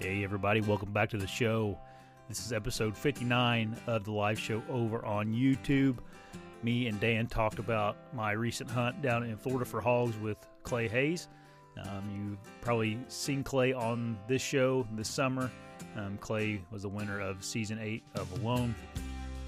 [0.00, 1.76] Hey, everybody, welcome back to the show.
[2.26, 5.98] This is episode 59 of the live show over on YouTube.
[6.62, 10.88] Me and Dan talked about my recent hunt down in Florida for hogs with Clay
[10.88, 11.28] Hayes.
[11.82, 15.50] Um, you've probably seen Clay on this show this summer.
[15.94, 18.74] Um, Clay was the winner of season eight of Alone.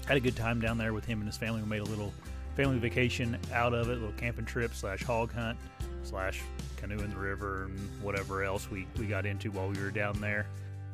[0.05, 1.63] Had a good time down there with him and his family.
[1.63, 2.13] We made a little
[2.55, 5.57] family vacation out of it, a little camping trip slash hog hunt
[6.03, 6.41] slash
[6.77, 10.19] canoe in the river and whatever else we, we got into while we were down
[10.19, 10.45] there.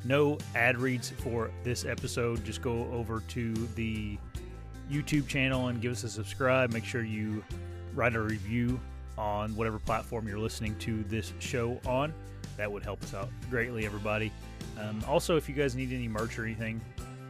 [0.04, 2.44] No ad reads for this episode.
[2.44, 4.16] Just go over to the
[4.90, 6.72] YouTube channel and give us a subscribe.
[6.72, 7.44] Make sure you
[7.94, 8.80] write a review
[9.18, 12.14] on whatever platform you're listening to this show on.
[12.56, 14.32] That would help us out greatly, everybody.
[14.78, 16.80] Um, also, if you guys need any merch or anything,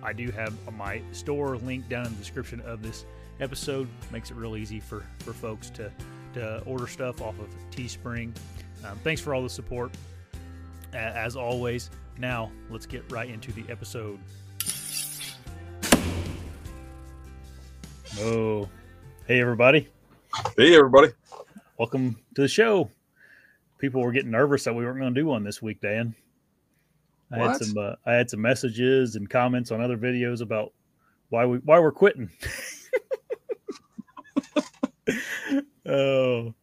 [0.02, 3.04] I do have my store link down in the description of this
[3.40, 3.88] episode.
[4.12, 5.90] Makes it real easy for, for folks to,
[6.34, 8.34] to order stuff off of Teespring.
[8.84, 9.92] Um, thanks for all the support,
[10.92, 11.90] as always.
[12.18, 14.18] Now, let's get right into the episode.
[18.18, 18.68] Oh,
[19.26, 19.88] hey, everybody.
[20.56, 21.08] Hey, everybody.
[21.78, 22.90] Welcome to the show.
[23.78, 26.14] People were getting nervous that we weren't going to do one this week, Dan.
[27.32, 27.64] I had What?
[27.64, 30.72] some uh, I had some messages and comments on other videos about
[31.28, 32.28] why we why we're quitting.
[35.90, 36.54] oh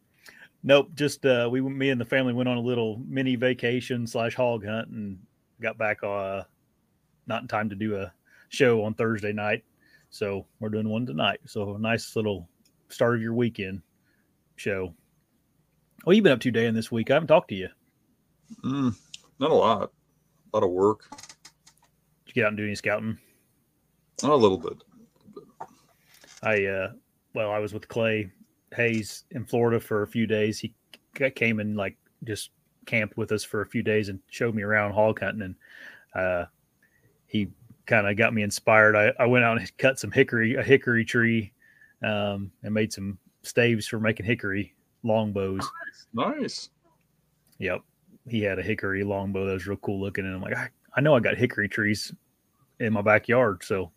[0.62, 4.34] nope, just uh, we me and the family went on a little mini vacation slash
[4.34, 5.18] hog hunt and
[5.60, 6.42] got back uh
[7.26, 8.12] not in time to do a
[8.48, 9.64] show on Thursday night.
[10.10, 11.40] So we're doing one tonight.
[11.46, 12.48] So a nice little
[12.88, 13.82] start of your weekend
[14.56, 14.94] show.
[16.04, 17.10] What you been up to, Dan, this week?
[17.10, 17.68] I haven't talked to you.
[18.64, 18.96] Mm,
[19.38, 19.92] not a lot.
[20.52, 21.04] A lot of work.
[21.10, 23.18] Did you get out and do any scouting?
[24.22, 24.82] A little bit.
[26.42, 26.92] I uh
[27.34, 28.30] well, I was with Clay
[28.74, 30.58] Hayes in Florida for a few days.
[30.58, 30.72] He
[31.34, 32.50] came and like just
[32.86, 35.54] camped with us for a few days and showed me around hog hunting and
[36.14, 36.46] uh
[37.26, 37.48] he
[37.86, 38.96] kind of got me inspired.
[38.96, 41.52] I, I went out and cut some hickory a hickory tree
[42.02, 45.68] um and made some staves for making hickory longbows.
[46.14, 46.70] Nice.
[47.58, 47.82] Yep.
[48.28, 51.00] He had a hickory longbow that was real cool looking and I'm like I, I
[51.00, 52.12] know I got hickory trees
[52.80, 53.90] in my backyard, so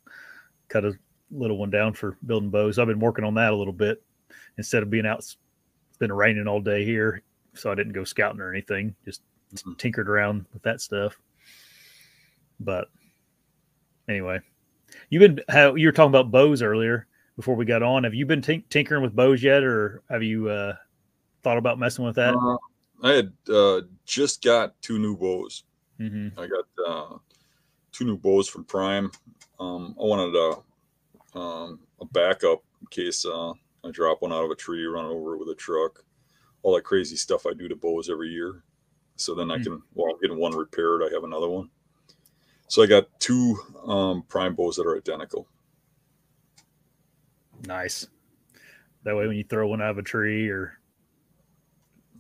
[0.68, 0.94] cut a
[1.30, 2.80] little one down for building bows.
[2.80, 4.04] I've been working on that a little bit
[4.62, 5.18] instead of being out.
[5.18, 5.38] It's
[5.98, 7.24] been raining all day here,
[7.56, 8.96] so I didn't go scouting or anything.
[9.04, 9.24] Just
[9.54, 9.76] Mhm.
[9.80, 11.18] tinkered around with that stuff.
[12.60, 12.90] But
[14.08, 14.40] anyway,
[15.10, 18.04] you've been how you were talking about bows earlier before we got on.
[18.04, 20.76] Have you been tink- tinkering with bows yet, or have you uh,
[21.42, 22.36] thought about messing with that?
[22.36, 22.58] Uh,
[23.04, 25.64] I had uh, just got two new bows.
[25.98, 27.18] hmm I got uh,
[27.92, 29.12] two new bows from Prime.
[29.60, 34.52] Um, I wanted a, um, a backup in case uh, I drop one out of
[34.52, 36.04] a tree, run over it with a truck,
[36.62, 38.64] all that crazy stuff I do to bows every year.
[39.16, 39.64] So then I Hmm.
[39.64, 41.02] can, well, I'm getting one repaired.
[41.04, 41.70] I have another one.
[42.68, 45.48] So I got two um, Prime bows that are identical.
[47.66, 48.08] Nice.
[49.04, 50.78] That way, when you throw one out of a tree or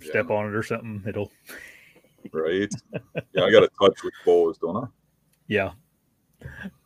[0.01, 1.31] step on it or something, it'll
[2.33, 2.69] right?
[3.33, 4.87] yeah, I got a touch with bows, don't I?
[5.47, 5.71] Yeah.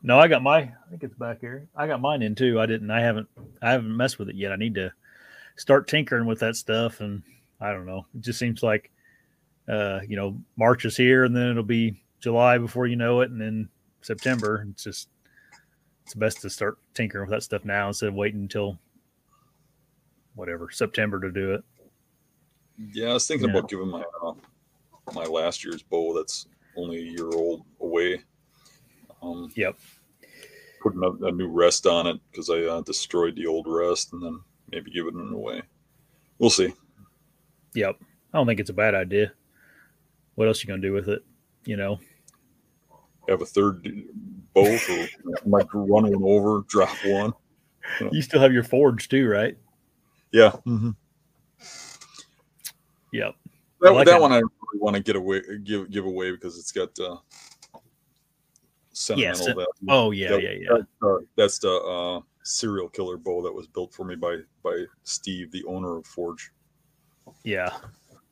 [0.05, 0.57] No, I got my.
[0.59, 1.67] I think it's back here.
[1.75, 2.59] I got mine in too.
[2.59, 2.91] I didn't.
[2.91, 3.27] I haven't.
[3.61, 4.51] I haven't messed with it yet.
[4.51, 4.93] I need to
[5.55, 7.01] start tinkering with that stuff.
[7.01, 7.23] And
[7.59, 8.05] I don't know.
[8.13, 8.91] It just seems like,
[9.67, 13.31] uh, you know, March is here, and then it'll be July before you know it,
[13.31, 13.67] and then
[14.01, 14.65] September.
[14.69, 15.09] It's just.
[16.03, 18.77] It's best to start tinkering with that stuff now instead of waiting until
[20.35, 21.63] whatever September to do it.
[22.93, 24.33] Yeah, I was thinking about giving my uh,
[25.15, 26.45] my last year's bow that's
[26.77, 28.21] only a year old away.
[29.23, 29.77] Um, Yep.
[30.85, 34.21] Putting a, a new rest on it because I uh, destroyed the old rest, and
[34.21, 34.39] then
[34.71, 35.63] maybe giving it away.
[36.37, 36.75] We'll see.
[37.73, 37.97] Yep.
[38.01, 39.33] I don't think it's a bad idea.
[40.35, 41.25] What else you gonna do with it?
[41.65, 41.99] You know.
[43.27, 43.89] Have a third
[44.53, 45.07] bow for
[45.47, 47.33] might run one over, drop one.
[48.11, 49.57] You still have your forge too, right?
[50.31, 50.51] Yeah,
[53.11, 53.35] Yep.
[53.81, 56.71] that, like that one I really want to get away, give give away because it's
[56.71, 57.17] got uh,
[58.95, 59.67] sentimental sen- value.
[59.89, 60.67] Oh yeah, That- yeah, yeah.
[60.71, 64.85] That's, uh, that's the uh, serial killer bow that was built for me by by
[65.03, 66.51] Steve, the owner of Forge.
[67.43, 67.69] Yeah.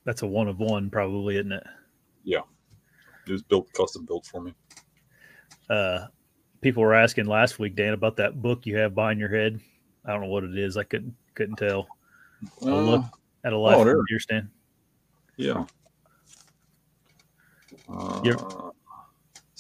[0.06, 1.64] That's a one of one, probably, isn't it?
[2.26, 2.42] Yeah,
[3.26, 4.54] it was built custom built for me.
[5.70, 6.08] Uh,
[6.62, 9.60] people were asking last week, Dan, about that book you have behind your head.
[10.06, 10.76] I don't know what it is.
[10.76, 11.88] I couldn't couldn't tell.
[12.66, 13.08] I'll look Uh,
[13.46, 14.50] at a life oh, stand.
[15.38, 15.66] yeah.
[17.90, 18.72] Uh,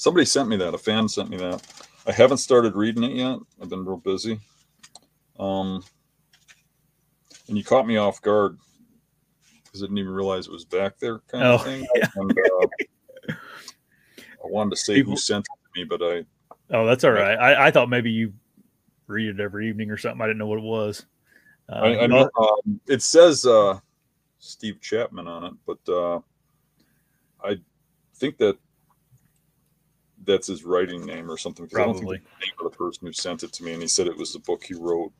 [0.03, 0.73] somebody sent me that.
[0.73, 1.65] A fan sent me that.
[2.05, 3.39] I haven't started reading it yet.
[3.61, 4.37] I've been real busy.
[5.39, 5.81] Um,
[7.47, 8.57] and you caught me off guard
[9.63, 11.87] because I didn't even realize it was back there, kind Oh, of thing.
[12.15, 12.67] And, uh,
[13.29, 16.25] I wanted to say People- who sent it to me, but I
[16.69, 17.37] Oh, that's all right.
[17.37, 18.33] I, I thought maybe you
[19.07, 20.21] read it every evening or something.
[20.21, 21.05] I didn't know what it was.
[21.69, 23.79] Uh, I, I know um, it says uh,
[24.39, 26.19] Steve Chapman on it, but uh,
[27.43, 27.57] I
[28.15, 28.57] think that
[30.25, 31.65] that's his writing name or something.
[31.67, 32.17] don't think Probably.
[32.17, 34.33] the name of the person who sent it to me, and he said it was
[34.33, 35.11] the book he wrote.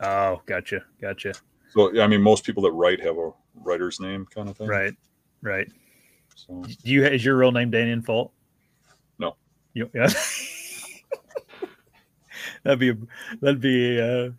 [0.00, 1.34] Oh, gotcha, gotcha.
[1.70, 4.68] So yeah, I mean, most people that write have a writer's name kind of thing.
[4.68, 4.94] Right,
[5.42, 5.68] right.
[6.34, 8.30] So Do you is your real name Daniel Infalt?
[9.18, 9.36] No.
[9.74, 10.08] You, yeah.
[12.62, 12.92] that'd be
[13.40, 14.30] that'd be uh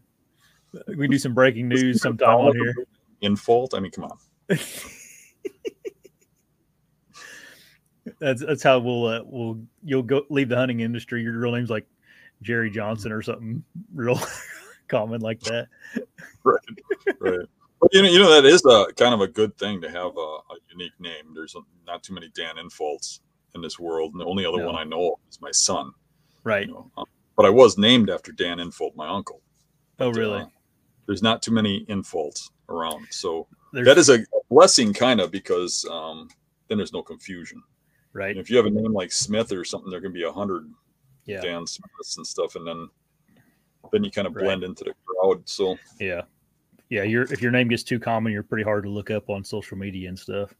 [0.95, 2.75] we do some breaking news sometime on here.
[3.21, 3.75] Infalt.
[3.75, 4.17] I mean, come on.
[8.23, 11.21] That's that's how we'll uh, we'll you'll go leave the hunting industry.
[11.21, 11.85] Your real name's like
[12.41, 14.19] Jerry Johnson or something real
[14.87, 15.67] common like that.
[16.43, 16.59] right
[17.19, 17.39] right
[17.79, 20.15] but you know you know that is a kind of a good thing to have
[20.17, 21.55] a, a unique name there's
[21.85, 23.21] not too many dan Infalts
[23.55, 24.67] in this world and the only other No.
[24.67, 25.91] one i know of is my son
[26.43, 26.67] Right.
[26.67, 27.05] you know Um,
[27.35, 29.41] but i was named after dan Infalt my uncle
[29.99, 30.41] Oh, But, really?
[30.41, 30.45] uh,
[31.07, 35.85] there's not too many Infalts around so There's, that is a blessing kind of because
[35.91, 36.29] um,
[36.67, 37.61] then there's no confusion
[38.13, 38.31] right.
[38.31, 40.71] And if you have a name like smith or something there can be a hundred
[41.25, 41.41] Yeah.
[41.41, 42.87] dan smiths and stuff and then
[43.91, 44.45] then you kind of Right.
[44.45, 46.21] blend into the crowd so Yeah.
[46.89, 47.03] Yeah.
[47.03, 49.77] Your if your name gets too common, you're pretty hard to look up on social
[49.77, 50.53] media and stuff.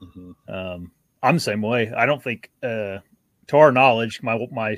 [0.00, 0.34] mhm.
[0.48, 0.92] Um,
[1.22, 1.90] I'm the same way.
[1.92, 2.98] I don't think, uh,
[3.48, 4.76] to our knowledge, my my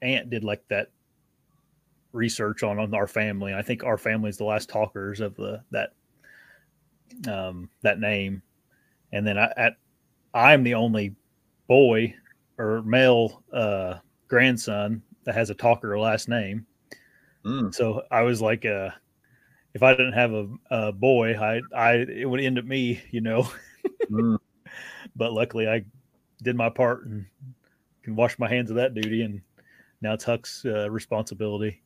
[0.00, 0.90] aunt did like that
[2.12, 3.52] research on on our family.
[3.54, 5.90] I think our family is the last Teulkers of the that
[7.28, 8.42] um, that name,
[9.12, 9.76] and then I at,
[10.34, 11.14] I'm the only
[11.72, 12.14] boy
[12.58, 13.94] or male uh,
[14.28, 16.66] grandson that has a Teulker last name.
[17.46, 18.90] Mm, So I was like, uh,
[19.72, 23.22] if I didn't have a, a boy, I I it would end up me, you
[23.22, 23.48] know
[24.10, 24.36] mm.
[25.16, 25.82] but luckily I
[26.42, 27.24] did my part and
[28.02, 29.22] can wash my hands of that duty.
[29.22, 29.40] And
[30.02, 31.80] now it's Huck's uh, responsibility.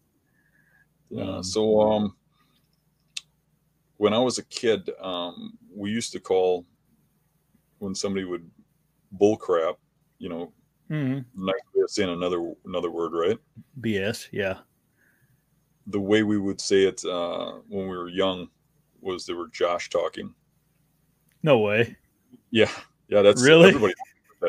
[1.11, 1.37] Yeah.
[1.37, 2.17] Um, so um,
[3.99, 6.67] when I was a kid, um, we used to call
[7.79, 8.50] when somebody would
[9.12, 9.76] bull crap,
[10.19, 10.53] you know,
[10.88, 13.38] hmm nice way of saying another another word, right?
[13.81, 14.29] BS.
[14.32, 14.58] Yeah.
[15.88, 18.49] The way we would say it uh, when we were young
[19.00, 20.35] was they were Josh talking.
[21.43, 21.97] No way.
[22.50, 22.70] Yeah,
[23.08, 23.69] yeah, that's Really?
[23.69, 23.94] Everybody,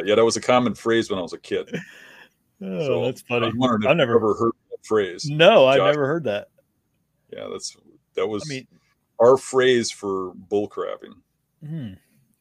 [0.06, 1.69] yeah, that was a common phrase when I was a kid.
[2.60, 3.45] Oh, So, that's funny.
[3.45, 5.30] I wondered if I've never- ever heard that phrase.
[5.30, 6.48] No, I've never heard that.
[7.31, 7.77] Yeah, that's
[8.15, 8.68] that was I mean,
[9.19, 11.13] our phrase for bull crapping.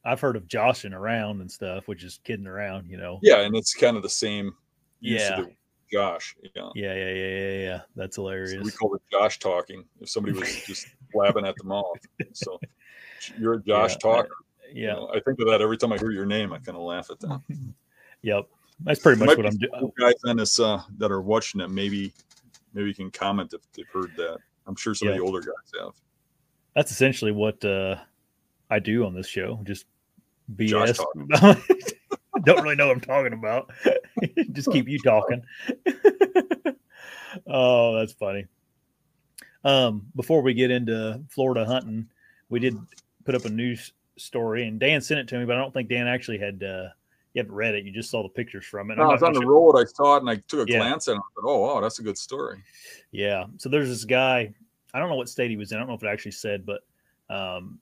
[0.07, 3.19] I've heard of joshing around and stuff, which is kidding around, you know.
[3.23, 4.55] Yeah, and it's kind of the same
[5.01, 5.41] Yeah.
[5.43, 5.51] the
[5.93, 6.37] Josh.
[6.55, 6.71] Yeah.
[6.75, 7.81] Yeah, yeah, yeah, yeah, yeah.
[7.97, 8.63] That's So hilarious.
[8.65, 9.85] we call it Josh talking.
[10.01, 11.99] If somebody was just blabbing at the mouth,
[12.33, 12.59] so
[13.39, 14.37] you're a Josh Yeah, talker.
[14.73, 14.93] You yeah.
[14.95, 16.53] know, I think of that every time I hear your name.
[16.53, 17.41] I kind of laugh at that.
[18.23, 18.47] Yep.
[18.81, 19.93] That's pretty much what I'm doing.
[20.01, 22.13] Guys on this uh, that are watching that maybe
[22.75, 24.39] maybe you can comment if they've heard that.
[24.67, 25.93] I'm sure some of the older guys have.
[26.75, 27.97] That's essentially what uh,
[28.69, 29.61] I do on this show.
[29.63, 29.85] Just
[30.55, 30.99] BS.
[32.45, 33.71] Don't really know what I'm talking about.
[34.53, 35.43] Just keep you talking.
[37.47, 38.47] oh, that's funny.
[39.65, 42.09] Um, before we get into Florida hunting,
[42.49, 42.77] we did
[43.25, 45.89] put up a news story, and Dan sent it to me, but I don't think
[45.89, 46.63] Dan actually had.
[46.63, 46.89] Uh,
[47.35, 47.85] you haven't read it.
[47.85, 48.97] You just saw the pictures from it.
[48.97, 49.77] No, I was on the sure- road.
[49.77, 50.79] I saw it and I took a Yeah.
[50.79, 51.23] glance at it.
[51.35, 52.63] Thought, oh, wow, that's a good story.
[53.11, 53.45] Yeah.
[53.59, 54.55] So there's this guy.
[54.95, 55.77] I don't know what state he was in.
[55.77, 56.81] I don't know if it actually said, but
[57.29, 57.79] um,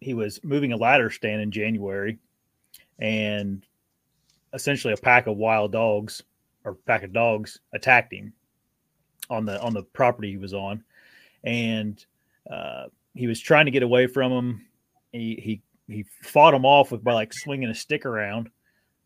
[0.00, 2.18] he was moving a ladder stand in January,
[2.98, 3.64] and
[4.52, 6.22] essentially a pack of wild dogs
[6.64, 8.32] or pack of dogs attacked him
[9.28, 10.82] on the on the property he was on,
[11.44, 12.04] and
[12.50, 14.66] uh, he was trying to get away from them.
[15.12, 15.62] He he
[15.94, 18.50] he fought them off with by like swinging a stick around,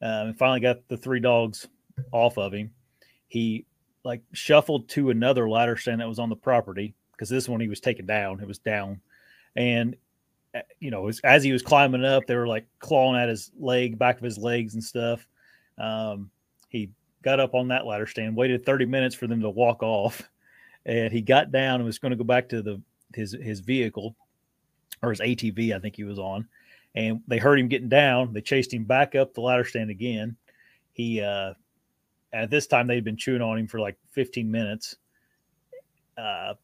[0.03, 1.69] um, and finally got the three dogs
[2.13, 2.71] off of him.
[3.29, 3.67] He
[4.05, 7.69] like shuffled to another ladder stand that was on the property because this one he
[7.69, 8.41] was taken down.
[8.41, 9.01] It was down,
[9.57, 9.97] and
[10.81, 13.99] you know as, as he was climbing up, they were like clawing at his leg,
[13.99, 15.27] back of his legs and stuff.
[15.79, 16.31] Um,
[16.69, 16.91] he
[17.23, 20.29] got up on that ladder stand, waited 30 minutes for them to walk off,
[20.87, 22.81] and he got down and was going to go back to the
[23.15, 24.17] his his vehicle
[25.03, 26.47] or his ATV, I think he was on,
[26.95, 28.33] and they heard him getting down.
[28.33, 30.37] They chased him back up the ladder stand again.
[30.93, 31.55] He uh,
[32.33, 34.97] at this time they'd been chewing on him for like 15 minutes.
[36.17, 36.55] Uh,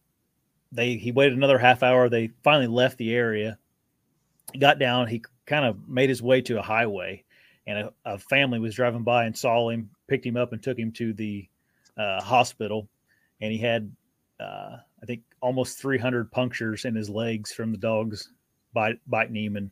[0.72, 2.08] they he waited another half hour.
[2.08, 3.58] They finally left the area.
[4.58, 5.06] Got down.
[5.06, 7.24] He kind of made his way to a highway,
[7.66, 10.78] and a, a family was driving by and saw him, picked him up, and took
[10.78, 11.48] him to the
[11.96, 12.88] uh, hospital.
[13.40, 13.90] And he had,
[14.38, 18.30] uh, I think, almost 300 punctures in his legs from the dogs
[18.72, 19.70] bite, biting him and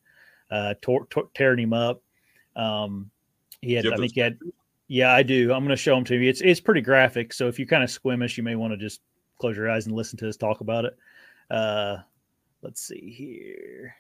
[0.51, 2.03] uh, tor- tor- tearing him up.
[2.57, 3.11] Um,
[3.61, 4.39] he had, I think, he had
[4.89, 5.53] Yeah, I do.
[5.53, 6.29] I'm going to show them to you.
[6.29, 9.01] It's it's pretty graphic, so if you're kind of squeamish, you may want to just
[9.39, 10.97] close your eyes and listen to us talk about it.
[11.51, 11.99] Uh,
[12.63, 13.95] let's see here.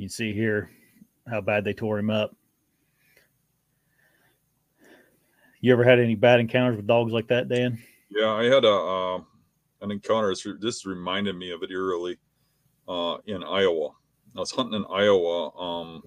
[0.00, 0.70] You can see here
[1.28, 2.34] how bad they tore him up.
[5.60, 7.78] You ever had any bad encounters with dogs like that, Dan?
[8.08, 9.20] Yeah, I had a uh,
[9.82, 10.34] an encounter.
[10.58, 12.16] This reminded me of it eerily
[12.88, 13.90] uh, in Iowa.
[14.34, 16.02] I was hunting in Iowa um,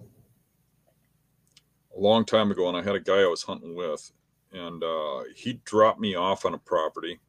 [1.95, 4.11] a long time ago, and I had a guy I was hunting with,
[4.53, 7.19] and uh, he dropped me off on a property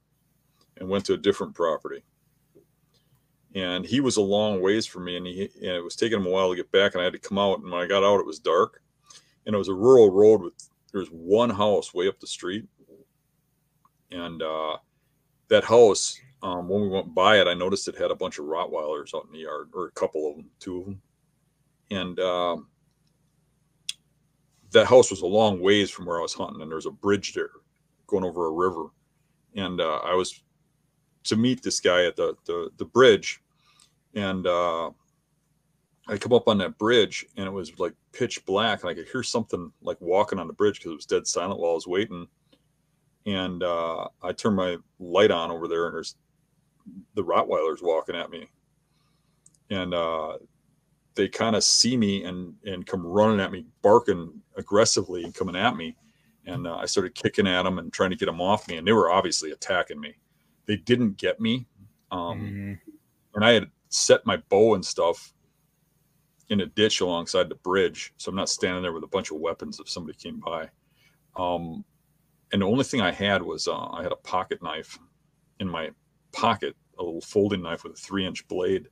[0.79, 2.05] and went to a different property.
[3.55, 6.27] And he was a long ways from me, and he and it was taking him
[6.27, 7.61] a while to get back, and I had to come out.
[7.61, 8.83] And when I got out, it was dark,
[9.47, 10.55] and it was a rural road with
[10.93, 12.67] there's one house way up the street,
[14.11, 14.77] and uh,
[15.49, 18.45] that house um, when we went by it, I noticed it had a bunch of
[18.45, 21.03] Rottweilers out in the yard, or a couple of them, two of them,
[21.91, 22.69] and um,
[24.73, 26.91] that house was a long ways from where I was hunting, and there was a
[26.91, 27.51] bridge there
[28.07, 28.87] going over a river,
[29.55, 30.43] and uh, I was
[31.25, 33.41] to meet this guy at the the, the bridge,
[34.15, 34.91] and uh,
[36.07, 39.09] I come up on that bridge, and it was like pitch black, and I could
[39.09, 41.87] hear something like walking on the bridge because it was dead silent while I was
[41.87, 42.27] waiting.
[43.27, 46.17] And uh, I turned my light on over there, and there's
[47.15, 48.49] the Rottweilers walking at me,
[49.71, 50.37] and uh,
[51.15, 55.57] they kind of see me and and come running at me, barking aggressively and coming
[55.57, 55.97] at me.
[56.47, 58.87] And uh, I started kicking at them and trying to get them off me, and
[58.87, 60.15] they were obviously attacking me.
[60.67, 61.67] They didn't get me,
[62.11, 62.73] um, mm-hmm.
[63.35, 65.33] and I had set my bow and stuff
[66.49, 69.39] in a ditch alongside the bridge, so I'm not standing there with a bunch of
[69.39, 70.69] weapons if somebody came by.
[71.37, 71.85] Um,
[72.53, 74.99] and the only thing I had was uh, I had a pocket knife
[75.61, 75.91] in my
[76.33, 78.89] pocket a little folding knife with a three inch blade.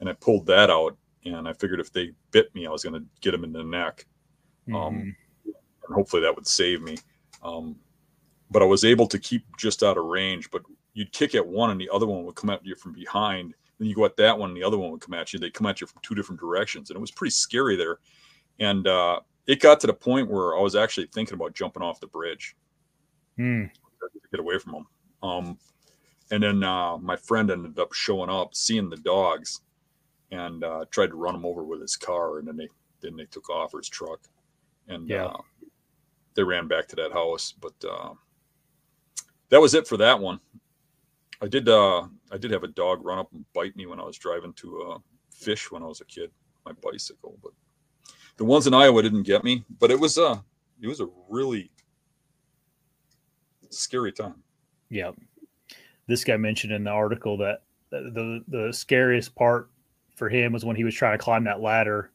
[0.00, 3.00] And I pulled that out and I figured if they bit me, I was going
[3.00, 4.06] to get them in the neck.
[4.68, 4.86] Um, mm-hmm.
[4.86, 5.14] Um,
[5.86, 6.96] and hopefully that would save me.
[7.42, 7.76] Um,
[8.50, 10.50] but I was able to keep just out of range.
[10.50, 10.62] But
[10.94, 13.54] you'd kick at one and the other one would come at you from behind.
[13.78, 15.38] Then you go at that one and the other one would come at you.
[15.38, 16.90] They come at you from two different directions.
[16.90, 17.98] And it was pretty scary there.
[18.58, 22.00] And uh, it got to the point where I was actually thinking about jumping off
[22.00, 22.56] the bridge
[23.38, 23.70] mm.
[23.72, 24.86] to get away from them.
[25.22, 25.58] Um,
[26.30, 29.60] and then uh, my friend ended up showing up, seeing the dogs,
[30.32, 32.38] and uh, tried to run them over with his car.
[32.38, 32.68] And then they
[33.00, 34.20] then they took off his truck,
[34.88, 35.26] and yeah.
[35.26, 35.40] uh,
[36.34, 37.54] they ran back to that house.
[37.60, 38.14] But uh,
[39.50, 40.40] that was it for that one.
[41.42, 44.04] I did uh, I did have a dog run up and bite me when I
[44.04, 44.98] was driving to uh,
[45.30, 46.30] fish when I was a kid,
[46.64, 47.36] my bicycle.
[47.42, 47.52] But
[48.36, 49.64] the ones in Iowa didn't get me.
[49.78, 50.42] But it was a
[50.80, 51.70] it was a really
[53.70, 54.42] scary time.
[54.88, 55.10] Yeah
[56.06, 59.70] this guy mentioned in the article that the the scariest part
[60.14, 62.10] for him was when he was trying to climb that ladder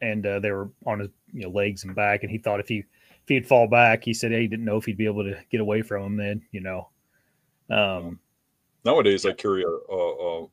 [0.00, 2.68] and uh, they were on his you know legs and back and he thought if
[2.68, 5.24] he if he'd fall back he said hey, he didn't know if he'd be able
[5.24, 6.88] to get away from him then you know
[7.70, 8.18] um,
[8.84, 10.46] nowadays i carry a, a,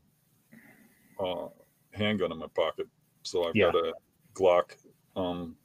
[1.20, 1.50] a, a,
[1.92, 2.88] handgun in my pocket
[3.24, 3.72] so i've yeah.
[3.72, 3.94] got a
[4.34, 4.76] glock
[5.16, 5.56] um,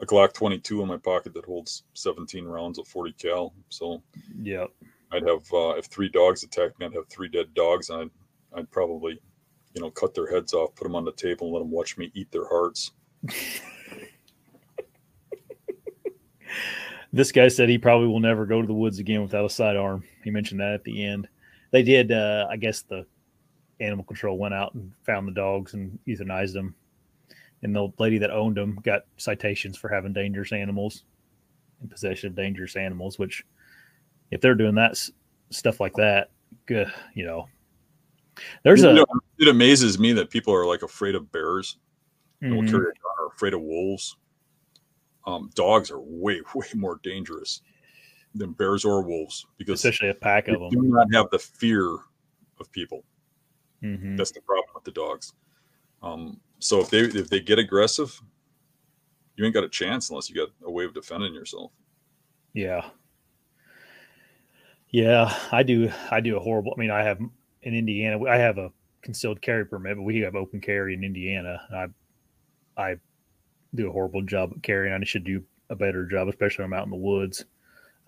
[0.00, 4.02] a glock 22 in my pocket that holds 17 rounds of 40 cal so
[4.40, 4.66] yeah
[5.12, 8.10] I'd have uh, if three dogs attacked me, I'd have three dead dogs, and I'd
[8.58, 9.20] I'd probably,
[9.74, 11.96] you know, cut their heads off, put them on the table, and let them watch
[11.98, 12.92] me eat their hearts.
[17.12, 20.02] this guy said he probably will never go to the woods again without a sidearm.
[20.24, 21.28] He mentioned that at the end.
[21.76, 23.04] They did, uh, I guess the
[23.80, 26.74] animal control went out and found the dogs and euthanized them.
[27.62, 31.04] And the lady that owned them got citations for having dangerous animals
[31.82, 33.44] in possession of dangerous animals, which
[34.30, 34.96] if they're doing that
[35.50, 36.30] stuff like that,
[36.64, 37.46] good, you know.
[38.64, 38.94] There's you a.
[38.94, 39.06] Know,
[39.38, 41.76] it amazes me that people are like afraid of bears.
[42.42, 42.68] Mm-hmm.
[42.68, 44.16] Carry are afraid of wolves.
[45.26, 47.60] Um, dogs are way, way more dangerous
[48.36, 51.96] than bears or wolves because especially a pack of them do not have the fear
[52.60, 53.04] of people.
[53.82, 54.16] Mm-hmm.
[54.16, 55.34] That's the problem with the dogs.
[56.02, 58.20] Um, so if they if they get aggressive,
[59.36, 61.72] you ain't got a chance unless you got a way of defending yourself.
[62.54, 62.88] Yeah,
[64.90, 65.90] yeah, I do.
[66.10, 66.72] I do a horrible.
[66.76, 67.18] I mean, I have
[67.62, 68.24] in Indiana.
[68.24, 68.70] I have a
[69.02, 71.60] concealed carry permit, but we have open carry in Indiana.
[72.78, 72.96] I I
[73.74, 74.94] do a horrible job of carrying.
[74.94, 77.44] I should do a better job, especially when I'm out in the woods.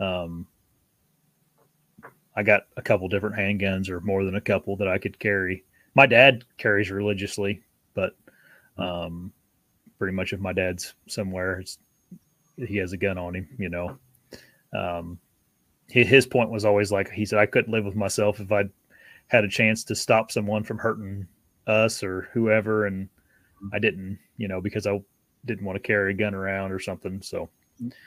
[0.00, 0.46] Um,
[2.36, 5.64] I got a couple different handguns, or more than a couple that I could carry.
[5.94, 7.62] My dad carries religiously,
[7.94, 8.14] but
[8.76, 9.32] um,
[9.98, 11.62] pretty much if my dad's somewhere,
[12.56, 13.48] he has a gun on him.
[13.58, 13.98] You know,
[14.72, 15.18] um,
[15.88, 18.70] his point was always like he said I couldn't live with myself if I'd
[19.28, 21.26] had a chance to stop someone from hurting
[21.66, 23.08] us or whoever, and
[23.72, 25.00] I didn't, you know, because I
[25.44, 27.20] didn't want to carry a gun around or something.
[27.22, 27.48] So,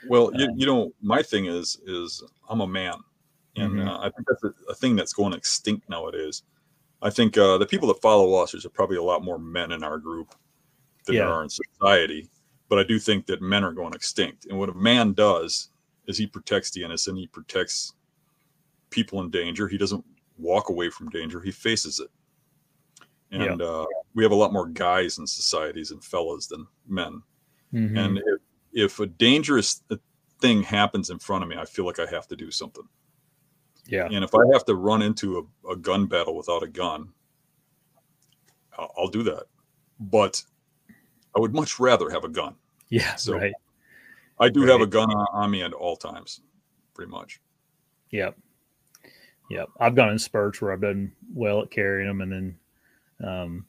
[0.08, 2.94] well, um, you, you know, my thing is is I'm a man,
[3.56, 3.88] and Mhm.
[3.88, 6.42] uh, I think that's a, a thing that's going extinct nowadays.
[7.02, 9.82] I think uh, the people that follow us, there's probably a lot more men in
[9.82, 10.34] our group
[11.04, 11.24] than Yeah.
[11.24, 12.28] there are in society.
[12.68, 15.70] But I do think that men are going extinct, and what a man does
[16.06, 17.18] is he protects the innocent.
[17.18, 17.94] He protects
[18.90, 19.68] people in danger.
[19.68, 20.04] He doesn't
[20.38, 21.40] walk away from danger.
[21.40, 22.10] He faces it.
[23.30, 27.22] And uh, we have a lot more guys in societies and fellas than men.
[27.72, 27.98] mhm.
[27.98, 28.22] And
[28.72, 29.82] if, a dangerous
[30.40, 32.84] thing happens in front of me, I feel like I have to do something.
[33.86, 37.08] yeah, And if I have to run into a, a gun battle without a gun,
[38.78, 39.44] I'll, I'll do that.
[40.00, 40.42] But
[41.36, 42.54] I would much rather have a gun.
[42.88, 43.52] yeah, so- right.
[44.40, 46.40] I do have a gun on, on me at all times,
[46.94, 47.40] pretty much.
[48.10, 48.36] Yep.
[49.50, 49.68] Yep.
[49.78, 52.58] I've gone in spurts where I've done well at carrying them, and then,
[53.24, 53.66] um,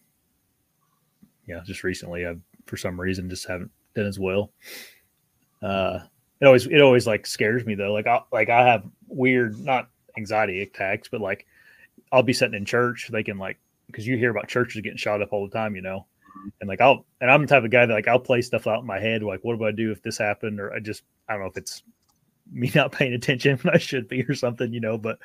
[1.45, 4.51] yeah, just recently I've for some reason just haven't done as well.
[5.62, 6.00] Uh,
[6.41, 7.93] it always it always like scares me though.
[7.93, 11.45] Like I like I have weird not anxiety attacks, but like
[12.12, 15.21] I'll be sitting in church, they can like because you hear about churches getting shot
[15.21, 16.05] up all the time, you know.
[16.59, 18.81] And like I'll and I'm the type of guy that like I'll play stuff out
[18.81, 21.33] in my head, like what do I do if this happened, or I just I
[21.33, 21.83] don't know if it's
[22.51, 24.97] me not paying attention when I should be or something, you know.
[24.97, 25.19] But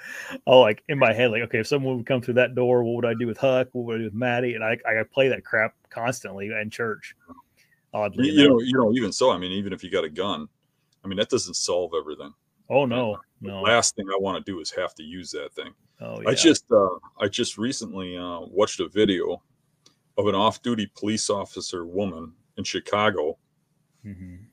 [0.47, 2.97] I'll like in my head, like, okay, if someone would come through that door, what
[2.97, 3.69] would I do with Huck?
[3.73, 4.55] What would I do with Maddie?
[4.55, 7.15] And I, I play that crap constantly in church.
[7.95, 8.51] Oddly, You, enough.
[8.51, 10.49] know, you know, even so, I mean, even if you got a gun,
[11.05, 12.33] I mean, that doesn't solve everything.
[12.71, 15.53] oh no, The no, last thing I want to do is have to use that
[15.55, 15.73] thing.
[16.01, 19.43] oh yeah, I just uh, I just recently uh, watched a video
[20.19, 23.39] of an off-duty police officer woman in Chicago
[24.05, 24.45] Mhm.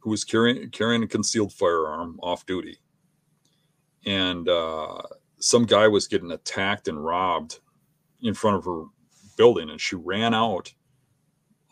[0.00, 2.78] who was carrying carrying a concealed firearm off duty,
[4.06, 5.02] and uh,
[5.38, 7.58] some guy was getting attacked and robbed
[8.20, 8.84] in front of her
[9.36, 10.72] building, and she ran out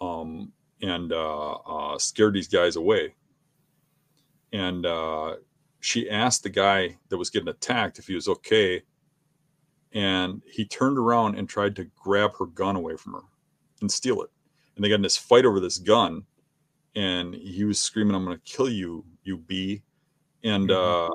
[0.00, 3.14] um, and uh, uh, scared these guys away.
[4.52, 5.36] And uh,
[5.80, 8.82] she asked the guy that was getting attacked if he was okay,
[9.92, 13.22] and he turned around and tried to grab her gun away from her
[13.80, 14.30] and steal it.
[14.74, 16.24] And they got in this fight over this gun,
[16.96, 19.82] and he was screaming, "I'm going to kill you, you bee!"
[20.42, 21.10] And uh,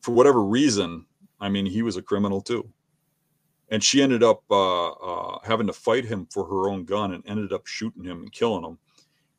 [0.00, 1.06] for whatever reason,
[1.40, 2.68] I mean, he was a criminal too.
[3.70, 7.24] And she ended up uh, uh, having to fight him for her own gun, and
[7.26, 8.78] ended up shooting him and killing him.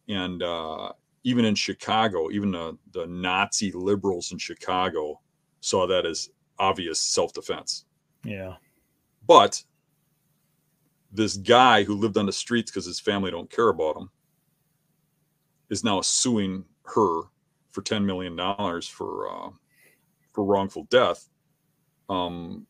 [0.07, 5.19] And uh, even in Chicago, even the, the Nazi liberals in Chicago
[5.59, 7.85] saw that as obvious self-defense.
[8.23, 8.55] yeah,
[9.27, 9.63] But
[11.11, 14.09] this guy who lived on the streets because his family don't care about him
[15.69, 17.23] is now suing her
[17.69, 19.49] for ten million dollars for uh,
[20.33, 21.27] for wrongful death.
[22.09, 22.65] Um,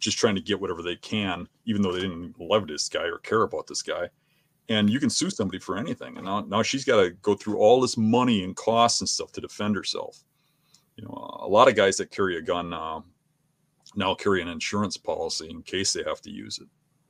[0.00, 3.18] just trying to get whatever they can, even though they didn't love this guy or
[3.18, 4.08] care about this guy.
[4.68, 6.16] And you can sue somebody for anything.
[6.16, 9.32] And now, now she's got to go through all this money and costs and stuff
[9.32, 10.22] to defend herself.
[10.96, 13.00] You know, a lot of guys that carry a gun uh,
[13.96, 16.68] now carry an insurance policy in case they have to use it.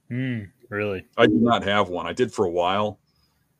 [0.08, 2.06] Hmm, really, I do not have one.
[2.06, 2.98] I did for a while,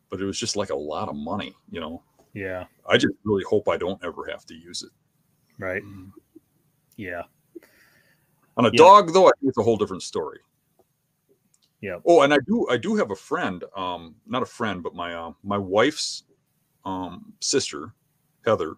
[0.09, 1.55] but it was just like a lot of money.
[1.71, 4.91] You know, yeah, I just really hope I don't ever have to use it.
[5.59, 5.83] right,
[6.97, 7.23] yeah,
[8.61, 10.39] On a dog, though, I think it's a whole different story.
[11.81, 11.97] Yeah.
[12.05, 13.65] Oh, and I do, I do have a friend.
[13.75, 16.25] Um, not a friend, but my uh, my wife's
[16.85, 17.95] um sister,
[18.45, 18.75] Heather.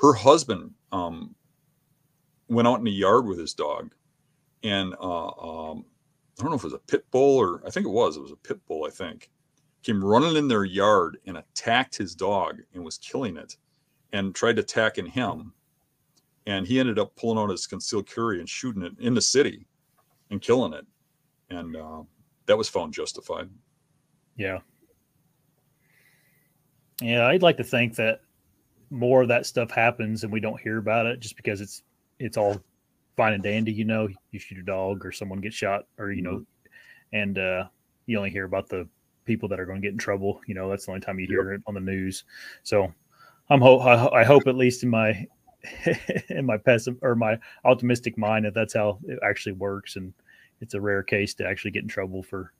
[0.00, 1.34] Her husband um
[2.48, 3.92] went out in the yard with his dog,
[4.62, 5.84] and uh, um,
[6.38, 8.16] I don't know if it was a pit bull or I think it was.
[8.16, 8.86] It was a pit bull.
[8.86, 9.30] I think
[9.82, 13.58] came running in their yard and attacked his dog and was killing it,
[14.14, 15.52] and tried to attacking him
[16.46, 19.66] and he ended up pulling out his concealed carry and shooting it in the city
[20.30, 20.86] and killing it
[21.50, 22.02] and uh,
[22.46, 23.48] that was found justified
[24.36, 24.58] yeah,
[27.00, 27.26] yeah.
[27.26, 28.20] I'd like to think that
[28.90, 31.82] more of that stuff happens and we don't hear about it just because it's
[32.18, 32.60] it's all
[33.16, 33.72] fine and dandy.
[33.72, 36.44] You know, you shoot a dog or someone gets shot, or you know,
[37.12, 37.64] and uh,
[38.06, 38.88] you only hear about the
[39.24, 40.40] people that are going to get in trouble.
[40.46, 42.24] You know, that's the only time you hear it on the news.
[42.62, 42.92] So
[43.50, 45.26] I'm ho- I, I hope at least in my
[46.28, 50.12] in my pessim or my optimistic mind that that's how it actually works, and
[50.60, 52.52] it's a rare case to actually get in trouble for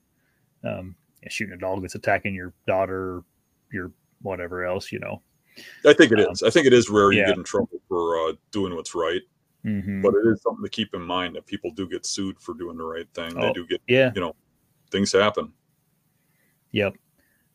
[0.64, 0.94] um,
[1.28, 3.24] shooting a dog that's attacking your daughter, or
[3.72, 4.92] your whatever else.
[4.92, 5.22] You know.
[5.86, 7.26] i think it Um, is i think it is rare you yeah.
[7.28, 9.20] get in trouble for uh, doing what's right
[9.66, 10.00] Mhm.
[10.02, 12.76] but it is something to keep in mind that people do get sued for doing
[12.78, 13.52] the right thing they Oh.
[13.52, 14.10] do get yeah.
[14.14, 14.34] You know,
[14.90, 15.52] things happen
[16.70, 16.94] Yep.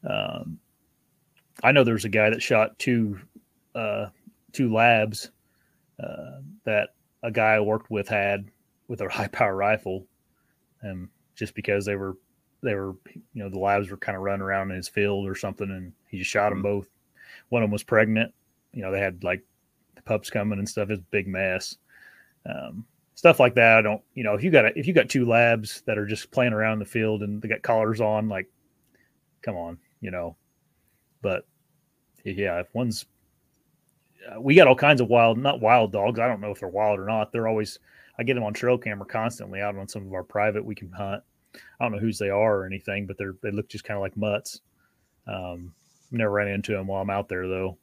[0.07, 0.59] Um,
[1.63, 3.19] I know there's a guy that shot two
[3.73, 4.09] uh,
[4.53, 5.31] two labs
[6.01, 6.89] uh, that
[7.23, 8.49] a guy I worked with had
[8.87, 10.05] with a high power rifle,
[10.81, 12.17] and just because they were
[12.63, 15.35] they were, you know, the labs were kind of running around in his field or
[15.35, 16.63] something, and he just shot them Mhm.
[16.63, 16.87] both.
[17.49, 18.33] One of them was pregnant.
[18.73, 19.43] You know, they had like
[19.95, 20.89] the pups coming and stuff.
[20.89, 21.77] It's big mess.
[22.45, 23.77] Um, stuff like that.
[23.77, 26.05] I don't, you know, if you got a, if you got two labs that are
[26.05, 28.47] just playing around in the field and they got collars on, like,
[29.41, 30.35] come on, you know.
[31.21, 31.45] But
[32.23, 33.05] yeah, if one's,
[34.39, 36.19] we got all kinds of wild, not wild dogs.
[36.19, 37.31] I don't know if they're wild or not.
[37.31, 37.79] They're always,
[38.19, 40.91] I get them on trail camera constantly out on some of our private we can
[40.91, 41.23] hunt.
[41.79, 44.01] I don't know whose they are or anything, but they're they look just kind of
[44.01, 44.61] like mutts.
[45.27, 45.73] Um,
[46.11, 47.77] never ran into them while I'm out there though.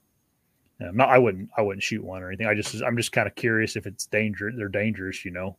[0.81, 2.47] Um, not I wouldn't I wouldn't shoot one or anything.
[2.47, 4.55] I just I'm just kind of curious if it's dangerous.
[4.57, 5.57] They're dangerous, you know.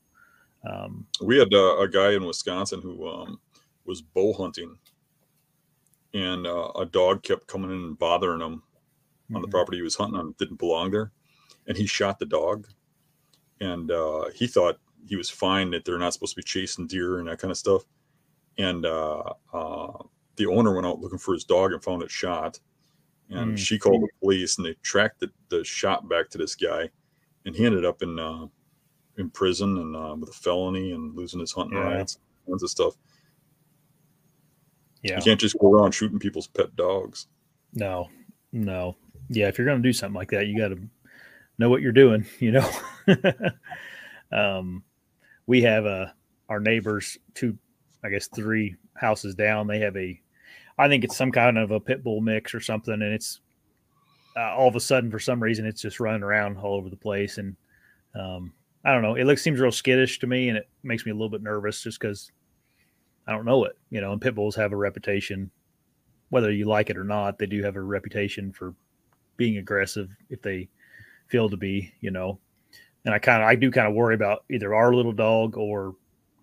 [0.68, 3.40] Um, We had uh, a guy in Wisconsin who um,
[3.86, 4.78] was bow hunting,
[6.14, 8.64] and uh, a dog kept coming in and bothering him
[9.34, 9.52] on the mhm.
[9.52, 10.36] property he was hunting on.
[10.38, 11.12] Didn't belong there,
[11.68, 12.68] and he shot the dog.
[13.62, 17.20] And uh, he thought he was fine that they're not supposed to be chasing deer
[17.20, 17.84] and that kind of stuff.
[18.58, 20.04] And uh, uh,
[20.36, 22.60] the owner went out looking for his dog and found it shot.
[23.30, 23.58] And Mm.
[23.58, 26.90] she called the police, and they tracked the, the shot back to this guy,
[27.46, 28.48] and he ended up in uh,
[29.18, 31.86] in prison and uh, with a felony and losing his hunting Yeah.
[31.86, 32.96] rights, tons of stuff.
[35.02, 35.18] yeah.
[35.18, 37.28] You can't just go around shooting people's pet dogs.
[37.74, 38.10] No,
[38.52, 38.96] no.
[39.30, 40.80] Yeah, if you're going to do something like that, you got to
[41.58, 42.70] know what you're doing, you know.
[44.32, 44.84] um,
[45.48, 46.08] we have uh,
[46.50, 47.58] our neighbors, two,
[48.04, 49.68] I guess, three houses down.
[49.68, 50.20] They have a,
[50.78, 53.40] I think it's some kind of a pit bull mix or something, and it's
[54.38, 56.96] uh, all of a sudden for some reason it's just running around all over the
[56.96, 57.56] place, and
[58.14, 59.16] um, I don't know.
[59.16, 61.82] It looks seems real skittish to me, and it makes me a little bit nervous
[61.82, 62.32] just because
[63.28, 64.12] I don't know it, you know.
[64.12, 65.52] And pit bulls have a reputation
[66.30, 68.74] whether you like it or not, they do have a reputation for
[69.38, 70.70] being aggressive if they
[71.28, 72.40] feel to be, you know.
[73.06, 75.96] And I kind of, I do kind of worry about either our little dog or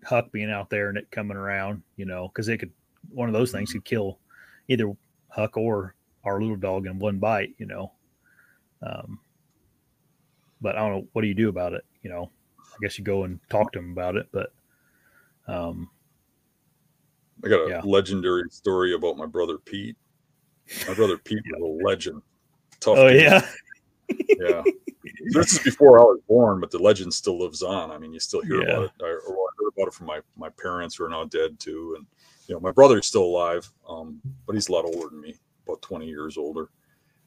[0.05, 2.71] Huck being out there and it coming around, you know, because it could,
[3.09, 4.19] one of those things could kill
[4.67, 4.93] either
[5.29, 7.91] Huck or our little dog in one bite, you know.
[8.81, 9.19] Um,
[10.61, 11.85] but I don't know, what do you do about it?
[12.01, 14.53] You know, I guess you go and talk to him about it, but,
[15.47, 15.89] um,
[17.43, 17.81] I got a Yeah.
[17.83, 19.97] legendary story about my brother Pete.
[20.87, 22.21] My brother Pete was a legend.
[22.83, 22.97] Tough.
[22.97, 23.21] oh dude.
[23.21, 23.45] yeah,
[24.39, 24.63] yeah.
[25.31, 27.91] This is before I was born, but the legend still lives on.
[27.91, 28.71] I mean, you still hear Yeah.
[28.73, 28.91] about it.
[29.01, 31.95] I, or I heard about it from my my parents who are now dead too,
[31.97, 32.05] and
[32.47, 35.35] you know, my brother's still alive, um, but he's a lot older than me,
[35.67, 36.69] about twenty years older.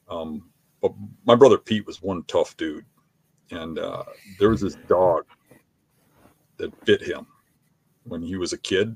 [0.09, 0.49] Um,
[0.81, 0.93] but
[1.25, 2.85] my brother Pete was one tough dude,
[3.51, 4.03] and uh,
[4.39, 5.25] there was this dog
[6.57, 7.25] that bit him
[8.03, 8.95] when he was a kid,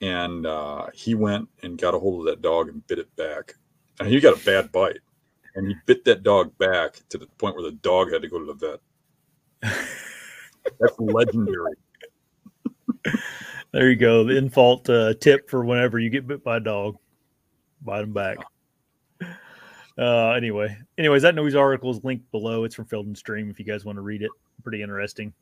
[0.00, 3.54] and uh, he went and got a hold of that dog and bit it back,
[3.98, 4.98] and he got a bad bite
[5.54, 8.38] and he bit that dog back to the point where the dog had to go
[8.38, 8.80] to the vet.
[10.80, 11.74] That's legendary.
[13.72, 14.24] There you go.
[14.24, 16.96] The Infalt uh, tip for whenever you get bit by a dog,
[17.82, 18.38] bite them back.
[19.98, 22.64] Uh, anyway, anyways, that news article is linked below.
[22.64, 24.30] It's from Field and Stream if you guys want to read it.
[24.62, 25.32] Pretty interesting.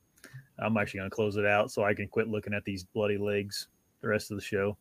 [0.58, 3.18] I'm actually going to close it out so I can quit looking at these bloody
[3.18, 3.68] legs
[4.00, 4.76] the rest of the show.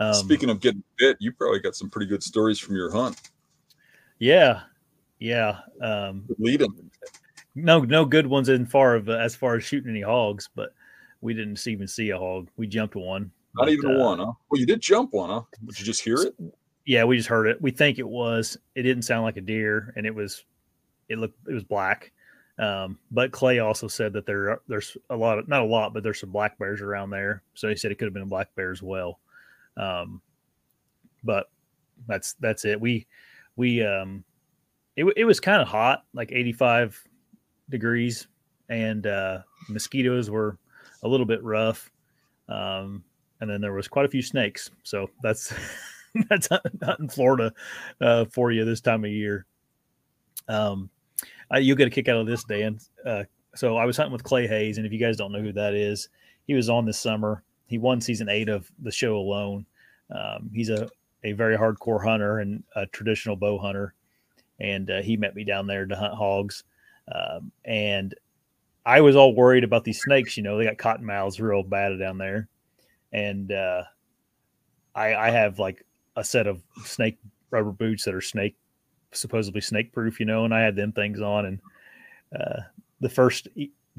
[0.00, 3.20] Um, Speaking of getting bit, you probably got some pretty good stories from your hunt.
[4.18, 4.62] yeah,
[5.18, 5.58] yeah.
[5.82, 6.90] Um, Leading.
[7.54, 10.72] no, no good ones in far of uh, as far as shooting any hogs, but
[11.20, 12.48] we didn't even see a hog.
[12.56, 13.30] We jumped one.
[13.54, 14.32] Not but, even uh, one, huh?
[14.50, 15.42] Well, you did jump one, huh?
[15.66, 16.34] Did you just hear it?
[16.86, 17.60] Yeah, we just heard it.
[17.60, 18.56] We think it was.
[18.74, 20.44] It didn't sound like a deer, and it was.
[21.10, 21.36] It looked.
[21.46, 22.10] It was black.
[22.58, 26.02] Um, but Clay also said that there there's a lot of not a lot, but
[26.02, 27.42] there's some black bears around there.
[27.52, 29.18] So he said it could have been a black bear as well.
[29.80, 30.20] Um,
[31.24, 31.50] but
[32.06, 32.80] that's that's it.
[32.80, 33.06] We
[33.56, 34.24] we um,
[34.96, 37.02] it it was kind of hot, like 85
[37.68, 38.28] degrees,
[38.68, 39.38] and uh,
[39.68, 40.58] mosquitoes were
[41.02, 41.90] a little bit rough.
[42.48, 43.04] Um,
[43.40, 44.70] and then there was quite a few snakes.
[44.82, 45.54] So that's
[46.28, 46.48] that's
[46.80, 47.52] not in Florida
[48.00, 49.46] uh, for you this time of year.
[50.48, 50.90] Um,
[51.50, 52.78] I, you'll get a kick out of this, Dan.
[53.04, 55.52] Uh, so I was hunting with Clay Hayes, and if you guys don't know who
[55.52, 56.08] that is,
[56.46, 57.42] he was on this summer.
[57.66, 59.66] He won season eight of the show alone.
[60.14, 60.88] Um, he's a
[61.22, 63.94] a very hardcore hunter and a traditional bow hunter,
[64.58, 66.64] and uh, he met me down there to hunt hogs.
[67.14, 68.14] Um, and
[68.86, 70.36] I was all worried about these snakes.
[70.36, 72.48] You know, they got cotton mouths real bad down there,
[73.12, 73.84] and uh,
[74.94, 75.84] I, I have like
[76.16, 77.18] a set of snake
[77.50, 78.56] rubber boots that are snake
[79.12, 81.46] supposedly snake proof, you know, and I had them things on.
[81.46, 81.60] And
[82.38, 82.60] uh,
[83.00, 83.48] the first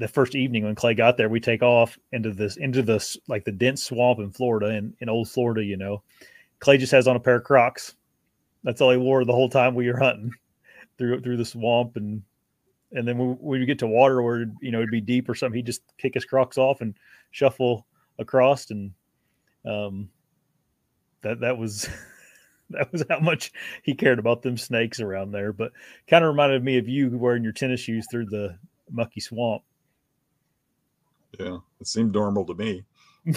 [0.02, 3.44] the first evening when Clay got there, we take off into this into this like
[3.44, 6.02] the dense swamp in Florida in, in old Florida, you know.
[6.58, 7.94] Clay just has on a pair of Crocs.
[8.64, 10.32] That's all he wore the whole time we were hunting
[10.98, 12.22] through through the swamp and
[12.90, 15.56] and then when, we get to water where you know it'd be deep or something,
[15.56, 16.94] he'd just kick his Crocs off and
[17.30, 17.86] shuffle
[18.18, 18.92] across and
[19.64, 20.10] Um,
[21.20, 21.88] that that was
[22.70, 23.52] that was how much
[23.84, 25.52] he cared about them snakes around there.
[25.52, 25.70] But
[26.08, 28.58] kind of reminded me of you wearing your tennis shoes through the
[28.90, 29.62] mucky swamp.
[31.38, 32.84] Yeah, it seemed normal to me.
[33.24, 33.34] you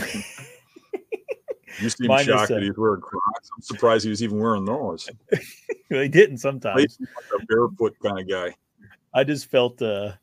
[1.90, 3.50] seemed Mine shocked uh, that he was wearing Crocs.
[3.56, 5.10] I'm surprised he was even wearing those.
[5.90, 6.98] they didn't sometimes.
[7.00, 8.56] Like a barefoot kind of guy.
[9.14, 10.14] I just felt uh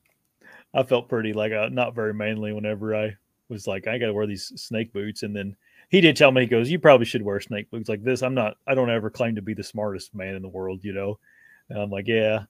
[0.74, 3.16] I felt pretty like uh, not very manly whenever I
[3.48, 5.56] was like I got to wear these snake boots and then
[5.88, 8.34] he did tell me he goes you probably should wear snake boots like this I'm
[8.34, 11.18] not I don't ever claim to be the smartest man in the world you know
[11.68, 12.44] and I'm like yeah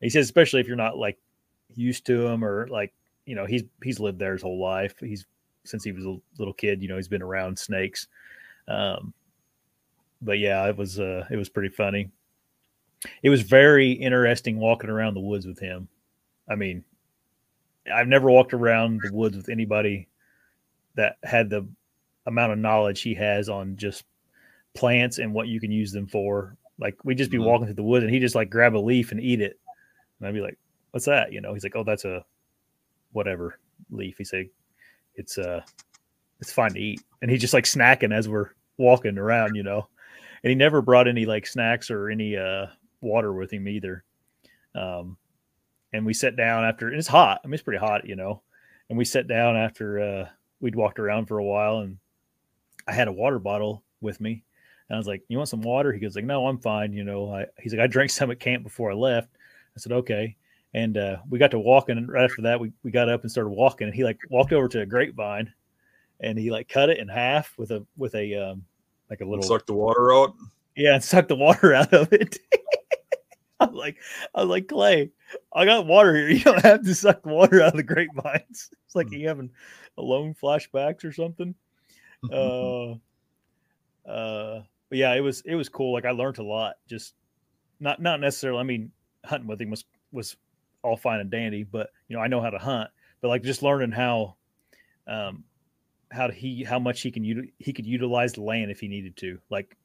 [0.00, 1.18] he says especially if you're not like
[1.74, 2.92] used to him or like
[3.28, 5.26] you know he's he's lived there his whole life he's
[5.64, 8.08] since he was a little kid you know he's been around snakes
[8.68, 9.12] um
[10.22, 12.10] but yeah it was uh it was pretty funny
[13.22, 15.88] it was very interesting walking around the woods with him
[16.50, 16.82] I mean,
[17.94, 20.08] I've never walked around the woods with anybody
[20.94, 21.68] that had the
[22.24, 24.04] amount of knowledge he has on just
[24.74, 26.56] plants and what you can use them for.
[26.78, 27.44] Like we'd just be Mhm.
[27.44, 29.60] walking through the woods and he just like grab a leaf and eat it.
[30.18, 30.56] And I'd be like,
[30.92, 31.32] What's that?
[31.32, 32.24] You know, he's like, Oh, that's a
[33.12, 33.58] whatever
[33.90, 34.16] leaf.
[34.18, 34.48] He said,
[35.14, 35.62] It's uh
[36.40, 37.02] it's fine to eat.
[37.22, 39.88] And he's just like snacking as we're walking around, you know.
[40.42, 42.66] And he never brought any like snacks or any uh
[43.00, 44.04] water with him either.
[44.74, 45.16] Um
[45.92, 47.40] and we sat down after and it's hot.
[47.42, 48.42] I mean, it's pretty hot, you know.
[48.88, 50.28] And we sat down after uh,
[50.60, 51.98] we'd walked around for a while, and
[52.86, 54.44] I had a water bottle with me,
[54.88, 57.04] and I was like, "You want some water?" He goes like, "No, I'm fine." You
[57.04, 59.30] know, I, he's like, "I drank some at camp before I left."
[59.76, 60.36] I said, "Okay."
[60.74, 63.30] And uh, we got to walking, and right after that, we, we got up and
[63.30, 63.86] started walking.
[63.86, 65.52] And he like walked over to a grapevine,
[66.20, 68.64] and he like cut it in half with a with a um,
[69.08, 70.34] like a little Suck the water out.
[70.76, 72.38] yeah, and suck the water out of it.
[73.60, 73.96] I'm like,
[74.34, 75.10] I was like, Clay,
[75.52, 76.28] I got water here.
[76.38, 78.70] You don't have to suck the water out of the grapevines.
[78.86, 79.50] It's like you having
[79.98, 81.54] alone flashbacks or something.
[82.32, 82.92] Uh,
[84.08, 85.92] uh, but yeah, it was it was cool.
[85.92, 86.76] Like I learned a lot.
[86.88, 87.14] Just
[87.80, 88.60] not not necessarily.
[88.60, 88.90] I mean,
[89.24, 90.36] hunting with him was was
[90.88, 92.90] all fine and dandy, but you know, I know how to hunt.
[93.20, 94.36] But like just learning how,
[95.06, 95.44] um,
[96.10, 99.16] how he how much he can uti- he could utilize the land if he needed
[99.18, 99.38] to.
[99.50, 99.76] Like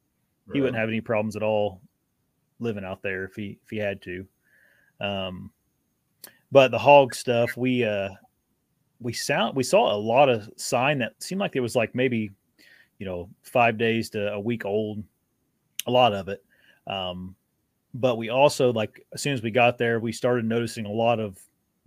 [0.51, 1.81] he wouldn't have any problems at all
[2.59, 4.25] living out there if he if he had to.
[5.01, 5.51] Um,
[6.51, 8.09] but the hog stuff, we uh,
[8.99, 12.31] we sound we saw a lot of sign that seemed like it was like maybe
[12.99, 15.03] you know five days to a week old,
[15.87, 16.43] a lot of it.
[16.87, 17.35] Um,
[17.93, 21.19] but we also like as soon as we got there, we started noticing a lot
[21.19, 21.37] of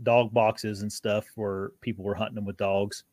[0.02, 3.04] dog boxes and stuff where people were hunting them with dogs.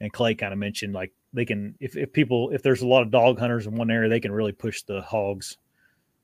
[0.00, 3.02] And Clay kind of mentioned like they can if, if people if there's a lot
[3.02, 5.58] of dog hunters in one area, they can really push the hogs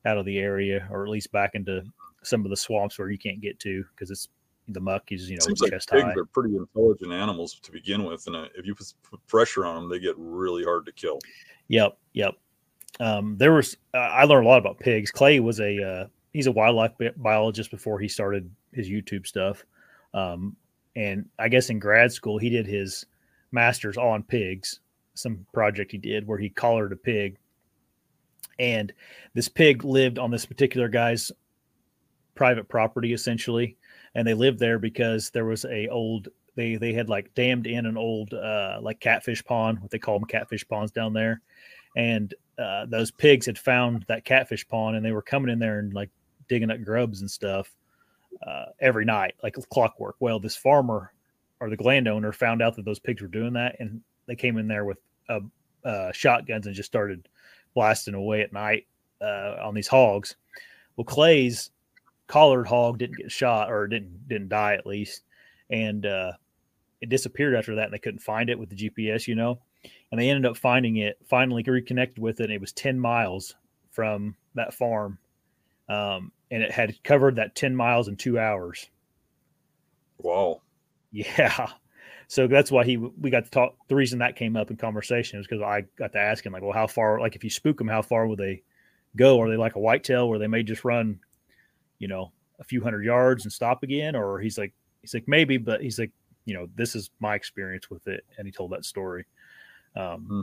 [0.06, 1.82] out of the area or at least back into
[2.22, 4.28] some of the swamps where you can't get to because it's
[4.68, 6.14] the muck is you know Seems like chest pigs high.
[6.16, 9.90] are pretty intelligent animals to begin with, and uh, if you put pressure on them,
[9.90, 11.18] they get really hard to kill.
[11.68, 12.34] Yep, yep.
[12.98, 15.11] Um, there was uh, I learned a lot about pigs.
[15.11, 19.64] Clay was a uh, he's a wildlife bi- biologist before he started his YouTube stuff,
[20.12, 20.57] um,
[20.96, 23.07] and I guess in grad school he did his
[23.53, 24.81] master's on pigs.
[25.14, 27.38] Some project he did where he collared a pig,
[28.59, 28.92] and
[29.35, 31.31] this pig lived on this particular guy's
[32.35, 33.76] private property essentially,
[34.14, 37.87] and they lived there because there was a old they they had like dammed in
[37.87, 41.40] an old uh, like catfish pond, what they call them catfish ponds down there,
[41.96, 45.78] and uh, those pigs had found that catfish pond and they were coming in there
[45.78, 46.10] and like
[46.48, 47.74] digging up grubs and stuff
[48.46, 50.16] uh, every night, like clockwork.
[50.20, 51.12] Well, this farmer
[51.60, 54.68] or the landowner found out that those pigs were doing that, and they came in
[54.68, 55.40] there with uh,
[55.84, 57.28] uh, shotguns and just started
[57.74, 58.86] blasting away at night
[59.20, 60.36] uh, on these hogs.
[60.96, 61.70] Well, Clay's
[62.26, 65.22] collared hog didn't get shot or didn't didn't die at least,
[65.70, 66.32] and uh,
[67.00, 67.86] it disappeared after that.
[67.86, 69.60] And they couldn't find it with the GPS, you know
[70.10, 73.54] and they ended up finding it finally reconnected with it and it was 10 miles
[73.90, 75.18] from that farm.
[75.88, 78.88] Um, and it had covered that 10 miles in two hours.
[80.18, 80.62] Wow.
[81.12, 81.68] yeah.
[82.28, 85.38] So that's why he we got to talk the reason that came up in conversation
[85.38, 87.76] was because i got to ask him like well how far like if you spook
[87.78, 88.62] them how far will they
[89.16, 89.40] go?
[89.40, 91.18] Are they like a whitetail where they may just run
[91.98, 94.14] you know a few hundred yards and stop again?
[94.14, 96.12] Or he's like he's like maybe but he's like
[96.44, 99.24] you know this is my experience with it and he told that story
[99.96, 100.42] um, Hmm.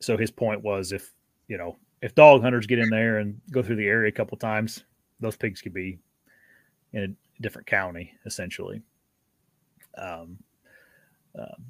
[0.00, 1.12] so his point was if
[1.48, 4.36] you know if dog hunters get in there and go through the area a couple
[4.38, 4.84] times
[5.20, 5.98] those pigs could be
[6.92, 8.82] in a different county essentially
[9.96, 10.38] um,
[11.38, 11.64] um,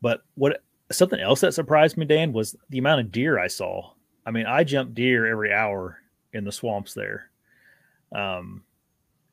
[0.00, 3.90] but what something else that surprised me dan was the amount of deer i saw
[4.24, 5.98] i mean i jump deer every hour
[6.32, 7.30] in the swamps there
[8.12, 8.62] um,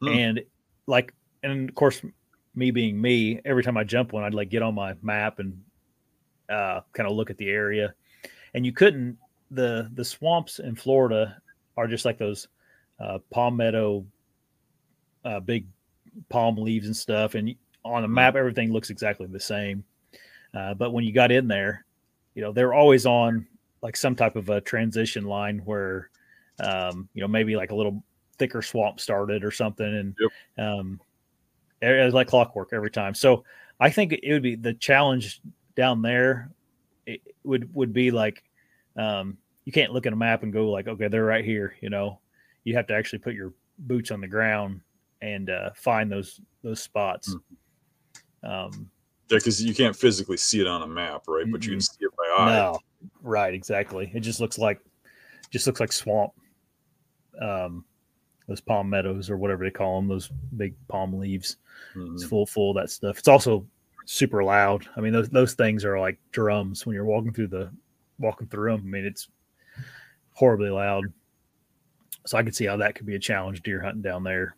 [0.02, 0.10] Hmm.
[0.10, 0.42] and
[0.88, 1.14] like
[1.44, 2.02] and of course
[2.56, 5.64] me being me every time i jump one i'd like get on my map and
[6.50, 7.94] uh, kind of look at the area,
[8.54, 9.18] and you couldn't.
[9.52, 11.42] the The swamps in Florida
[11.78, 12.48] are just like those
[13.00, 14.06] uh, palmetto,
[15.26, 15.68] uh, big
[16.30, 19.84] palm leaves and stuff, and on a map everything looks exactly the same.
[20.54, 21.86] Uh, but when you got in there,
[22.36, 23.48] you know they're always on
[23.82, 26.10] like some type of a transition line where,
[26.60, 28.02] um, you know, maybe like a little
[28.38, 30.16] thicker swamp started or something, and
[30.58, 31.02] um,
[31.82, 33.14] it was like clockwork every time.
[33.14, 33.44] So
[33.80, 35.42] I think it would be the challenge
[35.76, 36.52] down there.
[37.06, 38.44] It would would be like
[38.98, 41.76] um, you can't look at a map and go like, okay, they're right here.
[41.82, 42.20] You know,
[42.64, 44.82] you have to actually put your boots on the ground
[45.22, 47.36] and uh, find those those spots.
[48.44, 48.90] Um,
[49.30, 51.46] Yeah, because you can't physically see it on a map, right?
[51.50, 52.56] But you can see it by eye.
[52.56, 52.80] no,
[53.22, 54.12] right, exactly.
[54.14, 54.80] It just looks like
[55.50, 56.32] just looks like swamp.
[57.42, 57.86] Um,
[58.48, 61.58] those palmettos or whatever they call them, those big palm leaves.
[61.96, 62.14] Mhm.
[62.14, 63.18] It's full full of that stuff.
[63.18, 63.66] It's also
[64.06, 64.86] super loud.
[64.96, 67.72] I mean, those those things are like drums when you're walking through the
[68.20, 68.82] walking through them.
[68.82, 69.30] I mean, it's
[70.34, 71.06] horribly loud.
[72.26, 74.56] So I could see how that could be a challenge deer hunting down there.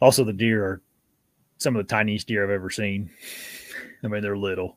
[0.00, 0.82] Also, the deer are
[1.58, 3.10] some of the tiniest deer I've ever seen.
[4.04, 4.76] I mean, they're little,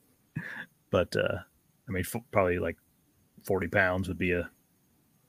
[0.89, 1.39] but uh,
[1.87, 2.77] I mean, f- probably like
[3.43, 4.49] forty pounds would be a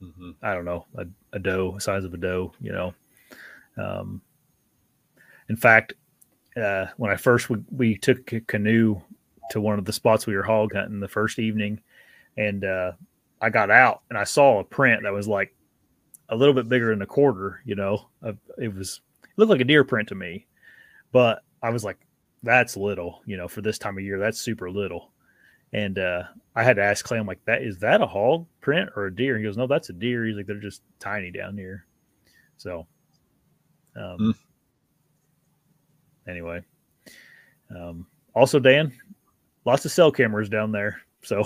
[0.01, 0.35] Mhm.
[0.41, 2.93] I don't know, a, a doe, size of a doe, you know.
[3.77, 4.21] Um,
[5.49, 5.93] in fact,
[6.59, 8.99] uh, when I first we, we took a canoe
[9.51, 11.81] to one of the spots we were hog hunting the first evening,
[12.37, 12.91] and uh,
[13.41, 15.53] I got out and I saw a print that was like
[16.29, 17.61] a little bit bigger than a quarter.
[17.65, 18.07] You know,
[18.57, 20.45] it was it looked like a deer print to me,
[21.11, 21.97] but I was like,
[22.43, 23.21] that's little.
[23.25, 25.11] You know, for this time of year, that's super little.
[25.71, 26.23] And uh,
[26.55, 29.15] I had to ask Clay, I'm like, that is that a hog print or a
[29.15, 29.37] deer?
[29.37, 30.25] He goes, no, that's a deer.
[30.25, 31.85] He's like, they're just tiny down here.
[32.57, 32.87] So,
[33.95, 34.35] um, Mm.
[36.29, 36.61] Anyway,
[37.75, 38.93] um, also Dan,
[39.65, 41.01] lots of cell cameras down there.
[41.23, 41.43] So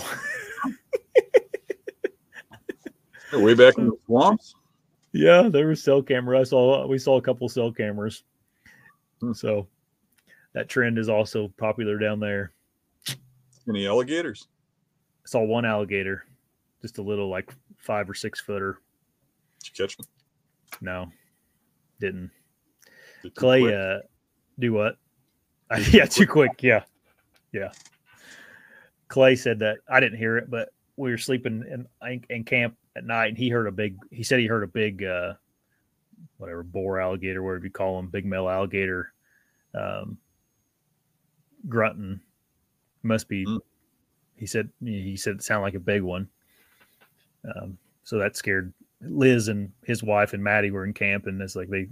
[3.33, 4.55] way back in the swamps.
[5.11, 6.39] yeah, there was cell camera.
[6.39, 8.23] I saw we saw a couple cell cameras.
[9.21, 9.33] Hmm.
[9.33, 9.67] So
[10.53, 12.51] that trend is also popular down there.
[13.67, 14.47] Any alligators?
[15.25, 16.25] I saw one alligator,
[16.81, 18.79] just a little like five or six footer.
[19.59, 20.05] Did you catch them?
[20.81, 21.11] No,
[21.99, 22.29] didn't.
[23.35, 23.99] Clay, uh,
[24.59, 24.97] do what?
[25.91, 26.61] yeah, too quick.
[26.61, 26.83] Yeah,
[27.51, 27.71] yeah.
[29.07, 33.05] Clay said that I didn't hear it, but we were sleeping in in camp at
[33.05, 33.97] night, and he heard a big.
[34.11, 35.33] He said he heard a big, uh,
[36.37, 39.13] whatever boar alligator, whatever you call them, big male alligator,
[39.73, 40.17] um,
[41.67, 42.19] grunting.
[43.03, 43.45] Must be.
[43.45, 43.59] Mm.
[44.35, 46.27] He said he said it sounded like a big one.
[47.55, 51.55] Um, so that scared Liz and his wife and Maddie were in camp, and it's
[51.55, 51.87] like they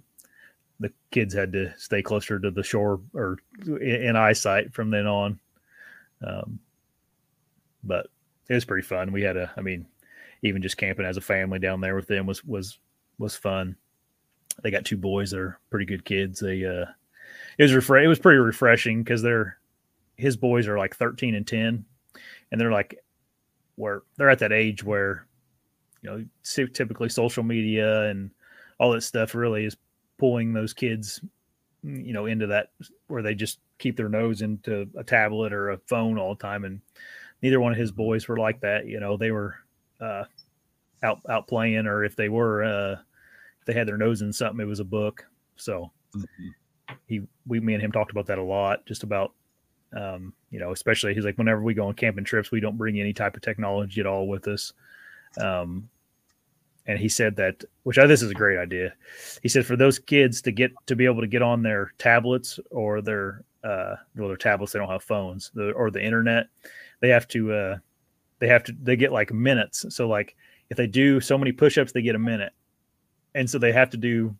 [0.82, 3.38] the kids had to stay closer to the shore or
[3.80, 5.40] in, eyesight from then on.
[6.26, 6.60] Um,
[7.84, 8.08] but
[8.50, 9.12] it was pretty fun.
[9.12, 9.86] We had a, I mean,
[10.42, 12.80] even just camping as a family down there with them was was
[13.20, 13.76] was fun.
[14.64, 16.40] They got two boys that are pretty good kids.
[16.40, 16.86] They uh,
[17.60, 19.58] it was refre- it was pretty refreshing because they're
[20.16, 21.86] his boys are like thirteen and ten,
[22.52, 22.98] and they're like
[23.76, 25.28] where they're at that age where
[26.02, 26.26] you know
[26.74, 28.32] typically social media and
[28.80, 29.78] all that stuff really is
[30.22, 31.20] pulling those kids
[31.82, 32.70] you know into that
[33.08, 36.64] where they just keep their nose into a tablet or a phone all the time.
[36.64, 36.82] And
[37.42, 39.56] neither one of his boys were like that you know they were
[40.00, 40.26] uh
[41.02, 42.92] out out playing or if they were uh
[43.62, 45.26] if they had their nose in something it was a book.
[45.56, 46.54] So Mhm.
[47.08, 49.34] he we me and him talked about that a lot just about
[49.98, 53.00] um you know especially he's like whenever we go on camping trips we don't bring
[53.00, 54.72] any type of technology at all with us.
[55.40, 55.90] Um
[56.88, 58.94] and he said that which I this is a great idea.
[59.42, 62.60] He said for those kids to get to be able to get on their tablets
[62.70, 66.48] or their uh well their tablets they don't have phones the, or the internet
[67.00, 67.78] they have to uh
[68.40, 69.86] they have to they get like minutes.
[69.90, 70.36] So like
[70.70, 72.54] if they do so many push-ups they get a minute.
[73.36, 74.36] And so they have to do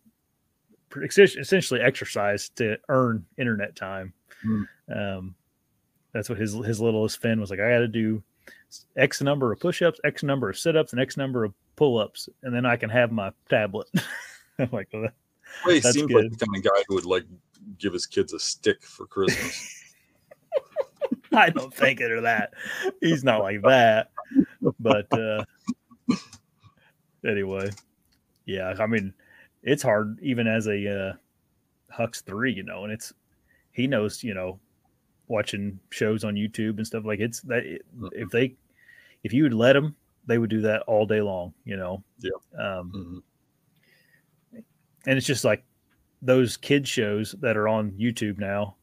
[0.94, 4.12] essentially exercise to earn internet time.
[4.42, 4.62] Hmm.
[4.92, 5.34] um
[6.12, 8.22] that's what his his littlest Finn was like I got to do
[8.96, 12.64] X number of push-ups, X number of sit-ups, and X number of pull-ups, and then
[12.66, 13.88] I can have my tablet.
[14.58, 15.14] I'm like, well, that-
[15.62, 16.24] Clay that's seems good.
[16.30, 17.24] like the kind of guy who would like
[17.78, 19.78] give his kids a stick for Christmas.
[21.32, 22.54] I don't think it or that.
[23.00, 24.10] He's not like that.
[24.80, 25.44] But uh
[27.26, 27.70] anyway,
[28.46, 29.14] yeah, I mean,
[29.62, 31.12] it's hard even as a uh
[31.96, 33.12] Hux 3, you know, and it's
[33.72, 34.58] he knows, you know,
[35.32, 37.64] watching shows on YouTube and stuff like it's that
[38.12, 38.54] if they
[39.24, 42.04] if you would let them, they would do that all day long, you know.
[42.20, 42.30] Yeah.
[42.56, 43.22] Um
[44.54, 44.62] Mhm.
[45.06, 45.64] and it's just like
[46.20, 48.76] those kid shows that are on YouTube now.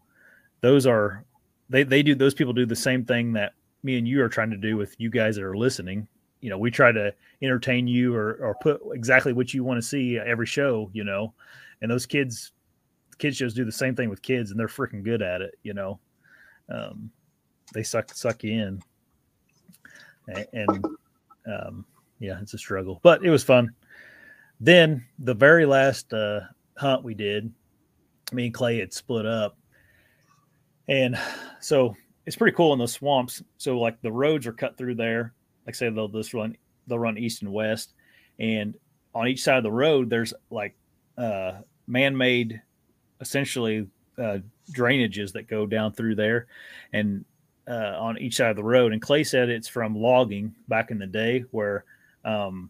[0.61, 1.23] Those are
[1.69, 4.49] they they do those people do the same thing that me and you are trying
[4.51, 6.07] to do with you guys that are listening.
[6.41, 9.87] You know, we try to entertain you or or put exactly what you want to
[9.87, 10.89] see every show.
[10.93, 11.33] You know,
[11.81, 12.51] and those kids,
[13.19, 15.55] kids shows do the same thing with kids, and they're freaking good at it.
[15.63, 15.99] You know,
[16.69, 17.11] um,
[17.73, 18.81] they suck suck you in,
[20.53, 20.85] and,
[21.45, 21.85] um,
[22.19, 23.71] yeah, it's a struggle, but it was fun.
[24.59, 26.41] Then the very last uh,
[26.77, 27.51] hunt we did,
[28.31, 29.57] me and Clay had split up,
[30.87, 31.17] and
[31.59, 31.95] so
[32.25, 33.41] it's pretty cool in those swamps.
[33.57, 35.33] So like the roads are cut through there.
[35.65, 36.57] Like say, they'll just run
[36.87, 37.93] they'll run east and west,
[38.39, 38.75] and
[39.15, 40.75] on each side of the road there's like
[41.17, 41.53] uh,
[41.87, 42.61] man-made,
[43.21, 44.39] essentially uh,
[44.71, 46.47] drainages that go down through there,
[46.93, 47.25] and
[47.67, 48.93] uh, on each side of the road.
[48.93, 51.85] And Clay said it's from logging back in the day, where
[52.25, 52.69] um,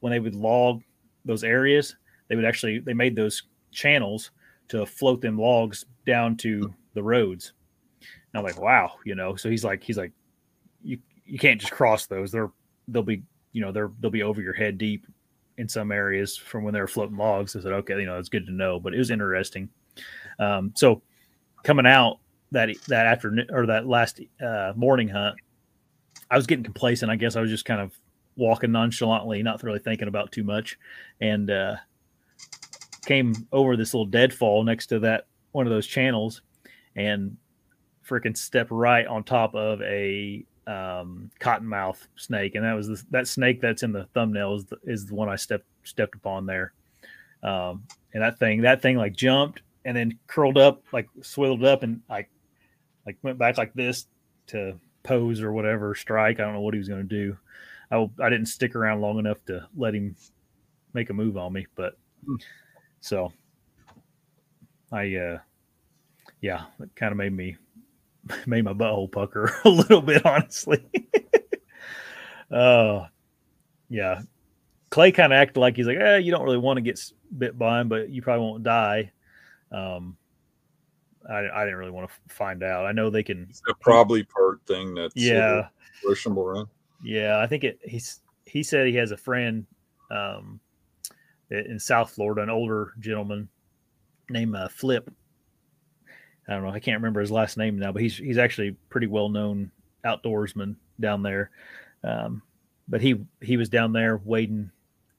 [0.00, 0.82] when they would log
[1.24, 1.96] those areas,
[2.28, 4.30] they would actually they made those channels
[4.68, 7.52] to float them logs down to the roads.
[8.00, 9.36] And I'm like, wow, you know.
[9.36, 10.12] So he's like, he's like,
[10.82, 12.32] you you can't just cross those.
[12.32, 12.50] They're
[12.88, 13.22] they'll be
[13.52, 15.06] you know they're they'll be over your head deep
[15.58, 17.54] in some areas from when they were floating logs.
[17.54, 19.68] I said, okay, you know, it's good to know, but it was interesting.
[20.38, 21.02] Um, so
[21.62, 22.18] coming out
[22.52, 25.36] that that afternoon or that last uh, morning hunt,
[26.30, 27.10] I was getting complacent.
[27.10, 27.92] I guess I was just kind of
[28.36, 30.78] walking nonchalantly, not really thinking about too much,
[31.20, 31.76] and uh,
[33.06, 36.42] came over this little deadfall next to that one of those channels,
[36.96, 37.36] and
[38.08, 43.26] freaking step right on top of a um, cottonmouth snake, and that was the, that
[43.28, 46.72] snake that's in the thumbnail is the, is the one I stepped stepped upon there.
[47.42, 47.84] Um,
[48.14, 52.00] and that thing, that thing like jumped and then curled up, like swiveled up, and
[52.08, 52.30] like
[53.06, 54.06] like went back like this
[54.48, 56.40] to pose or whatever, strike.
[56.40, 57.36] I don't know what he was going to do.
[57.90, 60.16] I I didn't stick around long enough to let him
[60.94, 61.98] make a move on me, but
[63.00, 63.32] so
[64.90, 65.38] I uh
[66.40, 67.56] yeah, it kind of made me
[68.46, 70.84] made my butthole pucker a little bit, honestly.
[72.50, 72.56] Oh,
[72.98, 73.08] uh,
[73.88, 74.22] yeah.
[74.90, 77.00] Clay kind of acted like he's like, eh, you don't really want to get
[77.36, 79.10] bit by him, but you probably won't die.
[79.72, 80.16] Um,
[81.28, 82.86] I, I didn't really want to find out.
[82.86, 83.46] I know they can.
[83.48, 85.68] It's probably part thing that's yeah
[86.04, 86.66] questionable, right?
[87.02, 87.78] Yeah, I think it.
[87.82, 89.66] He's he said he has a friend
[90.10, 90.60] um,
[91.50, 93.48] in South Florida, an older gentleman
[94.30, 95.10] named uh, Flip.
[96.48, 96.70] I don't know.
[96.70, 99.70] I can't remember his last name now, but he's he's actually pretty well known
[100.04, 101.50] outdoorsman down there.
[102.02, 102.42] Um,
[102.88, 104.70] but he he was down there wading,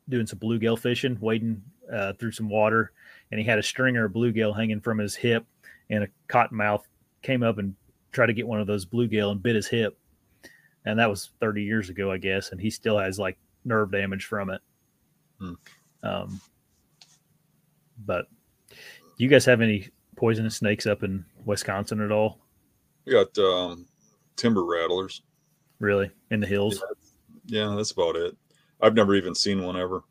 [0.10, 2.91] doing some bluegill fishing, wading uh, through some water,
[3.34, 5.44] and he had a stringer of bluegill hanging from his hip,
[5.90, 6.84] and a cottonmouth
[7.24, 7.74] came up and
[8.12, 9.98] tried to get one of those bluegill and bit his hip,
[10.86, 14.26] and that was 30 years ago, I guess, and he still has like nerve damage
[14.26, 14.62] from it.
[15.40, 15.54] Hmm.
[16.04, 16.42] Um,
[18.06, 18.28] but
[19.18, 22.38] you guys have any poisonous snakes up in Wisconsin at all?
[23.06, 23.88] We got um,
[24.36, 25.24] timber rattlers.
[25.80, 26.84] Really, in the hills?
[27.48, 28.38] Yeah, yeah, that's about it.
[28.80, 30.04] I've never even seen one ever.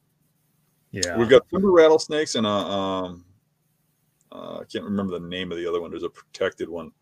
[0.92, 3.24] Yeah, we've got timber rattlesnakes and a um,
[4.30, 5.90] uh, I can't remember the name of the other one.
[5.90, 6.92] There's a protected one,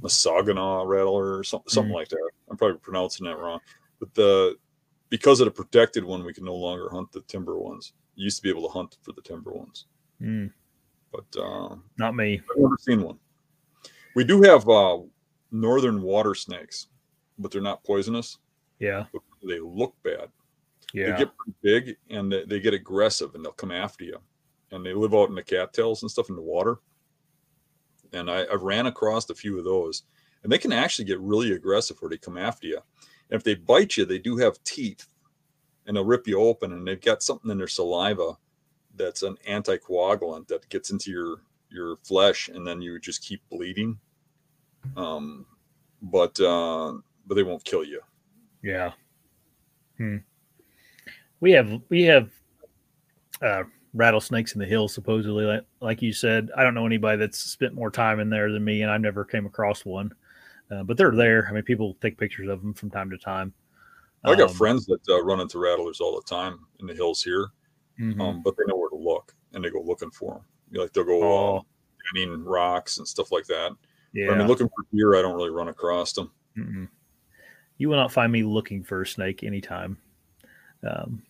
[0.00, 1.96] Massaganaw rattler or something, something mm.
[1.96, 2.30] like that.
[2.50, 3.60] I'm probably pronouncing that wrong,
[4.00, 4.56] but the
[5.08, 7.92] because of the protected one, we can no longer hunt the timber ones.
[8.14, 9.86] You used to be able to hunt for the timber ones,
[10.20, 10.50] mm.
[11.12, 12.40] but uh, not me.
[12.50, 13.18] I've never seen one.
[14.14, 14.98] We do have uh,
[15.50, 16.88] northern water snakes,
[17.38, 18.38] but they're not poisonous.
[18.78, 19.06] Yeah,
[19.42, 20.28] they look bad.
[20.92, 21.30] Yeah, they get
[21.62, 24.18] big and they, they get aggressive and they'll come after you
[24.72, 26.78] and they live out in the cattails and stuff in the water.
[28.12, 30.02] And I, I ran across a few of those,
[30.42, 32.78] and they can actually get really aggressive where they come after you.
[33.30, 35.06] And if they bite you, they do have teeth,
[35.86, 38.36] and they'll rip you open, and they've got something in their saliva
[38.96, 43.98] that's an anticoagulant that gets into your your flesh, and then you just keep bleeding.
[44.96, 45.46] Um,
[46.02, 46.94] but uh,
[47.26, 48.00] but they won't kill you.
[48.62, 48.92] Yeah.
[49.96, 50.18] Hmm.
[51.42, 52.30] We have we have
[53.42, 55.44] uh, rattlesnakes in the hills, supposedly.
[55.44, 58.64] Like, like, you said, I don't know anybody that's spent more time in there than
[58.64, 60.14] me, and I've never came across one.
[60.70, 61.46] Uh, but they're there.
[61.50, 63.52] I mean, people take pictures of them from time to time.
[64.24, 67.22] I got um, friends that uh, run into rattlers all the time in the hills
[67.22, 67.48] here,
[68.00, 68.20] mm-hmm.
[68.20, 70.80] um, but they know where to look and they go looking for them.
[70.80, 71.66] Like they'll go uh, oh.
[72.16, 73.72] uh, rocks and stuff like that.
[74.12, 74.28] Yeah.
[74.28, 76.30] But, I mean, looking for deer, I don't really run across them.
[76.56, 76.88] Mm-mm.
[77.78, 79.98] You will not find me looking for a snake anytime.
[80.88, 81.22] Um,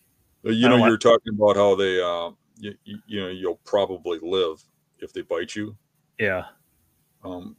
[0.43, 2.75] you know, you're talking about how they uh, you,
[3.05, 4.63] you, know you'll probably live
[4.99, 5.75] if they bite you.
[6.19, 6.45] Yeah.
[7.23, 7.55] Um,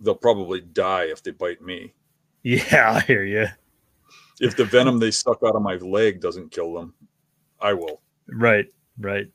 [0.00, 1.94] they'll probably die if they bite me.
[2.42, 3.48] Yeah, I hear you.
[4.40, 6.94] If the venom they suck out of my leg doesn't kill them,
[7.60, 8.00] I will.
[8.28, 8.64] Right.
[8.98, 9.26] Right.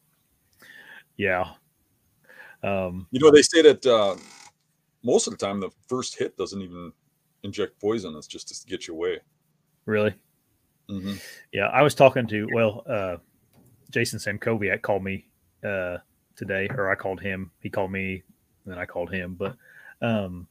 [1.15, 1.51] Yeah.
[2.63, 4.15] Um, you know, they say that uh,
[5.03, 6.91] most of the time the first hit doesn't even
[7.43, 8.15] inject poison.
[8.15, 9.19] It's just to get you away.
[9.85, 10.15] Really?
[10.89, 11.13] Mm-hmm.
[11.51, 13.17] Yeah, I was talking to well, uh,
[13.91, 15.25] Jason Samkoviak called me
[15.63, 15.97] uh,
[16.35, 17.51] today, or I called him.
[17.59, 18.23] He called me,
[18.63, 19.35] and then I called him.
[19.35, 19.55] But
[20.01, 20.47] um,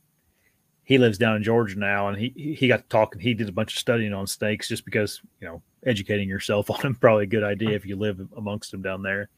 [0.84, 3.20] he lives down in Georgia now, and he he got talking.
[3.20, 6.80] He did a bunch of studying on snakes just because you know educating yourself on
[6.80, 9.28] them probably a good idea if you live amongst them down there.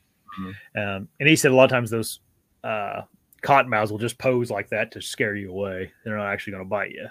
[0.41, 0.79] Mm-hmm.
[0.79, 2.21] Um, and he said a lot of times those
[2.65, 3.03] uh,
[3.43, 5.93] cottonmouths will just pose like that to scare you away.
[6.05, 7.07] They're not actually going to bite you.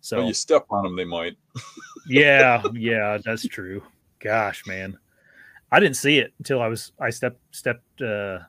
[0.00, 1.36] So well, you step on them, they might.
[2.08, 3.82] yeah, yeah, that's true.
[4.18, 4.98] Gosh, man,
[5.72, 8.02] I didn't see it until I was I stepped stepped.
[8.02, 8.40] uh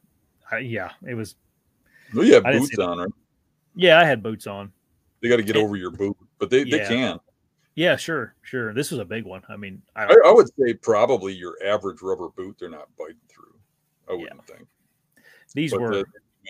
[0.51, 1.35] I, Yeah, it was.
[2.13, 3.09] Well, you have boots on, right?
[3.75, 4.71] Yeah, I had boots on.
[5.21, 6.77] They got to get over your boot, but they yeah.
[6.77, 7.19] they can.
[7.75, 8.73] Yeah, sure, sure.
[8.73, 9.41] This was a big one.
[9.47, 12.57] I mean, I, I, I would say probably your average rubber boot.
[12.59, 13.55] They're not biting through.
[14.09, 14.55] I wouldn't yeah.
[14.55, 14.67] think.
[15.53, 16.05] These but were the,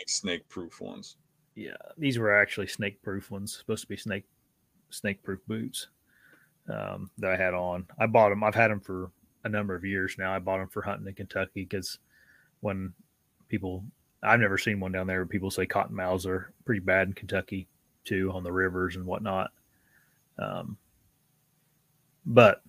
[0.07, 1.17] snake proof ones.
[1.55, 3.57] Yeah, these were actually snake proof ones.
[3.57, 4.25] Supposed to be snake
[4.91, 5.87] snake proof boots
[6.69, 7.85] um, that I had on.
[7.99, 8.43] I bought them.
[8.43, 9.11] I've had them for
[9.43, 10.33] a number of years now.
[10.33, 11.97] I bought them for hunting in Kentucky because
[12.61, 12.93] when
[13.49, 13.83] people,
[14.23, 15.25] I've never seen one down there.
[15.25, 17.67] But people say cottonmouths are pretty bad in Kentucky
[18.03, 19.51] too on the rivers and whatnot.
[20.37, 20.77] Um,
[22.25, 22.61] but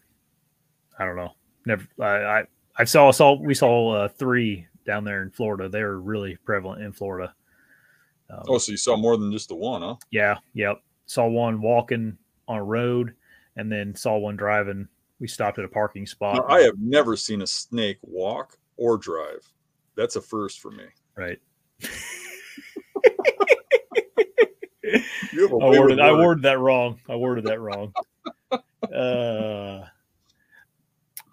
[0.98, 1.32] I don't know.
[1.66, 1.86] Never.
[2.00, 2.44] I I,
[2.78, 5.68] I saw saw we saw uh, three down there in Florida.
[5.68, 7.34] They were really prevalent in Florida.
[8.30, 9.96] Um, oh, so you saw more than just the one, huh?
[10.10, 10.38] Yeah.
[10.54, 10.82] Yep.
[11.12, 12.16] Saw one walking
[12.48, 13.14] on a road,
[13.56, 14.88] and then saw one driving.
[15.20, 16.36] We stopped at a parking spot.
[16.36, 19.46] Now, I have never seen a snake walk or drive.
[19.94, 20.84] That's a first for me.
[21.14, 21.38] Right.
[24.84, 26.98] I worded, I worded that wrong.
[27.10, 27.92] I worded that wrong.
[28.50, 29.84] uh,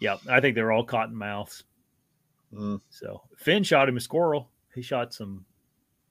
[0.01, 1.63] yeah, I think they're all cottonmouths.
[2.53, 2.82] Mm.
[2.89, 4.49] So Finn shot him a squirrel.
[4.75, 5.45] He shot some.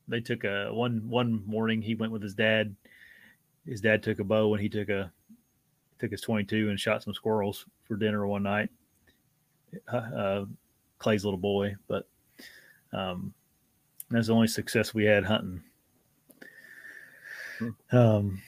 [0.09, 1.83] They took a one one morning.
[1.83, 2.75] He went with his dad.
[3.67, 5.13] His dad took a bow and he took a
[5.99, 8.71] took his twenty two and shot some squirrels for dinner one night.
[9.93, 10.45] Uh, uh,
[10.99, 12.09] Clay's little boy, but
[12.93, 13.35] um,
[14.11, 15.63] that's the only success we had hunting.
[17.59, 17.97] Hmm.
[17.97, 18.43] Um,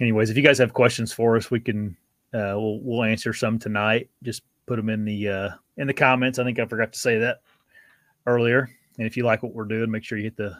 [0.00, 1.96] anyways, if you guys have questions for us, we can
[2.32, 4.08] uh, we'll we'll answer some tonight.
[4.22, 6.38] Just put them in the uh, in the comments.
[6.38, 7.42] I think I forgot to say that
[8.26, 8.70] earlier.
[8.98, 10.56] And if you like what we're doing, make sure you hit the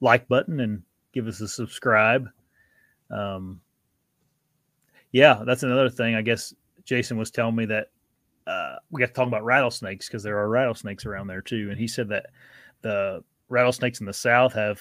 [0.00, 2.28] like button and give us a subscribe.
[3.12, 3.60] Um,
[5.12, 6.14] yeah, that's another thing.
[6.14, 6.54] I guess
[6.84, 7.90] Jason was telling me that
[8.46, 11.68] uh, we got to talk about rattlesnakes because there are rattlesnakes around there too.
[11.70, 12.26] And he said that
[12.80, 14.80] the rattlesnakes in the south have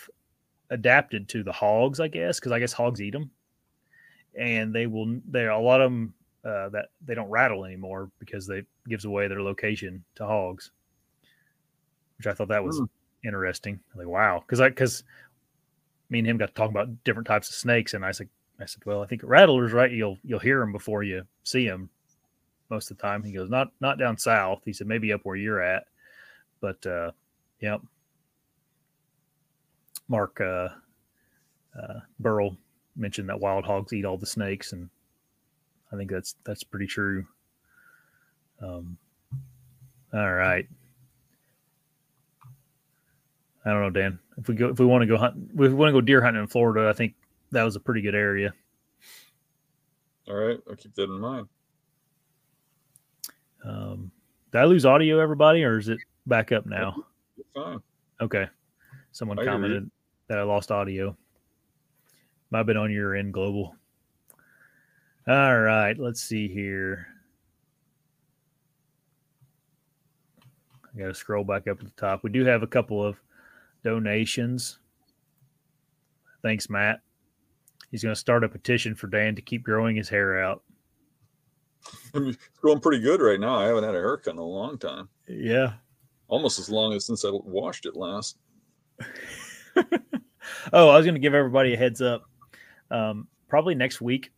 [0.70, 3.30] adapted to the hogs, I guess, because I guess hogs eat them,
[4.38, 5.20] and they will.
[5.28, 6.14] There a lot of them
[6.44, 10.72] uh, that they don't rattle anymore because they gives away their location to hogs,
[12.18, 12.90] which I thought that was mm.
[13.24, 13.80] interesting.
[13.96, 15.04] Like wow, because I because
[16.12, 18.66] me and him got to talk about different types of snakes, and I said I
[18.66, 19.92] said, well, I think rattlers, right?
[19.92, 21.90] You'll you'll hear them before you see them
[22.70, 23.24] most of the time.
[23.24, 24.62] He goes, not not down south.
[24.66, 25.86] He said maybe up where you're at,
[26.60, 27.12] but uh,
[27.60, 27.82] yep.
[30.08, 30.70] Mark uh,
[31.82, 32.58] uh, Burrell
[32.96, 34.90] mentioned that wild hogs eat all the snakes, and
[35.92, 37.26] I think that's that's pretty true.
[38.62, 38.98] Um,
[40.14, 40.68] all right.
[43.66, 44.20] I don't know, Dan.
[44.38, 46.22] If we go, if we want to go hunt, if we want to go deer
[46.22, 47.14] hunting in Florida, I think
[47.52, 48.54] that was a pretty good area.
[50.28, 51.48] All right, I'll keep that in mind.
[53.64, 54.12] Um,
[54.52, 57.06] did I lose audio, everybody, or is it back up now?
[57.54, 57.80] fine.
[58.20, 58.48] Okay.
[59.12, 59.90] Someone I commented
[60.28, 61.16] that I lost audio.
[62.50, 63.76] Might have been on your end, Global.
[65.28, 67.08] All right, let's see here.
[70.94, 72.24] I got to scroll back up to the top.
[72.24, 73.18] We do have a couple of
[73.84, 74.80] donations.
[76.42, 77.02] Thanks, Matt.
[77.92, 80.64] He's going to start a petition for Dan to keep growing his hair out.
[82.14, 83.56] It's going pretty good right now.
[83.56, 85.10] I haven't had a haircut in a long time.
[85.28, 85.74] Yeah.
[86.28, 88.38] Almost as long as since I washed it last.
[90.74, 92.24] oh, I was going to give everybody a heads up.
[92.92, 94.32] Um, probably next week,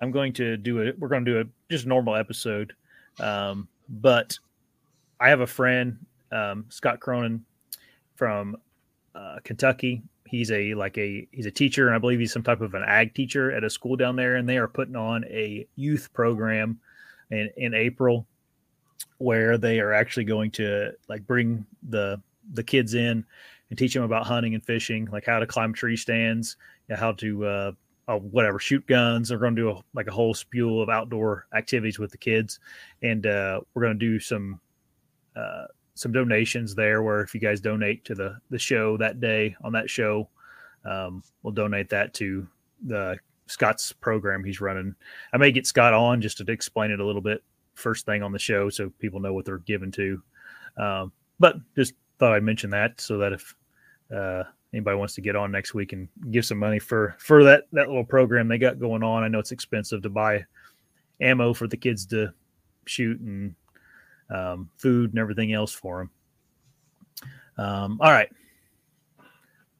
[0.00, 0.98] I'm going to do it.
[0.98, 2.74] We're going to do a just normal episode.
[3.18, 4.38] Um, but
[5.18, 7.44] I have a friend, um, Scott Cronin
[8.14, 8.56] from
[9.20, 10.02] uh, Kentucky.
[10.26, 12.84] He's a like a he's a teacher, and I believe he's some type of an
[12.86, 14.36] ag teacher at a school down there.
[14.36, 16.78] And they are putting on a youth program
[17.30, 18.26] in in April,
[19.18, 22.20] where they are actually going to like bring the
[22.52, 23.24] the kids in
[23.70, 26.56] and teach them about hunting and fishing, like how to climb tree stands,
[26.90, 27.72] how to uh,
[28.08, 29.28] uh, whatever shoot guns.
[29.28, 32.60] They're going to do a, like a whole spew of outdoor activities with the kids,
[33.02, 34.60] and uh, we're going to do some
[35.34, 35.66] uh,
[36.00, 37.02] some donations there.
[37.02, 40.30] Where if you guys donate to the the show that day on that show,
[40.86, 42.48] um, we'll donate that to
[42.86, 44.94] the Scott's program he's running.
[45.34, 47.42] I may get Scott on just to explain it a little bit
[47.74, 50.22] first thing on the show so people know what they're given to.
[50.78, 53.54] Um, but just thought I'd mention that so that if
[54.14, 57.64] uh, anybody wants to get on next week and give some money for for that
[57.72, 60.46] that little program they got going on, I know it's expensive to buy
[61.20, 62.32] ammo for the kids to
[62.86, 63.54] shoot and
[64.30, 66.10] um, food and everything else for them.
[67.58, 68.30] Um, all right.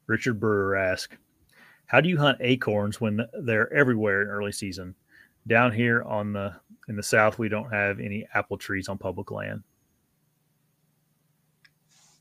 [0.07, 1.17] Richard Brewer asked,
[1.85, 4.93] "How do you hunt acorns when they're everywhere in early season?
[5.47, 6.53] Down here on the
[6.87, 9.63] in the south, we don't have any apple trees on public land."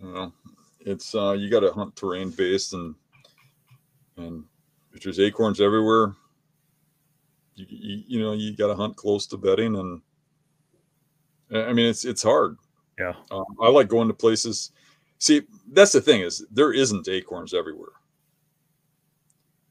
[0.00, 0.32] Well,
[0.80, 2.94] it's uh, you got to hunt terrain based, and
[4.16, 4.44] and
[4.92, 6.14] if there's acorns everywhere,
[7.54, 10.00] you, you, you know you got to hunt close to bedding, and
[11.53, 12.57] I mean it's it's hard.
[12.98, 14.72] Yeah, um, I like going to places.
[15.18, 15.42] See,
[15.72, 17.92] that's the thing is there isn't acorns everywhere.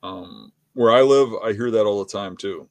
[0.04, 2.70] Um, where I live, I hear that all the time too.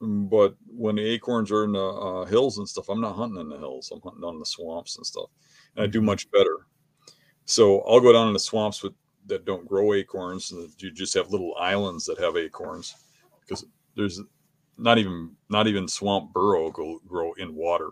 [0.00, 3.48] But when the acorns are in the uh, hills and stuff, I'm not hunting in
[3.48, 3.90] the hills.
[3.92, 5.30] I'm hunting on the swamps and stuff,
[5.74, 6.06] and I do mm-hmm.
[6.06, 6.66] much better.
[7.44, 8.92] So I'll go down in the swamps with
[9.26, 12.94] that don't grow acorns, and you just have little islands that have acorns,
[13.40, 13.64] because
[13.96, 14.20] there's
[14.78, 17.90] not even not even swamp burrow go, grow in water.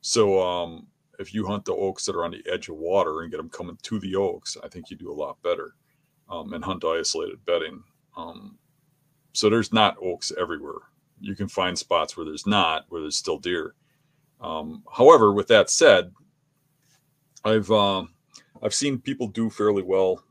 [0.00, 0.86] So um,
[1.18, 3.50] if you hunt the oaks that are on the edge of water and get them
[3.50, 5.74] coming to the oaks, I think you do a lot better.
[6.28, 7.82] Um, and hunt isolated bedding.
[8.16, 8.56] Um,
[9.32, 10.78] so there's not oaks everywhere.
[11.20, 13.74] You can find spots where there's not, where there's still deer.
[14.40, 16.12] Um, however, with that said,
[17.44, 18.04] I've uh,
[18.62, 20.22] I've seen people do fairly well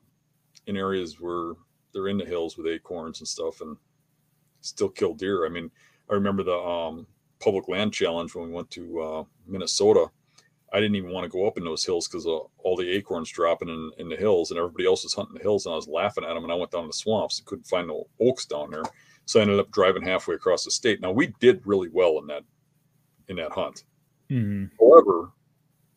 [0.68, 1.54] in areas where
[1.94, 3.76] they're in the hills with acorns and stuff and
[4.62, 5.46] still kill deer.
[5.46, 5.72] I mean,
[6.10, 7.08] I remember the um,
[7.40, 10.08] public land challenge when we went to uh, Minnesota.
[10.72, 13.32] I didn't even want to go up in those hills because uh, all the acorns
[13.32, 15.88] dropping in, in the hills and everybody else was hunting the hills and I was
[15.88, 18.70] laughing at them and I went down the swamps and couldn't find no oaks down
[18.70, 18.84] there.
[19.26, 21.02] So I ended up driving halfway across the state.
[21.02, 22.44] Now we did really well in that
[23.28, 23.84] in that hunt.
[24.30, 24.76] Mm-hmm.
[24.80, 25.32] However,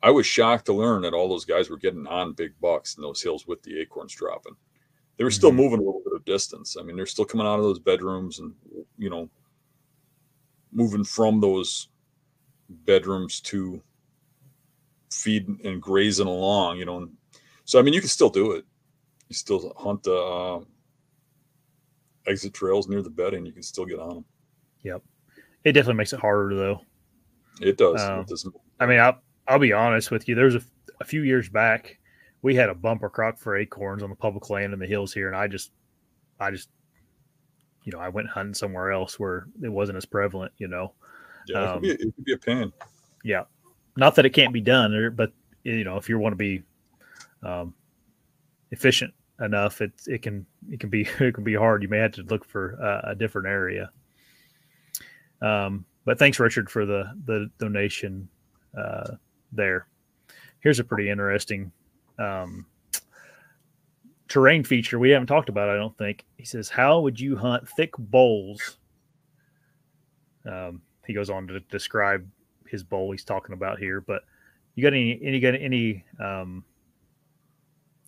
[0.03, 3.03] I was shocked to learn that all those guys were getting on big bucks in
[3.03, 4.57] those hills with the acorns dropping.
[5.17, 5.59] They were still mm-hmm.
[5.59, 6.77] moving a little bit of distance.
[6.79, 8.55] I mean, they're still coming out of those bedrooms and
[8.99, 9.29] you know
[10.73, 11.89] moving from those
[12.69, 13.83] bedrooms to
[15.11, 16.79] feed and grazing along.
[16.79, 17.09] You know,
[17.65, 18.65] so I mean, you can still do it.
[19.29, 20.61] You still hunt the uh,
[22.27, 23.47] exit trails near the bedding.
[23.47, 24.25] You can still get on them.
[24.83, 25.03] Yep,
[25.65, 26.81] it definitely makes it harder though.
[27.61, 28.01] It does.
[28.01, 29.15] Um, it I mean, I
[29.47, 30.35] I'll be honest with you.
[30.35, 30.63] There's a,
[31.01, 31.99] a few years back,
[32.43, 35.29] we had a bumper crop for acorns on the public land in the hills here,
[35.29, 35.71] and I just,
[36.41, 36.69] I just,
[37.85, 40.53] you know, I went hunting somewhere else where it wasn't as prevalent.
[40.59, 40.93] You know,
[41.47, 42.73] yeah, it, could, be, um, it could be a pain.
[43.25, 43.45] Yeah,
[43.97, 45.33] not that it can't be done, but
[45.63, 46.63] you know, if you want to be
[47.45, 47.75] um,
[48.73, 51.83] efficient enough, it it can it can be it can be hard.
[51.83, 53.91] You may have to look for a, a different area.
[55.41, 58.29] Um, but thanks, Richard, for the the donation.
[58.77, 59.17] Uh,
[59.53, 59.87] there.
[60.61, 61.73] Here's a pretty interesting
[62.19, 62.67] um,
[64.29, 65.69] terrain feature we haven't talked about.
[65.69, 68.79] I don't think he says, "How would you hunt thick bowls?"
[70.45, 72.27] Um, he goes on to describe
[72.67, 74.01] his bowl he's talking about here.
[74.01, 74.23] But
[74.75, 76.65] you got any any got any um,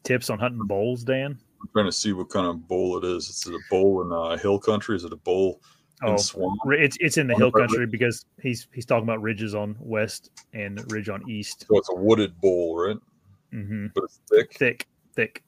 [0.03, 1.39] tips on hunting bowls, Dan?
[1.61, 3.29] I'm trying to see what kind of bowl it is.
[3.29, 4.97] Is it a bowl in uh, hill country?
[4.97, 5.61] Is it a bowl
[6.03, 6.17] Oh,
[6.67, 10.81] it's it's in the hill country because he's he's talking about ridges on west and
[10.93, 11.67] ridge on east.
[11.69, 12.97] So it's a wooded bowl, right?
[13.55, 13.87] Mm-hmm.
[13.95, 15.43] But it's thick, thick, thick.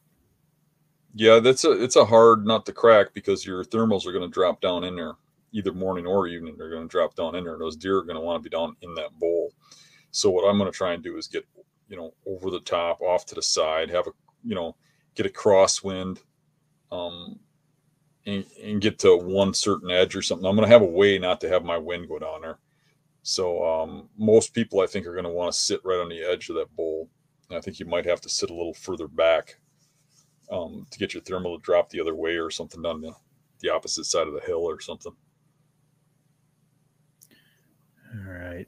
[1.14, 4.32] Yeah, that's a it's a hard nut to crack because your thermals are going to
[4.32, 5.14] drop down in there
[5.52, 6.56] either morning or evening.
[6.56, 7.58] They're going to drop down in there.
[7.58, 9.52] Those deer are going to want to be down in that bowl.
[10.10, 11.46] So what I'm going to try and do is get
[11.88, 14.12] you know over the top, off to the side, have a
[14.44, 14.76] you know
[15.14, 16.18] get a crosswind,
[16.92, 17.38] um,
[18.26, 20.46] and, and get to one certain edge or something.
[20.46, 22.58] I'm going to have a way not to have my wind go down there.
[23.22, 26.22] So um, most people, I think, are going to want to sit right on the
[26.22, 27.08] edge of that bowl.
[27.48, 29.56] And I think you might have to sit a little further back
[30.50, 33.12] um, to get your thermal to drop the other way or something down the,
[33.60, 35.12] the opposite side of the hill or something.
[38.14, 38.66] All right.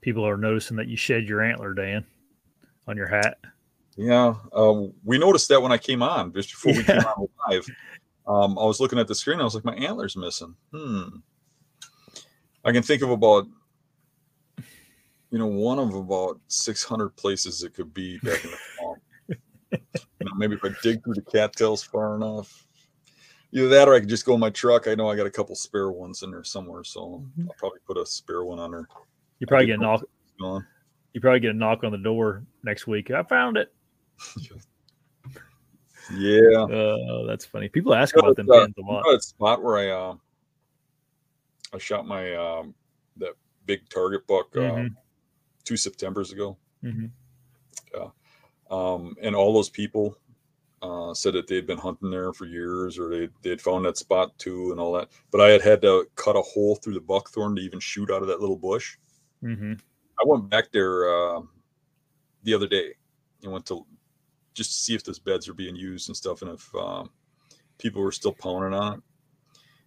[0.00, 2.04] People are noticing that you shed your antler, Dan,
[2.86, 3.38] on your hat.
[3.96, 7.66] Yeah, um, we noticed that when I came on just before we came on live
[8.30, 9.40] um, I was looking at the screen.
[9.40, 10.54] I was like, my antler's missing.
[10.72, 11.08] Hmm.
[12.64, 13.48] I can think of about,
[15.30, 19.02] you know, one of about 600 places it could be back in the swamp.
[19.70, 22.66] you know, maybe if I dig through the cattails far enough.
[23.52, 24.86] Either that or I could just go in my truck.
[24.86, 26.84] I know I got a couple spare ones in there somewhere.
[26.84, 27.48] So mm-hmm.
[27.48, 28.88] I'll probably put a spare one on there.
[29.40, 30.04] You probably get a knock.
[31.12, 33.10] You probably get a knock on the door next week.
[33.10, 33.72] I found it.
[36.16, 36.66] Yeah.
[36.68, 37.68] Oh, that's funny.
[37.68, 40.14] People ask You know about them uh, a you know spot where I uh,
[41.72, 42.74] I shot my um,
[43.18, 43.34] that
[43.66, 44.96] big target buck uh, Mhm.
[45.70, 46.56] Two September's ago.
[46.82, 47.12] Mhm.
[48.72, 50.16] um, and all those people
[50.82, 54.36] uh, said that they'd been hunting there for years or they they'd found that spot
[54.38, 55.08] too and all that.
[55.30, 58.22] But I had had to cut a hole through the buckthorn to even shoot out
[58.22, 58.96] of that little bush.
[59.42, 59.80] Mhm.
[60.20, 61.42] I went back there uh,
[62.42, 62.94] the other day
[63.42, 63.86] and went to
[64.54, 67.10] just to see if those beds are being used and stuff, and if um,
[67.78, 69.02] people were still pounding on it.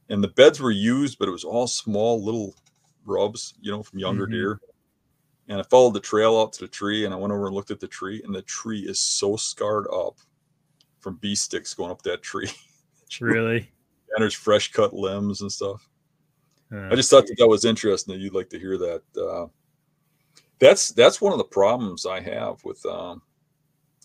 [0.10, 2.56] And the beds were used, but it was all small little
[3.06, 4.32] rubs, you know, from younger Mhm.
[4.32, 4.60] deer.
[5.54, 7.70] And I followed the trail out to the tree, and I went over and looked
[7.70, 10.18] at the tree, and the tree is so scarred up
[11.00, 12.50] from bee sticks going up that tree.
[13.22, 13.70] Really?
[14.14, 15.88] and there's fresh cut limbs and stuff.
[16.72, 19.02] Uh, I just thought that that was interesting that you'd like to hear that.
[19.16, 19.48] Uh,
[20.60, 23.22] that's that's one of the problems I have with um,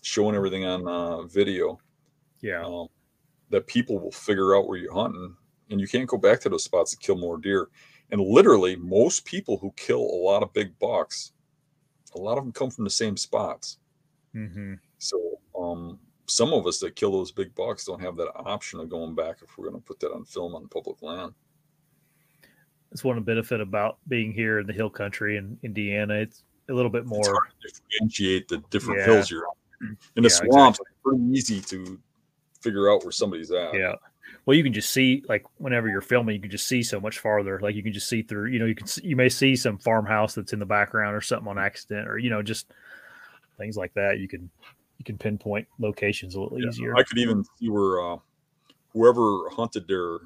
[0.01, 1.79] showing everything on uh, video.
[2.41, 2.63] yeah.
[2.63, 2.87] Um,
[3.51, 5.35] that people will figure out where you're hunting,
[5.71, 7.69] and you can't go back to those spots to kill more deer.
[8.11, 11.31] And literally, most people who kill a lot of big bucks,
[12.15, 13.77] a lot of them come from the same spots.
[14.33, 18.79] hmm So um, some of us that kill those big bucks don't have that option
[18.79, 21.33] of going back if we're going to put that on film on public land.
[22.91, 26.15] That's one benefit about being here in the hill country in Indiana.
[26.15, 27.33] It's a little bit it's more.
[27.33, 29.05] hard to differentiate the different Yeah.
[29.05, 29.97] hills you're on.
[30.15, 31.99] In the Yeah, swamps, it's pretty easy to
[32.61, 33.73] figure out where somebody's at.
[33.73, 33.95] Yeah.
[34.45, 37.19] Well, you can just see like whenever you're filming, you can just see so much
[37.19, 37.59] farther.
[37.59, 38.47] Like you can just see through.
[38.47, 41.21] You know, you can see, you may see some farmhouse that's in the background or
[41.21, 42.67] something on accident, or you know, just
[43.57, 44.19] things like that.
[44.19, 44.49] You can
[44.97, 46.69] you can pinpoint locations a little Yeah.
[46.69, 46.95] easier.
[46.97, 48.17] I could even see where uh,
[48.93, 50.19] whoever hunted there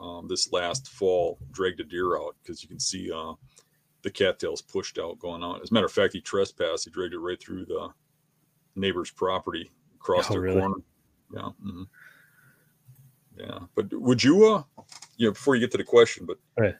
[0.00, 3.32] um, this last fall dragged a deer out because you can see uh,
[4.02, 5.62] the cattails pushed out going on.
[5.62, 6.84] As a matter of fact, he trespassed.
[6.84, 7.88] He dragged it right through the
[8.74, 10.60] neighbor's property across Oh, their really?
[10.60, 10.76] corner.
[11.34, 11.48] Yeah.
[11.64, 11.86] mhm.
[13.36, 13.58] Yeah.
[13.74, 14.62] But would you, uh,
[15.16, 16.74] you know, before you get to the question, but Right.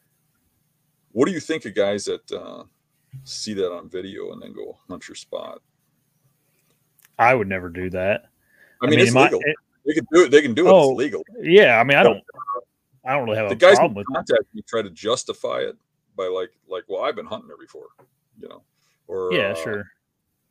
[1.13, 2.65] what do you think of guys that uh,
[3.25, 5.61] see that on video and then go hunt your spot?
[7.19, 8.27] I would never do that.
[8.83, 9.41] I mean, it's in my- legal.
[9.85, 10.31] they can do it.
[10.31, 10.71] They can do it.
[10.71, 11.25] Oh, it's legal.
[11.41, 12.23] yeah, I mean, I don't.
[13.05, 14.07] I don't really have the a guys problem with.
[14.09, 15.77] contact me try to justify it
[16.17, 17.87] by like like well i've been hunting there before
[18.41, 18.63] you know
[19.07, 19.85] or Yeah, uh, sure.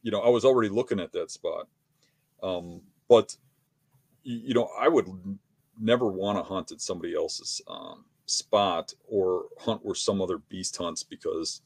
[0.04, 1.68] you know i was already looking at that spot
[2.42, 2.80] um
[3.10, 3.36] but
[4.24, 5.06] you know i would
[5.80, 10.78] never want to hunt at somebody else's um, spot or hunt where some other beast
[10.78, 11.62] hunts because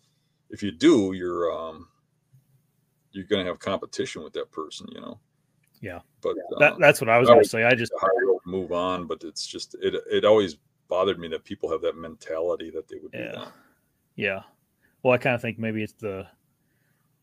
[0.49, 1.87] if you do you're um
[3.11, 5.19] you're going to have competition with that person you know
[5.81, 5.99] Yeah.
[6.21, 7.63] but That, uh, that's what I was going to say.
[7.63, 10.57] I just how you move on but it's just it it always
[10.89, 13.31] bothered me that people have that mentality that they would Yeah.
[13.31, 13.51] that.
[14.15, 14.41] Yeah.
[15.01, 16.27] Well, I kind of think maybe it's the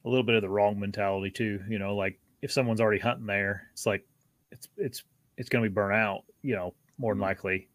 [0.05, 1.61] a little bit of the wrong mentality too.
[1.68, 4.07] You know, like if someone's already hunting there, it's like
[4.51, 5.03] it's it's
[5.37, 6.24] it's going to be burnt out.
[6.43, 7.26] You know, more than Mhm.
[7.26, 7.68] likely.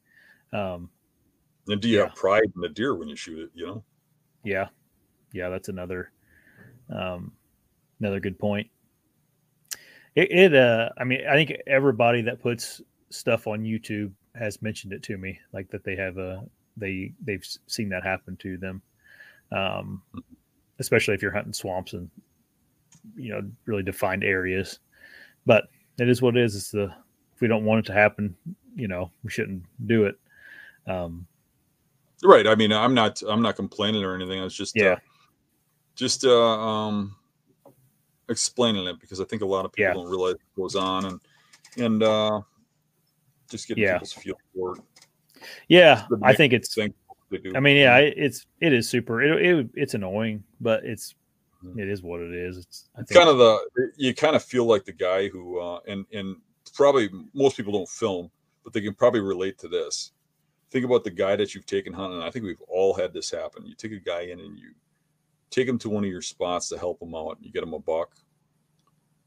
[0.54, 0.90] Um,
[1.68, 2.06] And do you Yeah.
[2.08, 3.52] have pride in the deer when you shoot it?
[3.54, 3.84] You know,
[4.44, 4.70] yeah,
[5.32, 6.12] yeah, that's another
[6.90, 7.32] um,
[8.00, 8.70] another good point.
[10.16, 14.94] It, it uh, I mean, I think everybody that puts stuff on YouTube has mentioned
[14.94, 16.44] it to me, like that they have a
[16.78, 18.82] they they've seen that happen to them,
[19.52, 20.02] um,
[20.80, 22.10] especially if you're hunting swamps and
[23.16, 24.80] you know really defined areas.
[25.46, 25.66] But
[26.00, 26.56] it is what it is.
[26.56, 26.94] It's the
[27.42, 28.36] we don't want it to happen,
[28.76, 30.18] you know, we shouldn't do it.
[30.88, 31.28] Um,
[32.24, 32.48] right?
[32.48, 34.40] I mean, I'm not I'm not complaining or anything.
[34.40, 34.94] I was just Yeah.
[34.94, 35.00] uh,
[35.96, 37.16] just uh, um,
[38.30, 39.94] explaining it because I think a lot of people Yeah.
[39.94, 41.20] don't realize what goes on and
[41.78, 42.42] and uh,
[43.50, 43.94] just getting Yeah.
[43.94, 44.84] people's feel for it.
[45.68, 47.56] yeah, I think it's do.
[47.56, 49.22] I mean, yeah, it's it is super.
[49.22, 51.16] It, it it's annoying, but it's
[51.64, 51.80] Mhm.
[51.80, 52.58] it is what it is.
[52.58, 53.60] It's I It's kind of the
[53.98, 56.38] you kind of feel like the guy who uh, and and
[56.70, 58.30] probably most people don't film,
[58.64, 60.12] but they can probably relate to this.
[60.70, 62.22] Think about the guy that you've taken hunting.
[62.22, 63.66] I think we've all had this happen.
[63.66, 64.72] You take a guy in and you
[65.50, 67.38] take him to one of your spots to help him out.
[67.42, 68.16] You get him a buck.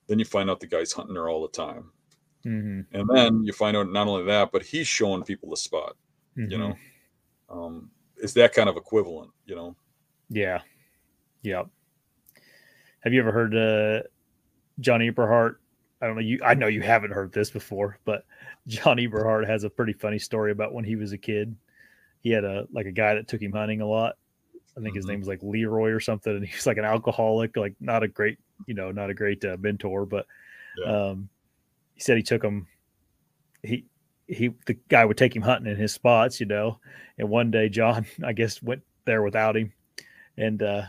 [0.06, 1.90] Then you find out the guy's hunting there all the time,
[2.44, 5.96] Mhm, and then you find out not only that, but he's showing people the spot.
[6.36, 6.58] You mhm.
[6.58, 6.76] know,
[7.48, 9.30] um, it's that kind of equivalent.
[9.46, 9.76] You know,
[10.28, 10.60] yeah,
[11.42, 11.68] yep.
[13.00, 14.06] Have you ever heard uh,
[14.80, 15.56] John Eberhart?
[16.04, 16.38] I don't know you.
[16.44, 18.26] I know you haven't heard this before, but
[18.66, 21.56] John Eberhart has a pretty funny story about when he was a kid.
[22.20, 24.16] He had a like a guy that took him hunting a lot.
[24.76, 25.08] I think his Mhm.
[25.08, 28.38] name was like Leroy or something, and he's like an alcoholic, like not a great,
[28.66, 30.26] you know, not a great uh, mentor, but
[30.78, 31.10] Yeah.
[31.10, 31.30] um,
[31.94, 32.66] he said he took him.
[33.62, 33.86] He
[34.26, 36.80] he the guy would take him hunting in his spots, you know.
[37.16, 39.72] And one day John, I guess, went there without him,
[40.36, 40.82] and uh,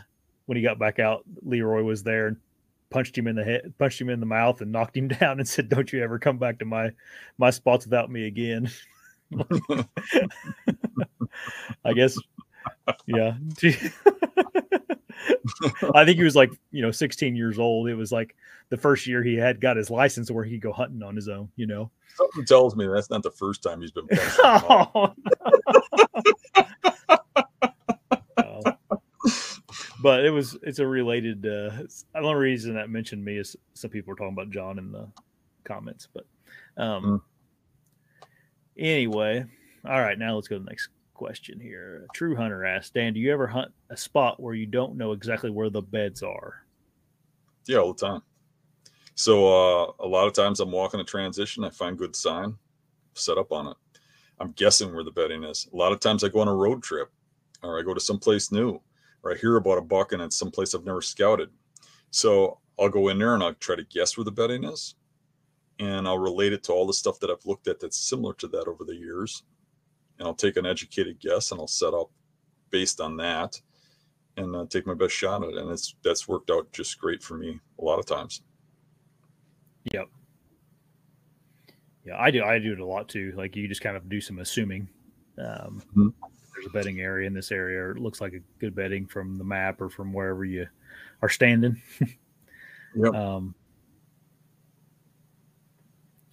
[0.44, 2.36] when he got back out, Leroy was there, and
[2.90, 5.48] punched him in the head, punched him in the mouth, and knocked him down, and
[5.48, 6.90] said, "Don't you ever come back to my
[7.38, 8.70] my spots without me again."
[11.84, 12.16] I guess,
[13.06, 13.34] yeah.
[15.94, 17.88] I think he was like, you know, 16 years old.
[17.88, 18.36] It was like
[18.68, 21.28] the first year he had got his license where he could go hunting on his
[21.28, 21.90] own, you know.
[22.16, 24.38] Something tells me that's not the first time he's been punched.
[24.42, 25.14] oh.
[30.06, 33.90] But it was it's a related uh the only reason that mentioned me is some
[33.90, 35.08] people were talking about John in the
[35.64, 36.24] comments, but
[36.76, 37.20] um mm.
[38.78, 39.44] anyway,
[39.84, 42.06] all right, now let's go to the next question here.
[42.14, 45.50] True Hunter asked, Dan, do you ever hunt a spot where you don't know exactly
[45.50, 46.64] where the beds are?
[47.66, 48.22] Yeah, all the time.
[49.16, 52.54] So uh, a lot of times I'm walking a transition, I find good sign,
[53.14, 53.76] set up on it.
[54.38, 55.66] I'm guessing where the bedding is.
[55.72, 57.10] A lot of times I go on a road trip
[57.64, 58.80] or I go to someplace new
[59.26, 61.50] or I hear about a buck and it's someplace I've never scouted.
[62.10, 64.94] So I'll go in there and I'll try to guess where the bedding is.
[65.78, 68.48] And I'll relate it to all the stuff that I've looked at that's similar to
[68.48, 69.42] that over the years
[70.18, 72.10] and I'll take an educated guess and I'll set up
[72.70, 73.60] based on that
[74.38, 75.56] and uh, take my best shot at it.
[75.56, 78.42] And it's that's worked out just great for me a lot of times.
[79.92, 80.08] Yep.
[82.06, 82.42] Yeah, I do.
[82.42, 83.34] I do it a lot too.
[83.36, 84.88] Like you just kind of do some assuming.
[85.38, 86.08] Um, mm-hmm.
[86.66, 87.80] There's a bedding area in this area.
[87.80, 90.66] or it looks like a good bedding from the map or from wherever you
[91.22, 91.80] are standing.
[92.96, 93.14] yep.
[93.14, 93.54] Um,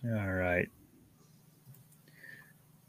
[0.05, 0.67] all right.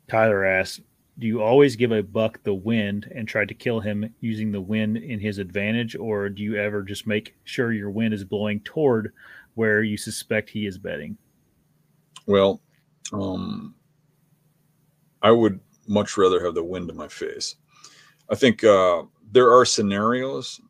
[0.08, 0.80] Tyler asks,
[1.18, 4.60] do you always give a buck the wind and try to kill him using the
[4.60, 8.60] wind in his advantage, or do you ever just make sure your wind is blowing
[8.60, 9.12] toward
[9.54, 11.16] where you suspect he is bedding?
[12.26, 12.60] Well,
[13.12, 13.76] um,
[15.22, 17.56] I would much rather have the wind in my face.
[18.30, 20.60] I think uh, there are scenarios,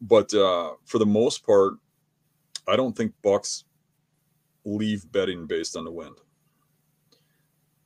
[0.00, 1.74] but uh, for the most part,
[2.68, 3.64] I don't think bucks
[4.64, 6.16] leave bedding based on the wind.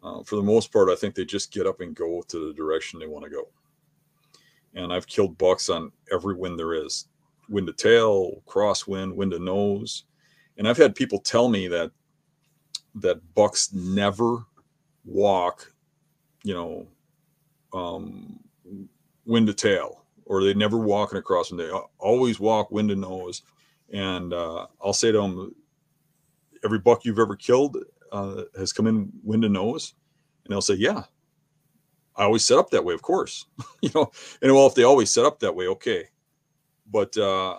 [0.02, 2.54] Uh, for the most part, I think they just get up and go to the
[2.54, 3.48] direction they want to go.
[4.74, 7.06] And I've killed bucks on every wind there is
[7.48, 10.04] wind to tail, crosswind, wind to nose.
[10.56, 11.90] And I've had people tell me that
[12.96, 14.44] that bucks never
[15.04, 15.72] walk,
[16.48, 16.86] you know,
[17.78, 18.40] um,
[19.26, 21.58] wind to tail, or they never walk in a crosswind.
[21.58, 23.42] They always walk wind to nose.
[23.92, 25.54] And uh, I'll say to them,
[26.64, 27.76] every buck you've ever killed
[28.12, 29.92] uh, has come in wind and nose?
[30.44, 31.02] And they'll say, yeah,
[32.16, 33.44] I always set up that way, of course.
[33.82, 36.04] you know, and well, if they always set up that way, okay.
[36.90, 37.58] But uh,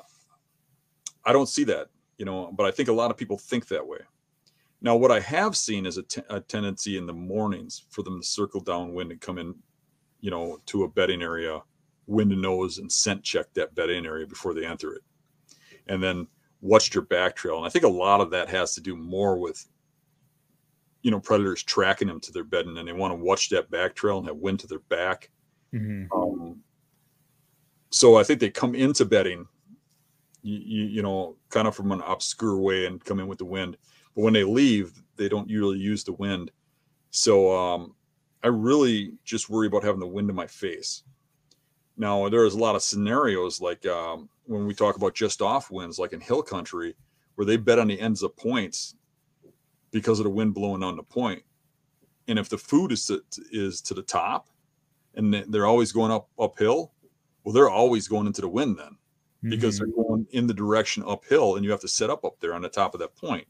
[1.24, 3.86] I don't see that, you know, but I think a lot of people think that
[3.86, 4.00] way.
[4.82, 8.22] Now, what I have seen is a, t- a tendency in the mornings for them
[8.22, 9.56] to circle downwind and come in,
[10.22, 11.62] you know, to a bedding area,
[12.08, 15.02] wind and nose, and scent check that bedding area before they enter it.
[15.88, 16.28] And then
[16.62, 17.58] watch your back trail.
[17.58, 19.66] And I think a lot of that has to do more with
[21.02, 23.96] you know predators tracking them to their bedding and they want to watch that back
[23.96, 25.30] trail and have wind to their back
[25.74, 26.12] mm-hmm.
[26.18, 26.60] um,
[27.90, 29.48] so i think they come into bedding
[30.42, 33.46] you, you, you, know kind of from an obscure way and come in with the
[33.46, 33.78] wind
[34.20, 36.52] but when they leave they don't usually use the wind
[37.12, 37.96] so um,
[38.44, 41.04] i really just worry about having the wind in my face
[41.98, 46.00] now there's a lot of scenarios like um, when we talk about just off winds
[46.00, 46.96] like in hill country
[47.40, 48.96] where they bet on the ends of points
[49.92, 51.42] because of the wind blowing on the point.
[52.28, 54.50] And if the food is to, is to the top
[55.16, 56.92] and they're always going up uphill,
[57.44, 58.98] well, they're always going into the wind then
[59.50, 59.92] because mm-hmm.
[59.92, 62.62] they're going in the direction uphill and you have to set up up there on
[62.62, 63.48] the top of that point.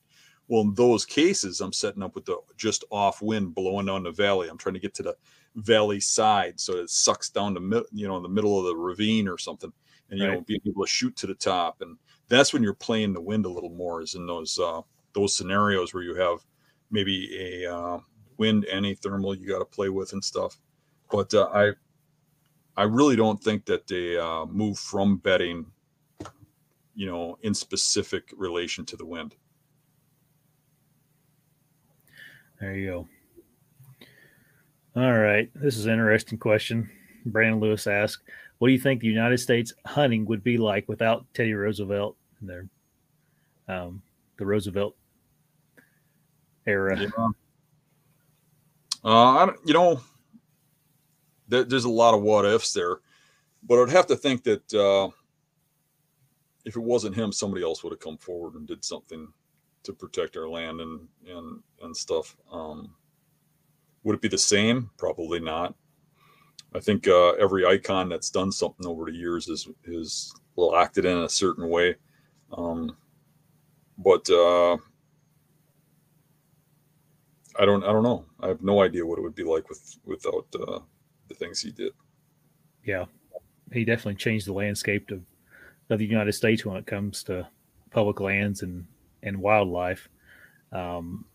[0.50, 4.12] Well, in those cases, I'm setting up with the just off wind blowing down the
[4.12, 4.50] valley.
[4.50, 5.16] I'm trying to get to the
[5.56, 9.28] valley side so it sucks down the you know in the middle of the ravine
[9.28, 9.72] or something,
[10.10, 10.34] and you right.
[10.34, 11.82] know being able to shoot to the top.
[11.82, 11.98] And
[12.30, 14.82] that's when you're playing the wind a little more, is in those uh,
[15.14, 16.40] those scenarios where you have
[16.90, 18.00] maybe a uh,
[18.38, 20.58] wind and a thermal you got to play with and stuff.
[21.12, 21.74] But uh, I
[22.76, 25.68] I really don't think that they uh, move from bedding,
[26.96, 29.36] you know, in specific relation to the wind.
[32.60, 33.08] There you go.
[35.02, 36.90] All right, this is an interesting question.
[37.26, 38.24] Brandon Lewis asked,
[38.58, 42.50] "What do you think the United States hunting would be like without Teddy Roosevelt and
[42.50, 42.68] their
[43.70, 44.02] um,
[44.38, 44.96] the Roosevelt
[46.66, 47.00] era.
[47.00, 47.28] Yeah.
[49.04, 50.02] Uh, you know,
[51.48, 52.98] there, there's a lot of what ifs there,
[53.64, 55.10] but I'd have to think that uh,
[56.66, 59.32] if it wasn't him, somebody else would have come forward and did something
[59.84, 62.36] to protect our land and and and stuff.
[62.52, 62.96] Um,
[64.04, 64.90] would it be the same?
[64.98, 65.76] Probably not.
[66.74, 71.06] I think uh, every icon that's done something over the years is is locked it
[71.06, 71.96] in a certain way.
[72.52, 72.96] Um,
[73.98, 74.78] but uh,
[77.58, 78.26] I don't I don't know.
[78.40, 80.80] I have no idea what it would be like with without uh,
[81.28, 81.94] the things he did.
[82.86, 83.06] Yeah,
[83.74, 85.22] he definitely changed the landscape of
[85.90, 87.48] of the United States when it comes to
[87.92, 88.86] public lands and
[89.24, 90.10] and wildlife.
[90.72, 91.26] Um,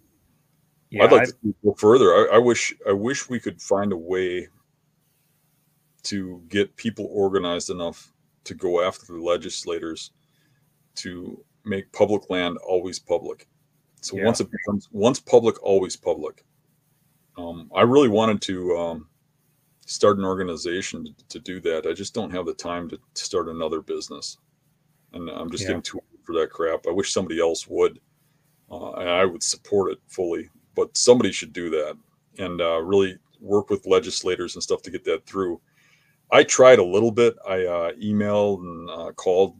[0.90, 2.12] yeah, I'd like I, to go further.
[2.12, 4.48] I, I wish I wish we could find a way
[6.04, 8.12] to get people organized enough
[8.44, 10.12] to go after the legislators
[10.96, 13.48] to make public land always public.
[14.02, 14.26] So yeah.
[14.26, 16.44] once it becomes once public, always public.
[17.36, 19.08] Um, I really wanted to um,
[19.86, 21.86] start an organization to, to, do that.
[21.86, 24.38] I just don't have the time to, start another business,
[25.12, 25.68] and I'm just yeah.
[25.68, 26.86] getting too for that crap.
[26.86, 28.00] I wish somebody else would,
[28.70, 30.48] uh, and I would support it fully.
[30.74, 31.96] But somebody should do that
[32.38, 35.60] and uh, really work with legislators and stuff to get that through.
[36.32, 37.36] I tried a little bit.
[37.46, 39.56] I uh, emailed and uh, called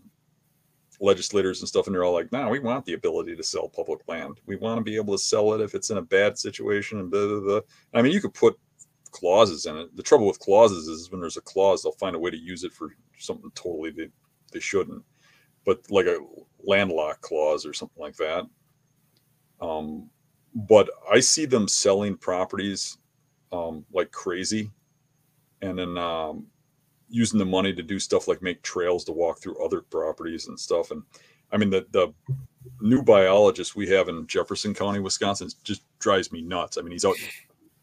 [1.01, 4.01] legislators and stuff, and they're all like, "No, we want the ability to sell public
[4.09, 4.41] land.
[4.47, 7.11] We want to be able to sell it if it's in a bad situation." And
[7.11, 7.61] blah, blah, blah.
[7.93, 8.59] I mean, you could put
[9.15, 9.97] clauses in it.
[9.97, 12.65] The trouble with clauses is when there's a clause, they'll find a way to use
[12.65, 14.09] it for something totally they,
[14.53, 15.03] they shouldn't.
[15.65, 16.19] But like a
[16.67, 18.45] landlocked clause or something like that.
[19.61, 20.11] Um,
[20.55, 22.99] but I see them selling properties
[23.53, 24.71] um, like crazy,
[25.63, 26.47] and then um,
[27.09, 30.59] using the money to do stuff like make trails to walk through other properties and
[30.59, 30.91] stuff.
[30.91, 31.03] And
[31.53, 32.13] I mean, the the
[32.81, 36.79] new biologist we have in Jefferson County, Wisconsin, just drives me nuts.
[36.79, 37.17] I mean, he's out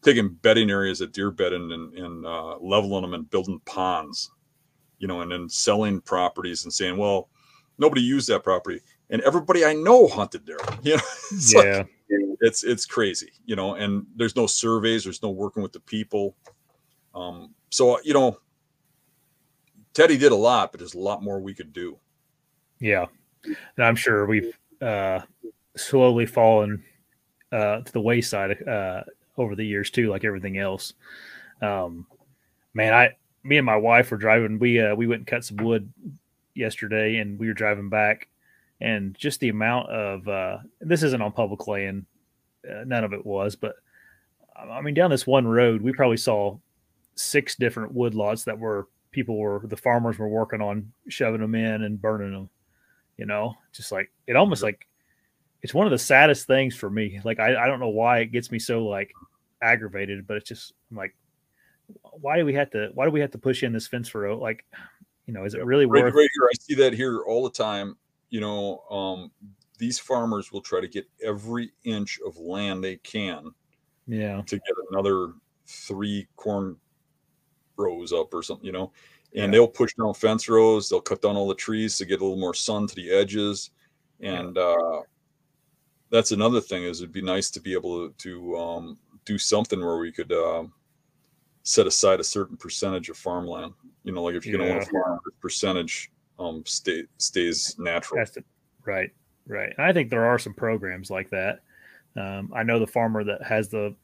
[0.02, 4.30] taking bedding areas at deer bedding and, and uh, leveling them and building ponds,
[4.98, 7.28] you know, and then selling properties and saying, well,
[7.78, 8.80] nobody used that property.
[9.10, 10.58] And everybody I know hunted there.
[10.82, 11.78] You know, it's yeah.
[11.78, 11.88] Like,
[12.42, 16.36] it's it's crazy, you know, and there's no surveys, there's no working with the people.
[17.14, 18.38] Um, so you know,
[19.94, 21.98] Teddy did a lot, but there's a lot more we could do.
[22.80, 23.06] Yeah,
[23.44, 25.20] and I'm sure we've uh,
[25.76, 26.82] slowly fallen
[27.52, 29.02] uh, to the wayside uh,
[29.38, 30.94] over the years too, like everything else.
[31.62, 32.06] Um,
[32.74, 33.10] man, I,
[33.44, 34.58] me and my wife were driving.
[34.58, 35.92] We uh, we went and cut some wood
[36.54, 38.28] yesterday, and we were driving back,
[38.80, 42.06] and just the amount of uh, this isn't on public land.
[42.68, 43.74] Uh, none of it was, but
[44.56, 46.58] I mean, down this one road, we probably saw
[47.14, 51.54] six different wood lots that were people were the farmers were working on shoving them
[51.54, 52.48] in and burning them
[53.18, 54.88] you know just like it almost like
[55.60, 58.32] it's one of the saddest things for me like I, I don't know why it
[58.32, 59.12] gets me so like
[59.60, 61.14] aggravated but it's just I'm like
[62.20, 64.34] why do we have to why do we have to push in this fence for
[64.34, 64.64] like
[65.26, 67.50] you know is it really right, worth right here i see that here all the
[67.50, 67.96] time
[68.30, 69.30] you know um
[69.78, 73.50] these farmers will try to get every inch of land they can
[74.06, 75.32] yeah to get another
[75.66, 76.76] three corn
[77.76, 78.92] rows up or something, you know.
[79.34, 79.58] And yeah.
[79.58, 80.88] they'll push down fence rows.
[80.88, 83.70] They'll cut down all the trees to get a little more sun to the edges.
[84.20, 85.02] And uh,
[86.10, 89.80] that's another thing is it'd be nice to be able to, to um, do something
[89.80, 90.64] where we could uh,
[91.62, 93.72] set aside a certain percentage of farmland.
[94.04, 94.68] You know, like if you're yeah.
[94.68, 98.24] going to a farm, percentage um, stay, stays natural.
[98.26, 98.44] To,
[98.84, 99.10] right,
[99.46, 99.72] right.
[99.76, 101.60] And I think there are some programs like that.
[102.16, 103.94] Um, I know the farmer that has the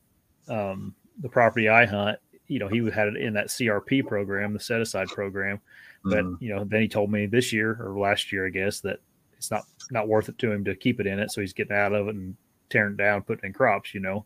[0.49, 2.19] um, the property I hunt
[2.49, 5.61] you know, he had it in that CRP program, the set aside program.
[6.03, 6.37] But mm.
[6.41, 9.01] you know, then he told me this year or last year, I guess, that
[9.37, 11.77] it's not not worth it to him to keep it in it, so he's getting
[11.77, 12.37] out of it and
[12.71, 13.95] tearing it down, putting in crops.
[13.95, 14.25] You know,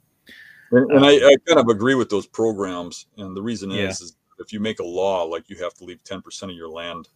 [0.71, 3.07] and, um, I, I, kind of agree with those programs.
[3.17, 3.89] And the reason yeah.
[3.89, 6.57] is, is if you make a law like you have to leave ten percent of
[6.57, 7.09] your land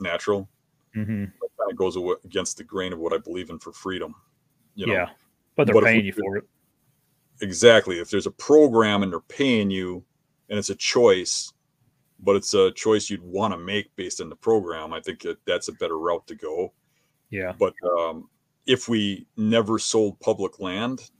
[0.00, 0.48] natural,
[0.94, 1.24] mm-hmm.
[1.24, 4.14] that kind of goes against the grain of what I believe in for freedom.
[4.74, 4.92] You know?
[4.92, 5.08] Yeah,
[5.56, 6.44] but they're but paying you for it.
[7.40, 7.98] Exactly.
[7.98, 10.04] If there's a program and they're paying you
[10.48, 11.52] and it's a choice,
[12.20, 14.92] but it's a choice you'd want to make based on the program.
[14.92, 16.72] I think that that's a better route to go.
[17.30, 17.52] Yeah.
[17.58, 18.28] But um,
[18.66, 21.10] if we never sold public land,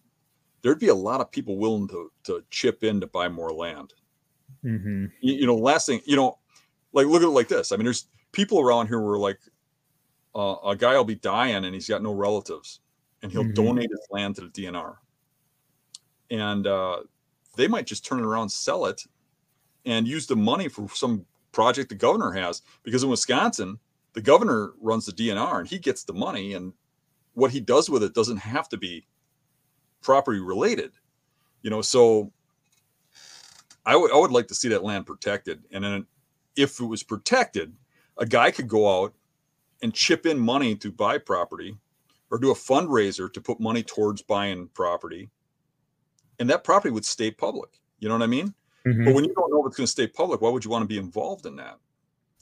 [0.63, 3.95] there'd be a lot of people willing to to chip in to buy more land.
[4.65, 5.07] Mm-hmm.
[5.21, 6.39] You, you, know, last thing, you know,
[6.93, 7.73] like look at it like this.
[7.73, 9.39] I mean, there's people around here where like
[10.35, 12.81] uh, a guy will be dying and he's got no relatives,
[13.23, 13.55] and he'll mm-hmm.
[13.55, 14.97] donate his land to the DNR,
[16.31, 16.99] and uh,
[17.57, 19.03] they might just turn it around, sell it,
[19.87, 22.63] and use the money for some project the governor has.
[22.83, 23.79] Because in Wisconsin,
[24.13, 26.73] the governor runs the DNR and he gets the money, and
[27.35, 29.07] what he does with it doesn't have to be
[30.03, 30.93] property related.
[31.63, 32.33] You know, so
[33.89, 36.07] I would I would like to see that land protected, and then
[36.57, 37.73] if it was protected,
[38.19, 39.15] a guy could go out
[39.83, 41.77] and chip in money to buy property
[42.31, 45.31] or do a fundraiser to put money towards buying property
[46.39, 47.71] and that property would stay public
[48.01, 48.53] you know what i mean
[48.89, 49.05] Mm-hmm.
[49.05, 50.83] But when you don't know if it's going to stay public, why would you want
[50.83, 51.79] to be involved in that?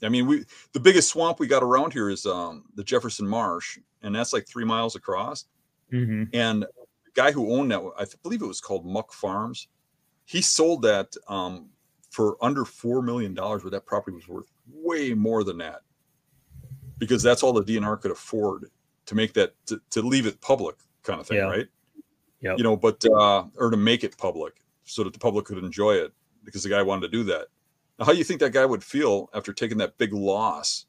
[0.03, 3.79] I mean, we the biggest swamp we got around here is um, the Jefferson Marsh,
[4.03, 5.45] and that's like three miles across.
[5.91, 6.23] Mm-hmm.
[6.33, 9.67] And the guy who owned that, I believe it was called Muck Farms,
[10.27, 11.69] he sold that um,
[12.11, 15.83] for under four million dollars, where that property was worth way more than that,
[16.97, 18.69] because that's all the DNR could afford
[19.05, 21.43] to make that to, to leave it public, kind of thing, Yeah.
[21.45, 21.67] right?
[22.41, 22.57] Yep.
[22.57, 25.93] You know, but uh, or to make it public so that the public could enjoy
[25.93, 26.11] it,
[26.43, 27.47] because the guy wanted to do that.
[27.97, 30.87] Now, how do you think that guy would feel after taking that big loss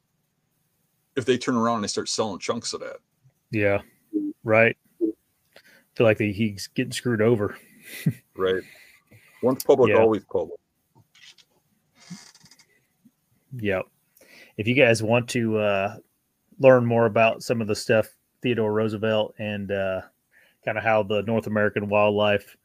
[1.15, 2.97] if they turn around and they start selling chunks of that?
[3.51, 3.79] Yeah.
[4.43, 4.75] Right.
[5.95, 7.57] Feel like he's getting screwed over.
[8.35, 8.61] Right.
[9.41, 9.99] Once public, Yeah.
[10.01, 10.59] always public.
[13.57, 13.85] Yep.
[14.57, 15.97] If you guys want to uh,
[16.59, 18.07] learn more about some of the stuff
[18.41, 20.01] Theodore Roosevelt and uh,
[20.63, 22.55] kind of how the North American wildlife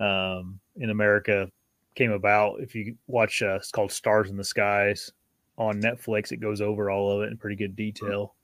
[0.00, 1.50] um, in America
[1.94, 5.10] came about, if you watch, uh, it's called Stars in the Skies
[5.56, 6.30] on Netflix.
[6.30, 8.34] It goes over all of it in pretty good detail.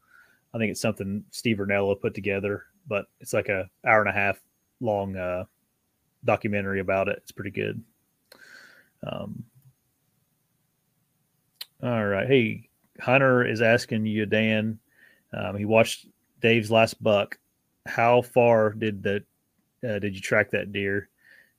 [0.53, 4.13] I think it's something Steve Rinella put together, but it's like a hour and a
[4.13, 4.41] half
[4.81, 5.45] long uh,
[6.25, 7.19] documentary about it.
[7.19, 7.83] It's pretty good.
[9.07, 9.45] Um,
[11.83, 12.27] all right.
[12.27, 12.69] Hey,
[13.01, 14.79] Hunter is asking you, Dan.
[15.33, 16.07] Um, he watched
[16.41, 17.39] Dave's last buck.
[17.87, 19.25] How far did the
[19.87, 21.09] uh, did you track that deer,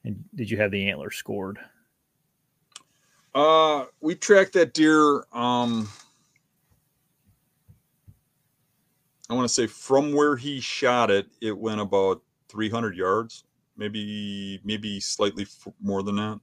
[0.04, 1.60] and did you have the antler scored?
[3.36, 5.26] Uh, we tracked that deer.
[5.34, 5.90] Um,
[9.30, 13.44] I want to say from where he shot it, it went about 300 yards,
[13.78, 16.40] maybe maybe slightly f- more than that,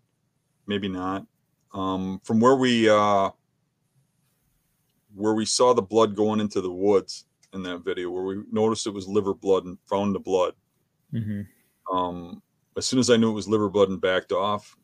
[0.66, 1.26] maybe not.
[1.74, 3.30] Um, from where we uh,
[5.14, 8.86] where we saw the blood going into the woods in that video, where we noticed
[8.86, 10.54] it was liver blood and found the blood.
[11.12, 11.42] Mm-hmm.
[11.94, 12.42] Um,
[12.76, 14.76] as soon as I knew it was liver blood and backed off,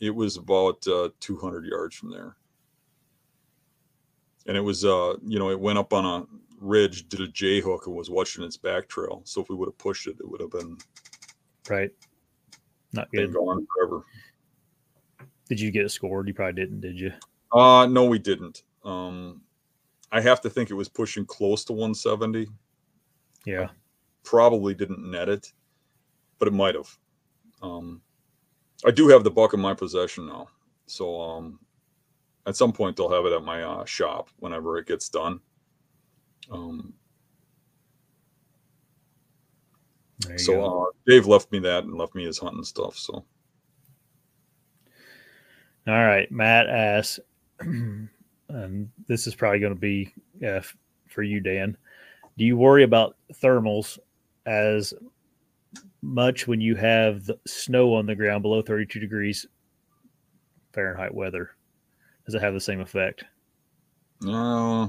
[0.00, 2.36] it was about uh, 200 yards from there.
[4.46, 6.26] And it was, uh, you know, it went up on a
[6.60, 9.22] ridge, did a J hook, and was watching its back trail.
[9.24, 10.76] So if we would have pushed it, it would have been,
[11.68, 11.90] Right.
[12.92, 13.34] Not been good.
[13.34, 14.04] gone forever.
[15.48, 16.28] Did you get scored?
[16.28, 17.12] You probably didn't, did you?
[17.52, 18.62] Uh, no, we didn't.
[18.84, 19.42] Um,
[20.10, 22.48] I have to think it was pushing close to 170.
[23.46, 23.68] Yeah.
[24.24, 25.52] Probably didn't net it,
[26.38, 26.88] but it might have.
[27.62, 28.00] Um,
[28.84, 30.48] I do have the buck in my possession now,
[30.86, 31.60] so um,
[32.46, 35.40] at some point they'll have it at my uh, shop whenever it gets done.
[36.50, 36.92] Um,
[40.11, 42.96] There you so uh, Dave left me that and left me his hunting stuff.
[42.96, 43.24] So
[45.86, 47.18] All right, Matt asks,
[47.60, 50.12] and this is probably going to be
[50.46, 50.60] uh,
[51.08, 51.76] for you, Dan.
[52.38, 53.98] Do you worry about thermals
[54.46, 54.94] as
[56.02, 59.46] much when you have the snow on the ground below 32 degrees
[60.72, 61.50] Fahrenheit weather?
[62.24, 63.24] Does it have the same effect?
[64.24, 64.88] uh,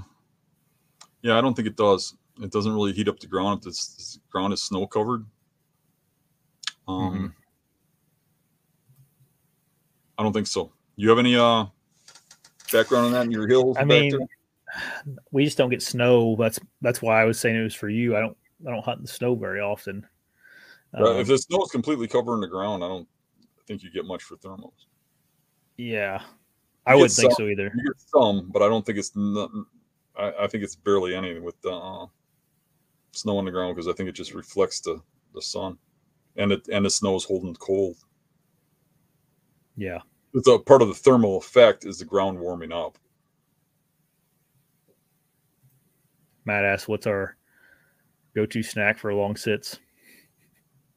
[1.23, 2.15] yeah, I don't think it does.
[2.41, 5.25] It doesn't really heat up the ground if this, this ground is snow covered.
[6.87, 7.33] Um, Mhm.
[10.17, 10.71] I don't think so.
[10.95, 11.65] You have any uh
[12.71, 13.77] background on that in your hills?
[13.79, 14.27] I mean, there?
[15.31, 16.35] we just don't get snow.
[16.37, 18.15] That's that's why I was saying it was for you.
[18.15, 20.05] I don't I don't hunt in the snow very often.
[20.97, 23.07] Uh, if Um, the snow is completely covering the ground, I don't
[23.65, 24.85] think you get much for thermals.
[25.77, 26.21] yeah,
[26.85, 27.71] I wouldn't think some- so either.
[27.75, 29.65] You get some, but I don't think it's nothing.
[30.15, 32.05] I, I think it's barely anything with the uh,
[33.13, 35.01] snow on the ground because I think it just reflects the,
[35.33, 35.77] the sun,
[36.35, 37.97] and it and the snow is holding cold.
[39.75, 39.99] Yeah.
[40.33, 42.97] It's a part of the thermal effect is the ground warming up.
[46.45, 47.37] Matt asks, "What's our
[48.35, 49.79] go-to snack for long sits?"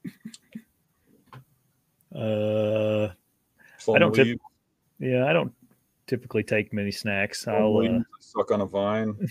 [2.14, 3.08] uh,
[3.80, 4.40] Plum don't tip-
[4.98, 5.52] yeah, I don't
[6.06, 7.44] typically take many snacks.
[7.44, 9.14] plum I'll, uh, suck on a vine.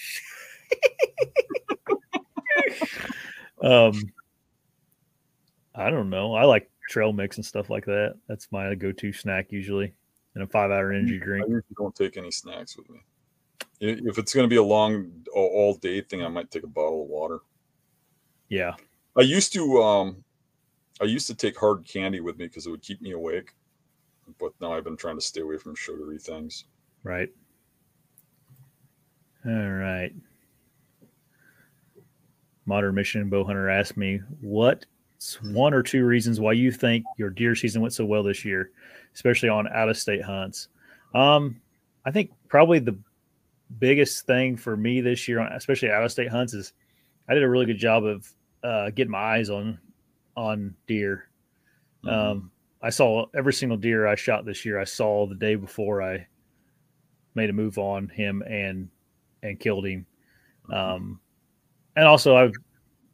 [3.61, 3.93] um,
[5.73, 6.33] I don't know.
[6.33, 8.15] I like trail mix and stuff like that.
[8.27, 9.93] That's my go-to snack usually,
[10.33, 11.45] and a five-hour energy drink.
[11.47, 12.99] usually don't take any snacks with me.
[13.81, 16.67] If it's going to be a long all- all day thing, I might take a
[16.67, 17.39] bottle of water.
[18.49, 18.75] Yeah,
[19.17, 20.23] I used to um
[21.01, 23.53] I used to take hard candy with me because it would keep me awake.
[24.39, 26.65] But now I've been trying to stay away from sugary things.
[27.03, 27.29] right.
[29.45, 30.11] All right.
[32.65, 37.29] Modern Mission Bow Hunter asked me, "What's one or two reasons why you think your
[37.29, 38.71] deer season went so well this year,
[39.13, 40.69] especially on out-of-state hunts?"
[41.13, 41.61] Um,
[42.05, 42.97] I think probably the
[43.79, 46.73] biggest thing for me this year, especially out-of-state hunts, is
[47.27, 48.31] I did a really good job of
[48.63, 49.79] uh, getting my eyes on
[50.35, 51.29] on deer.
[52.07, 52.51] Um,
[52.81, 54.79] I saw every single deer I shot this year.
[54.79, 56.27] I saw the day before I
[57.33, 58.89] made a move on him, and
[59.43, 60.05] and killed him.
[60.71, 61.19] Um,
[61.95, 62.53] and also, I've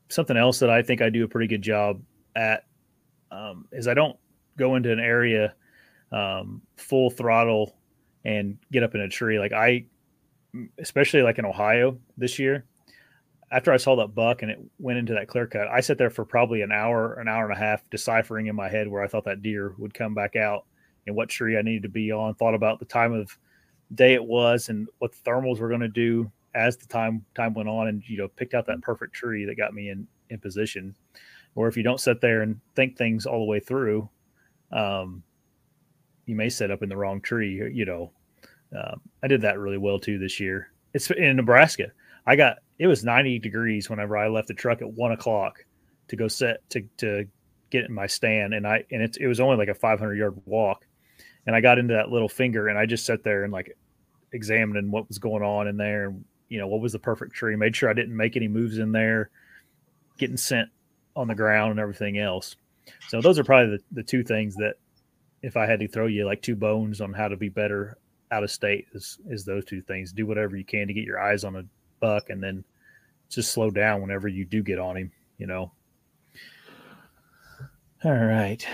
[0.09, 2.01] something else that I think I do a pretty good job
[2.35, 2.65] at
[3.31, 4.17] um, is I don't
[4.57, 5.55] go into an area
[6.11, 7.77] um, full throttle
[8.25, 9.39] and get up in a tree.
[9.39, 9.85] Like I,
[10.79, 12.65] especially like in Ohio this year,
[13.51, 16.09] after I saw that buck and it went into that clear cut, I sat there
[16.09, 19.07] for probably an hour, an hour and a half, deciphering in my head where I
[19.07, 20.65] thought that deer would come back out
[21.07, 22.35] and what tree I needed to be on.
[22.35, 23.37] Thought about the time of
[23.93, 27.53] day it was and what the thermals were going to do as the time time
[27.53, 30.39] went on, and you know picked out that perfect tree that got me in in
[30.39, 30.95] position.
[31.55, 34.09] Or if you don't sit there and think things all the way through,
[34.71, 35.21] um,
[36.25, 37.69] you may set up in the wrong tree.
[37.73, 38.11] You know,
[38.77, 40.71] um, I did that really well too this year.
[40.93, 41.91] It's in Nebraska.
[42.25, 45.65] I got it was 90 degrees whenever I left the truck at one o'clock
[46.07, 47.25] to go set to to
[47.69, 50.39] get in my stand, and I and it it was only like a 500 yard
[50.45, 50.85] walk,
[51.45, 53.75] and I got into that little finger, and I just sat there and like
[54.31, 57.55] examining what was going on in there, and you know what was the perfect tree.
[57.55, 59.29] Made sure I didn't make any moves in there,
[60.17, 60.67] getting sent
[61.15, 62.57] on the ground and everything else.
[63.07, 64.75] So those are probably the, the two things that
[65.41, 67.97] if I had to throw you like two bones on how to be better
[68.31, 70.11] out of state is is those two things.
[70.11, 71.63] Do whatever you can to get your eyes on a
[72.01, 72.65] buck and then
[73.29, 75.71] just slow down whenever you do get on him, you know.
[78.03, 78.65] All right.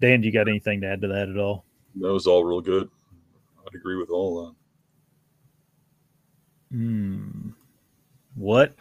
[0.00, 1.66] Dan, do you got anything to add to that at all?
[1.96, 2.88] That was all real good.
[3.66, 4.54] I'd agree with all that.
[6.70, 7.50] Hmm.
[8.34, 8.74] What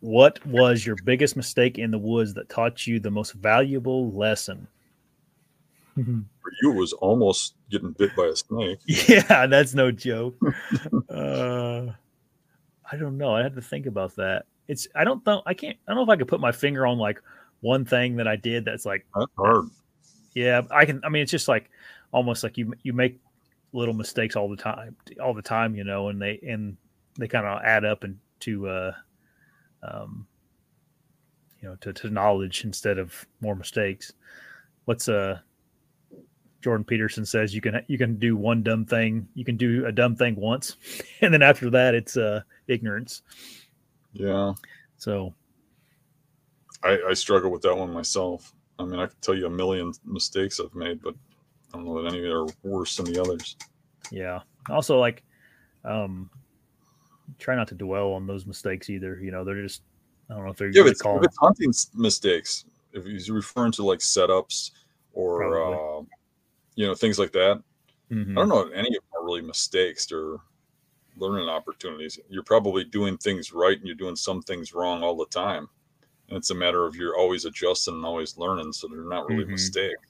[0.00, 4.66] what was your biggest mistake in the woods that taught you the most valuable lesson?
[5.94, 8.78] For you, it was almost getting bit by a snake.
[8.86, 10.36] Yeah, that's no joke.
[11.10, 11.86] uh,
[12.90, 13.34] I don't know.
[13.34, 14.46] I had to think about that.
[14.68, 15.42] It's I don't know.
[15.46, 15.76] I can't.
[15.86, 17.20] I don't know if I could put my finger on like
[17.60, 19.66] one thing that I did that's like That's hard.
[20.34, 20.62] yeah.
[20.70, 21.00] I can.
[21.04, 21.70] I mean, it's just like
[22.12, 23.20] almost like you you make
[23.72, 26.76] little mistakes all the time, all the time, you know, and they and
[27.18, 28.92] they kind of add up into uh,
[29.82, 30.26] um,
[31.60, 34.12] you know, to, to knowledge instead of more mistakes.
[34.84, 35.38] What's uh
[36.62, 39.92] Jordan Peterson says you can you can do one dumb thing, you can do a
[39.92, 40.76] dumb thing once,
[41.20, 43.22] and then after that it's uh ignorance.
[44.12, 44.54] Yeah,
[44.96, 45.34] So
[46.82, 48.52] I, I struggle with that one myself.
[48.78, 51.14] I mean, I could tell you a million mistakes I've made, but
[51.72, 52.32] I don't know that any of them
[52.64, 53.56] are worse than the others.
[54.10, 54.40] yeah.
[54.68, 55.22] Also like
[55.84, 56.30] um
[57.38, 59.18] try not to dwell on those mistakes either.
[59.20, 59.82] You know, they're just
[60.28, 63.72] I don't know if they're Yeah, if it's, if it's hunting mistakes, if he's referring
[63.72, 64.72] to like setups
[65.12, 66.02] or uh,
[66.74, 67.62] you know things like that,
[68.10, 68.32] Mhm.
[68.32, 70.40] I don't know if any of them are really mistakes or
[71.16, 72.18] learning opportunities.
[72.28, 75.68] You're probably doing things right and you're doing some things wrong all the time.
[76.28, 78.72] And it's a matter of you're always adjusting and always learning.
[78.72, 79.50] So they're not really Mhm.
[79.50, 80.09] mistakes.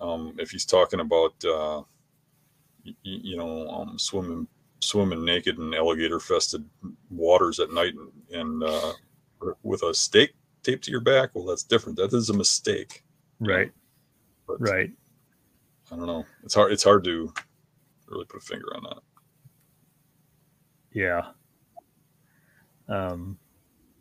[0.00, 1.82] Um, if he's talking about, uh,
[2.84, 4.46] y- you know, um, swimming,
[4.80, 6.64] swimming naked in alligator fested
[7.10, 8.92] waters at night and, and uh,
[9.62, 11.96] with a steak taped to your back, well, that's different.
[11.98, 13.04] That is a mistake.
[13.40, 13.70] Right.
[14.46, 14.90] But Right.
[15.90, 16.24] I don't know.
[16.44, 16.70] It's hard.
[16.72, 17.32] It's hard to
[18.08, 18.98] really put a finger on that.
[20.92, 21.26] Yeah.
[22.88, 23.38] Um,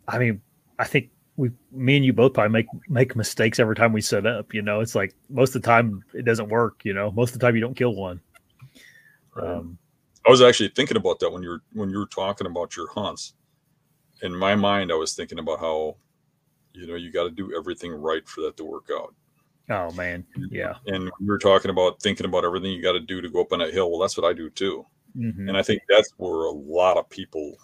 [0.08, 0.42] I mean,
[0.80, 4.26] I think we, me and you both probably make make mistakes every time we set
[4.26, 4.54] up.
[4.54, 6.84] You know, it's like most of the time it doesn't work.
[6.84, 8.20] You know, most of the time you don't kill one.
[9.36, 9.48] Right.
[9.48, 9.78] Um,
[10.26, 12.90] I was actually thinking about that when you were when you were talking about your
[12.90, 13.34] hunts.
[14.24, 15.96] In my mind, I was thinking about how,
[16.74, 19.14] you know, you got to do everything right for that to work out.
[19.70, 20.74] oh man, yeah.
[20.88, 23.52] And we were talking about thinking about everything you got to do to go up
[23.54, 23.92] on that hill.
[23.92, 24.86] Well, that's what I do too.
[25.16, 27.56] hmm And I think that's where a lot of people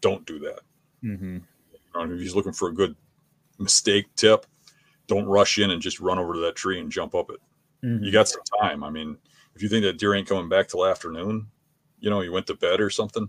[0.00, 0.60] don't do that.
[1.02, 1.38] hmm
[2.00, 2.94] If he's looking for a good
[3.58, 4.46] mistake tip,
[5.06, 7.40] don't rush in and just run over to that tree and jump up it.
[7.84, 8.04] Mm-hmm.
[8.04, 8.82] You got some time.
[8.82, 9.16] I mean,
[9.54, 11.46] if you think that deer ain't coming back till afternoon,
[11.98, 13.28] you know, you went to bed or something,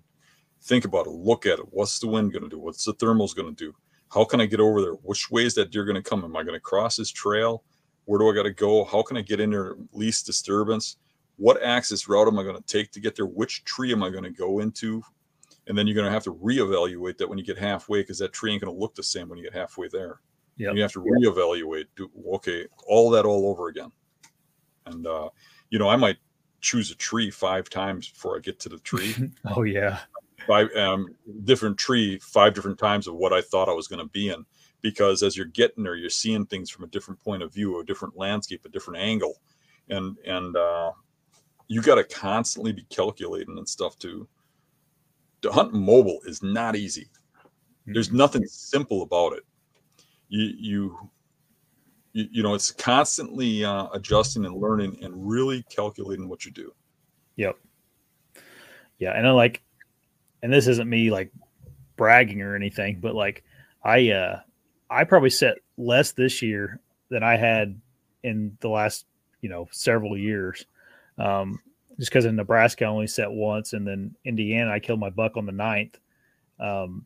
[0.63, 1.11] think about it.
[1.11, 1.65] Look at it.
[1.71, 2.59] What's the wind going to do?
[2.59, 3.73] What's the thermals going to do?
[4.09, 4.93] How can I get over there?
[4.93, 6.23] Which way is that deer going to come?
[6.23, 7.63] Am I going to cross his trail?
[8.05, 8.85] Where do I got to go?
[8.85, 10.97] How can I get in there least disturbance?
[11.35, 13.25] What access route am I going to take to get there?
[13.25, 15.03] Which tree am I going to go into?
[15.67, 18.33] And then you're going to have to reevaluate that when you get halfway because that
[18.33, 20.21] tree ain't going to look the same when you get halfway there.
[20.57, 20.75] Yep.
[20.75, 21.85] You have to reevaluate.
[21.95, 23.91] Do okay, all that all over again.
[24.85, 25.29] And uh,
[25.69, 26.17] you know, I might
[26.61, 29.15] choose a tree five times before I get to the tree.
[29.55, 29.99] Oh yeah.
[30.47, 34.11] five um, different tree, five different times of what I thought I was going to
[34.11, 34.45] be in.
[34.81, 37.83] Because as you're getting there, you're seeing things from a different point of view, a
[37.83, 39.35] different landscape, a different angle,
[39.89, 40.91] and and uh,
[41.67, 44.27] you got to constantly be calculating and stuff too.
[45.43, 47.09] To hunt mobile is not easy.
[47.85, 49.43] There's nothing simple about it.
[50.29, 51.09] You you
[52.11, 56.73] you, you know it's constantly uh, adjusting and learning and really calculating what you do.
[57.37, 57.57] Yep.
[58.99, 59.61] Yeah, and I like
[60.43, 61.31] and this isn't me like
[61.95, 63.43] bragging or anything, but like
[63.83, 64.39] I uh
[64.89, 67.79] I probably set less this year than I had
[68.23, 69.05] in the last,
[69.41, 70.65] you know, several years.
[71.17, 71.59] Um,
[71.97, 75.37] just because in Nebraska I only set once, and then Indiana I killed my buck
[75.37, 75.99] on the ninth.
[76.59, 77.05] Um,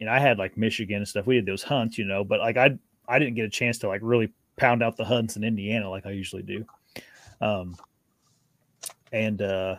[0.00, 1.26] and I had like Michigan and stuff.
[1.26, 2.78] We did those hunts, you know, but like I
[3.08, 6.06] I didn't get a chance to like really pound out the hunts in Indiana like
[6.06, 6.64] I usually do.
[7.40, 7.76] Um,
[9.12, 9.76] and uh,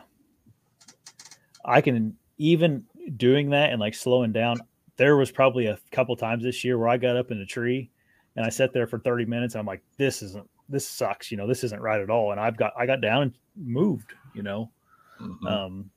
[1.63, 2.85] I can even
[3.17, 4.57] doing that and like slowing down.
[4.97, 7.89] There was probably a couple times this year where I got up in a tree
[8.35, 9.55] and I sat there for 30 minutes.
[9.55, 11.31] I'm like, this isn't, this sucks.
[11.31, 12.31] You know, this isn't right at all.
[12.31, 14.71] And I've got, I got down and moved, you know?
[15.21, 15.47] Mm-hmm.
[15.47, 15.89] Um,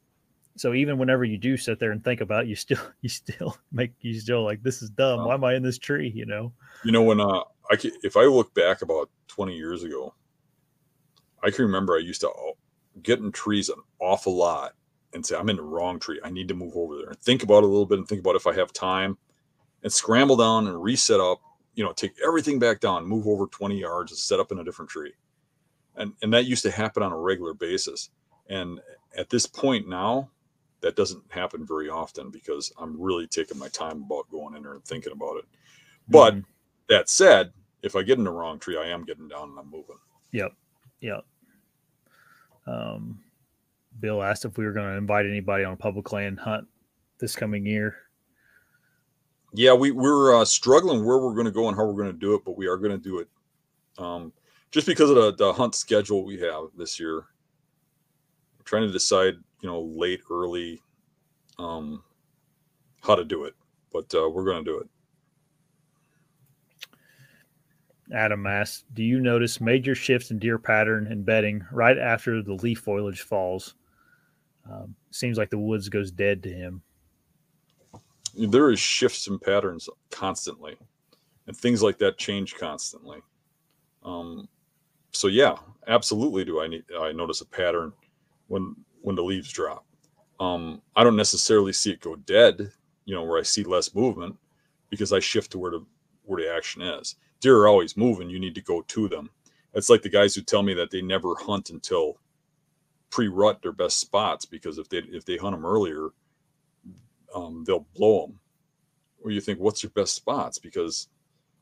[0.57, 3.57] so even whenever you do sit there and think about it, you still, you still
[3.73, 5.25] make, you still like, this is dumb.
[5.25, 6.13] Why am I in this tree?
[6.15, 6.53] You know?
[6.85, 10.15] You know, when, uh, I can, if I look back about 20 years ago,
[11.43, 12.33] I can remember I used to
[13.03, 14.73] get in trees an awful lot
[15.15, 16.21] and say, I'm in the wrong tree.
[16.23, 18.21] I need to move over there and think about it a little bit and think
[18.21, 19.17] about if I have time
[19.83, 21.41] and scramble down and reset up,
[21.75, 24.65] you know, take everything back down, move over 20 yards and set up in a
[24.65, 25.13] different tree.
[25.97, 28.11] And, and that used to happen on a regular basis.
[28.49, 28.81] And
[29.17, 30.31] at this point now,
[30.81, 34.75] that doesn't happen very often because I'm really taking my time about going in there
[34.75, 35.45] and thinking about it.
[36.09, 36.51] But mm-hmm.
[36.89, 37.53] that said,
[37.83, 39.97] if I get in the wrong tree, I am getting down and I'm moving.
[40.33, 40.53] Yep.
[41.01, 41.25] Yep.
[42.67, 43.21] Um,
[44.01, 46.67] Bill asked if we were going to invite anybody on a public land hunt
[47.19, 47.97] this coming year.
[49.55, 52.19] Yeah, we, we're uh, struggling where we're going to go and how we're going to
[52.19, 53.29] do it, but we are going to do it
[53.97, 54.33] um,
[54.71, 57.25] just because of the, the hunt schedule we have this year.
[58.69, 60.83] Trying to decide, you know, late, early,
[61.59, 62.05] um,
[63.03, 63.55] how to do it,
[63.91, 64.89] but uh, we're going to do it.
[68.15, 72.53] Adam asks, do you notice major shifts in deer pattern and bedding right after the
[72.53, 73.75] leaf foliage falls?
[74.71, 76.83] Um, seems like the woods goes dead to him.
[78.37, 80.77] There is shifts in patterns constantly,
[81.47, 83.23] and things like that change constantly.
[84.05, 84.47] Um,
[85.13, 86.45] so yeah, absolutely.
[86.45, 86.85] Do I need?
[87.01, 87.95] I notice a pattern
[88.49, 89.85] when when the leaves drop.
[90.41, 92.73] Um, I don't necessarily see it go dead.
[93.05, 94.37] You know, where I see less movement
[94.91, 95.85] because I shift to where the
[96.25, 97.17] where the action is.
[97.41, 98.29] Deer are always moving.
[98.29, 99.31] You need to go to them.
[99.75, 102.19] It's like the guys who tell me that they never hunt until
[103.11, 106.09] pre-rut their best spots because if they if they hunt them earlier,
[107.35, 108.41] um, they'll blow them.
[109.23, 110.59] Or you think, what's your best spots?
[110.59, 111.09] Because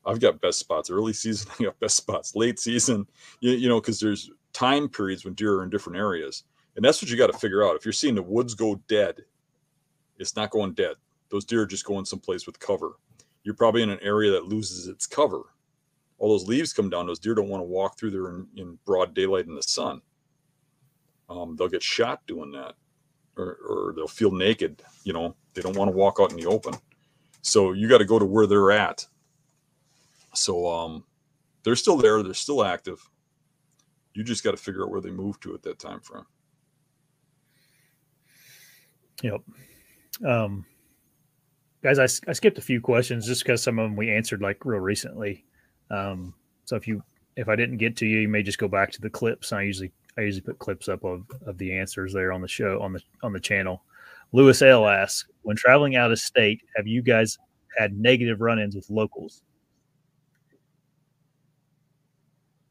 [0.05, 1.51] I've got best spots early season.
[1.59, 3.07] I got best spots late season.
[3.39, 6.43] You, you know, because there's time periods when deer are in different areas,
[6.77, 7.75] and that's what you got to figure out.
[7.75, 9.23] If you're seeing the woods go dead,
[10.17, 10.95] it's not going dead.
[11.29, 12.93] Those deer are just going someplace with cover.
[13.43, 15.41] You're probably in an area that loses its cover.
[16.19, 17.07] All those leaves come down.
[17.07, 20.01] Those deer don't want to walk through there in, in broad daylight in the sun
[21.29, 22.75] um, they'll get shot doing that
[23.37, 26.45] or, or they'll feel naked you know they don't want to walk out in the
[26.45, 26.73] open
[27.41, 29.05] so you got to go to where they're at
[30.33, 31.03] so um,
[31.63, 33.09] they're still there they're still active
[34.13, 36.25] you just got to figure out where they move to at that time frame
[39.23, 39.41] yep
[40.25, 40.65] um,
[41.83, 44.65] guys I, I skipped a few questions just because some of them we answered like
[44.65, 45.45] real recently
[45.91, 46.33] um,
[46.65, 47.03] so if you
[47.35, 49.61] if i didn't get to you you may just go back to the clips i
[49.61, 52.93] usually I usually put clips up of, of the answers there on the show on
[52.93, 53.83] the on the channel.
[54.33, 57.37] Lewis L asks, when traveling out of state, have you guys
[57.77, 59.41] had negative run-ins with locals?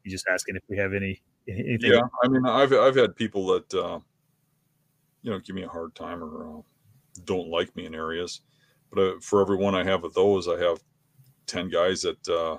[0.03, 1.21] He's just asking if we have any.
[1.47, 1.93] Anything.
[1.93, 3.99] Yeah, I mean, I've I've had people that uh,
[5.21, 6.61] you know give me a hard time or uh,
[7.25, 8.41] don't like me in areas,
[8.91, 10.79] but uh, for every one I have of those, I have
[11.45, 12.57] ten guys that uh,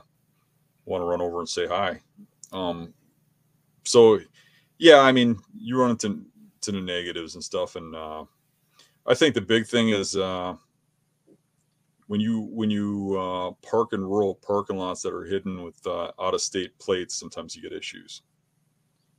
[0.85, 2.01] want to run over and say hi.
[2.53, 2.93] Um,
[3.85, 4.21] so
[4.79, 6.25] yeah, I mean, you run into
[6.63, 8.25] to the negatives and stuff, and uh,
[9.07, 10.55] I think the big thing is uh,
[12.09, 16.11] when you when you uh, park in rural parking lots that are hidden with uh,
[16.21, 17.15] out of state plates.
[17.15, 18.23] Sometimes you get issues.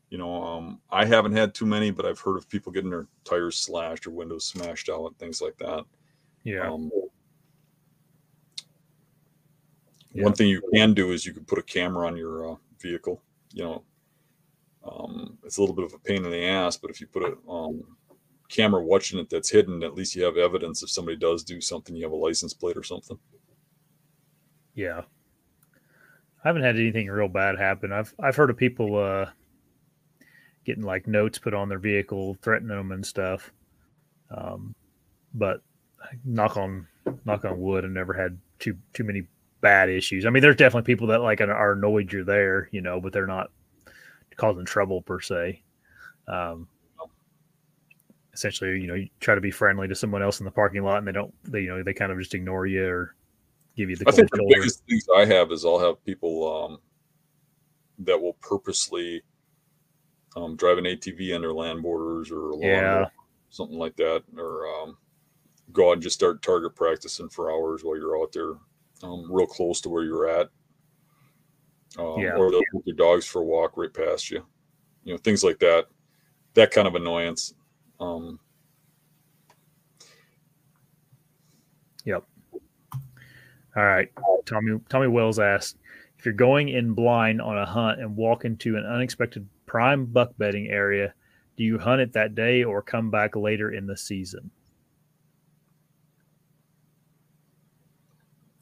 [0.09, 3.07] You know, um, I haven't had too many, but I've heard of people getting their
[3.23, 5.83] tires slashed or windows smashed out, and things like that.
[6.43, 6.71] Yeah.
[6.71, 6.91] Um,
[10.11, 10.23] yeah.
[10.23, 13.21] One thing you can do is you can put a camera on your uh, vehicle.
[13.53, 13.83] You know,
[14.83, 17.23] um, it's a little bit of a pain in the ass, but if you put
[17.23, 17.83] a um,
[18.47, 21.95] camera watching it that's hidden, at least you have evidence if somebody does do something,
[21.95, 23.19] you have a license plate or something.
[24.73, 25.01] Yeah.
[26.43, 27.91] I haven't had anything real bad happen.
[27.91, 29.29] I've I've heard of people uh,
[30.69, 33.51] getting like notes put on their vehicle, threatening them and stuff.
[34.29, 34.75] Um,
[35.33, 35.61] but
[36.23, 36.87] knock on
[37.25, 39.23] knock on wood, I've never had too too many
[39.61, 40.27] bad issues.
[40.27, 43.25] I mean, there's definitely people that like are annoyed you're there, you know, but they're
[43.25, 43.49] not
[44.35, 45.63] causing trouble per se.
[46.27, 46.67] Um,
[48.31, 50.99] essentially, you know, you try to be friendly to someone else in the parking lot,
[50.99, 53.15] and they don't, they you know, they kind of just ignore you or
[53.75, 54.07] give you the.
[54.07, 54.55] I think the shoulder.
[54.55, 56.77] biggest things I have is I'll have people um,
[58.05, 59.23] that will purposely
[60.35, 63.09] um, drive an ATV under land borders or Yeah.
[63.49, 64.97] something like that, or um,
[65.71, 68.53] go out and just start target practicing for hours while you're out there,
[69.03, 70.49] um, real close to where you're at.
[71.97, 72.35] Um, Yeah.
[72.35, 74.45] Or they'll take your dogs for a walk right past you,
[75.03, 75.87] you know, things like that.
[76.53, 77.53] That kind of annoyance.
[77.99, 78.39] Um,
[82.05, 82.23] Yep.
[83.75, 84.09] All right.
[84.45, 85.77] Tommy Tommy Wells asked
[86.17, 90.31] if you're going in blind on a hunt and walk into an unexpected prime buck
[90.37, 91.13] bedding area,
[91.55, 94.49] do you hunt it that day or come back later in the season?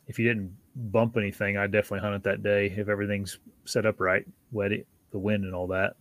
[0.07, 3.99] If you didn't bump anything, I definitely hunt it that day if everything's set up
[3.99, 5.95] right, wet it, the wind and all that.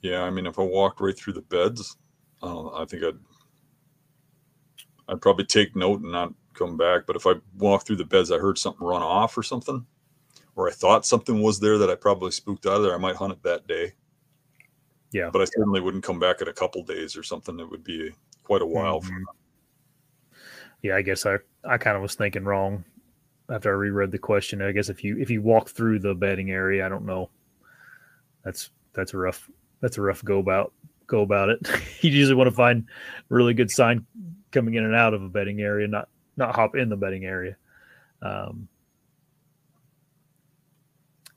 [0.00, 1.96] Yeah, I mean, if I walked right through the beds,
[2.42, 3.18] uh, I think I'd
[5.08, 7.06] I'd probably take note and not come back.
[7.06, 9.86] But if I walked through the beds, I heard something run off or something,
[10.58, 13.14] or I thought something was there that I probably spooked out of there, I might
[13.14, 13.92] hunt it that day.
[15.12, 15.30] Yeah.
[15.32, 17.58] But I certainly wouldn't come back in a couple days or something.
[17.60, 18.10] It would be
[18.42, 19.00] quite a while.
[19.00, 19.22] Mhm.
[20.82, 22.84] Yeah, I guess I I kind of was thinking wrong
[23.48, 24.60] after I reread the question.
[24.60, 27.30] I guess if you if you walk through the bedding area, I don't know.
[28.44, 29.48] That's that's a rough
[29.80, 30.72] that's a rough go about
[31.06, 31.60] go about it.
[32.02, 32.84] you usually want to find
[33.28, 34.04] really good sign
[34.50, 37.56] coming in and out of a bedding area, not not hop in the bedding area.
[38.22, 38.68] Um,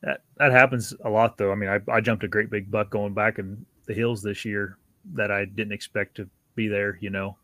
[0.03, 1.51] that that happens a lot though.
[1.51, 4.45] I mean, I, I jumped a great big buck going back in the hills this
[4.45, 4.77] year
[5.13, 6.97] that I didn't expect to be there.
[7.01, 7.37] You know,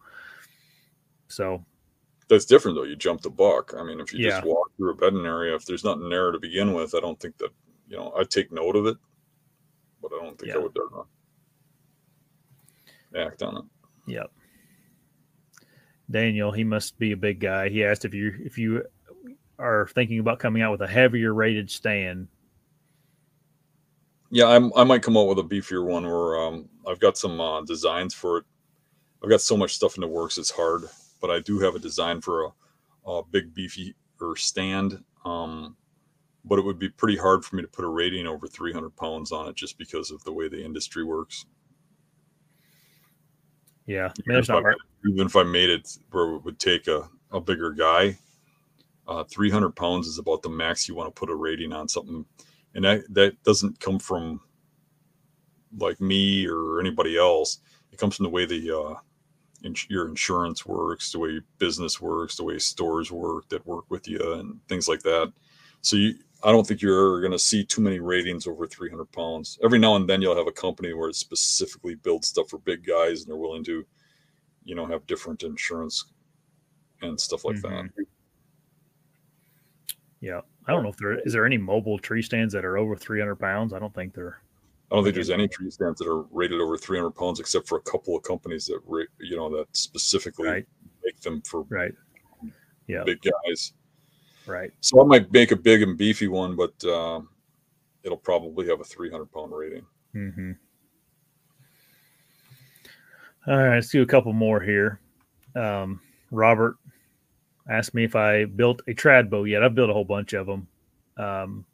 [1.28, 1.64] so
[2.30, 2.84] That's different though.
[2.84, 3.74] You jump the buck.
[3.78, 4.32] I mean, if you Yeah.
[4.32, 7.20] just walk through a bedding area, if there's nothing there to begin with, I don't
[7.20, 7.52] think that
[7.88, 8.12] you know.
[8.18, 8.98] I'd take note of it,
[10.02, 10.64] but I don't think I Yeah.
[10.64, 11.04] would uh,
[13.16, 13.64] act on it.
[14.08, 14.32] Yep.
[16.10, 17.70] Daniel, he must be a big guy.
[17.70, 18.84] He asked if you if you
[19.60, 22.28] are thinking about coming out with a heavier rated stand.
[24.30, 27.40] Yeah, I'm, I might come out with a beefier one where um, I've got some
[27.40, 28.46] uh, designs for it.
[29.24, 30.84] I've got so much stuff in the works; it's hard.
[31.22, 35.04] But I do have a design for a, a big beefy or stand.
[35.26, 35.76] Um,
[36.46, 39.32] but it would be pretty hard for me to put a rating over 300 pounds
[39.32, 41.46] on it, just because of the way the industry works.
[43.86, 44.62] Yeah, Even if, I,
[45.10, 48.18] even if I made it where it would take a, a bigger guy,
[49.08, 52.26] uh, 300 pounds is about the max you want to put a rating on something.
[52.78, 54.40] And that, that doesn't come from
[55.78, 57.58] like me or anybody else.
[57.92, 58.94] It comes from the way the uh,
[59.64, 64.08] ins- your insurance works, the way business works, the way stores work that work with
[64.08, 65.34] you, and things like that.
[65.82, 69.58] So you, I don't think you're going to see too many ratings over 300 pounds.
[69.64, 72.86] Every now and then you'll have a company where it specifically builds stuff for big
[72.86, 73.84] guys, and they're willing to,
[74.64, 76.06] you know, have different insurance
[77.02, 77.70] and stuff like that.
[77.72, 77.90] Mhm.
[80.20, 82.96] Yeah, I don't know if there is there any mobile tree stands that are over
[82.96, 83.74] 300 pounds.
[83.74, 84.42] I don't think there.
[84.92, 87.78] I don't think there's any tree stands that are rated over 300 pounds, except for
[87.78, 90.68] a couple of companies that rate, you know, that specifically Right.
[91.04, 91.94] make them for Right.
[92.88, 93.04] Yeah.
[93.06, 93.74] big guys.
[94.46, 94.72] Right.
[94.80, 97.30] So I might make a big and beefy one, but um,
[98.04, 99.86] it'll probably have a 300 pound rating.
[100.16, 100.52] Mm-hmm.
[103.48, 105.00] All right, let's do a couple more here.
[105.56, 106.78] Um, Robert
[107.70, 109.64] asked me if I built a trad bow yet.
[109.64, 110.68] I've built a whole bunch of them.
[111.18, 111.66] Um,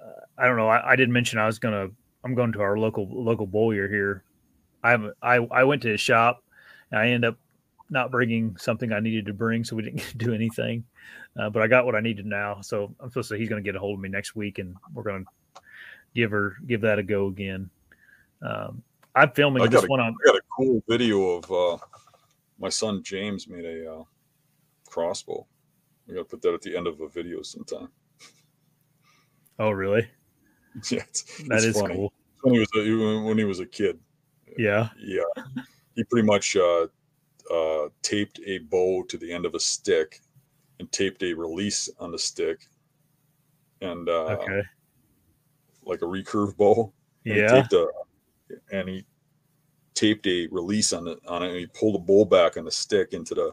[0.00, 0.68] uh, I don't know.
[0.68, 1.88] I, I did mention I was gonna.
[2.24, 4.22] I'm going to our local local bowyer here.
[4.82, 4.94] I.
[5.22, 6.42] I I went to his shop.
[6.90, 7.36] And I end up
[7.90, 10.84] not bringing something I needed to bring, so we didn't get to do anything.
[11.38, 13.36] Uh, but I got what I needed now, so I'm supposed to.
[13.36, 15.60] He's going to get a hold of me next week, and we're going to
[16.14, 17.70] give her give that a go again.
[18.42, 18.82] Um,
[19.14, 20.14] I'm filming I this a- one on.
[20.24, 21.78] I got a cool video of uh,
[22.58, 24.04] my son James made a uh,
[24.88, 25.46] crossbow.
[26.06, 27.88] We got to put that at the end of a video sometime.
[29.60, 30.08] Oh, really?
[30.88, 31.96] yeah, it's, That it's is funny.
[31.96, 32.12] cool.
[32.42, 33.98] When he was a, when he was a kid.
[34.56, 34.88] Yeah.
[34.96, 35.42] Yeah,
[35.96, 36.86] he pretty much uh,
[37.52, 40.20] uh, taped a bow to the end of a stick
[40.78, 42.60] and taped a release on the stick,
[43.80, 44.62] and uh, Okay.
[45.82, 46.92] like a recurve bow.
[47.24, 47.48] And he Yeah.
[47.48, 47.88] taped a,
[48.70, 49.04] and he
[49.94, 51.48] taped a release on it on it.
[51.48, 53.52] And he pulled a bowl back on the stick into the,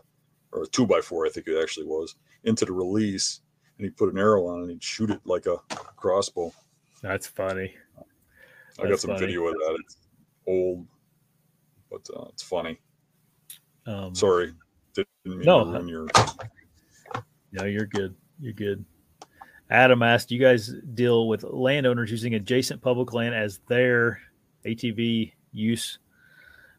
[0.56, 3.42] or a two by four, I think it actually was, into the release.
[3.78, 5.58] And he put an arrow on it and he'd shoot it like a
[5.98, 6.54] crossbow.
[7.02, 7.74] That's funny.
[8.80, 9.20] I got some funny.
[9.20, 9.78] video of that.
[9.84, 9.98] It's
[10.48, 10.88] old,
[11.92, 12.80] but uh, it's funny.
[13.86, 14.54] Um, Sorry,
[14.94, 16.08] didn't mean No, your.
[17.52, 18.16] No, you're good.
[18.40, 18.84] You're good.
[19.70, 24.22] Adam asked, "Do you guys deal with landowners using adjacent public land as their
[24.66, 26.00] ATV use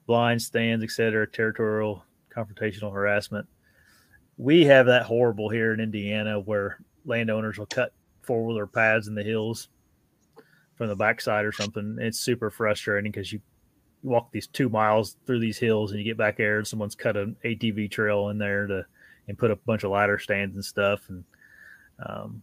[0.07, 2.05] blind stands, etc., territorial
[2.35, 3.47] confrontational harassment.
[4.39, 7.93] We have that horrible here in Indiana where landowners will cut
[8.23, 9.69] four wheeler paths in the hills
[10.77, 11.97] from the backside or something.
[12.01, 13.41] It's super frustrating because you
[14.03, 17.17] walk these two miles through these hills and you get back there and someone's cut
[17.17, 18.85] an ATV trail in there to
[19.29, 21.25] and put a bunch of ladder stands and stuff and
[22.07, 22.41] um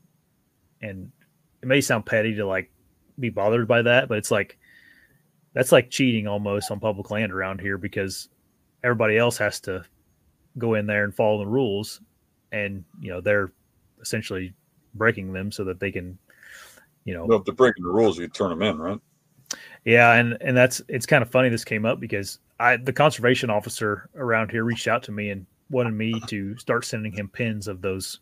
[0.81, 1.09] and
[1.61, 2.69] it may sound petty to like
[3.19, 4.57] be bothered by that, but it's like
[5.53, 8.29] that's like cheating almost on public land around here because
[8.83, 9.85] everybody else has to
[10.57, 12.01] go in there and follow the rules
[12.51, 13.51] and you know they're
[14.01, 14.53] essentially
[14.95, 16.17] breaking them so that they can
[17.05, 18.99] you know Well, if they're breaking the rules, you turn them in, right?
[19.85, 23.49] yeah and and that's it's kind of funny this came up because i the conservation
[23.49, 27.67] officer around here reached out to me and wanted me to start sending him pins
[27.67, 28.19] of those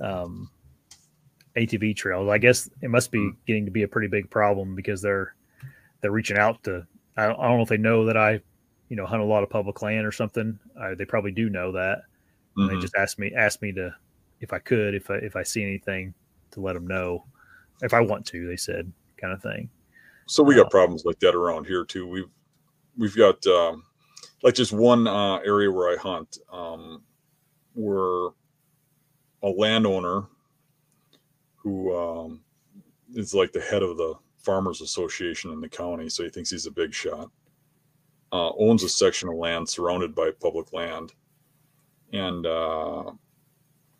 [0.00, 0.50] um
[1.56, 5.00] atv trails i guess it must be getting to be a pretty big problem because
[5.00, 5.34] they're
[6.00, 6.84] they're reaching out to
[7.16, 8.40] i don't, I don't know if they know that i
[8.90, 11.72] you know hunt a lot of public land or something uh, they probably do know
[11.72, 12.02] that
[12.58, 12.68] Mhm.
[12.68, 13.94] they just asked me asked me to
[14.40, 16.12] if i could if i if i see anything
[16.50, 17.24] to let them know
[17.82, 19.70] if i want to they said kind of thing
[20.26, 22.06] So we got problems like that around here too.
[22.06, 22.28] We've
[22.96, 23.84] we've got um,
[24.42, 27.02] like just one uh, area where I hunt, um,
[27.74, 28.30] where
[29.42, 30.26] a landowner
[31.56, 32.44] who um,
[33.14, 36.66] is like the head of the farmers association in the county, so he thinks he's
[36.66, 37.30] a big shot.
[38.32, 41.12] Uh, owns a section of land surrounded by public land,
[42.12, 43.10] and uh,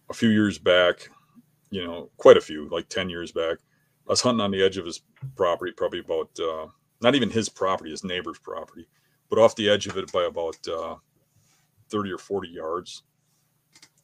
[0.08, 1.10] a few years back,
[1.70, 3.58] you know, quite a few, like ten years back,
[4.06, 5.02] I was hunting on the edge of his
[5.36, 6.66] property, probably about uh,
[7.00, 8.86] not even his property, his neighbor's property,
[9.28, 10.96] but off the edge of it by about uh,
[11.90, 13.02] 30 or 40 yards,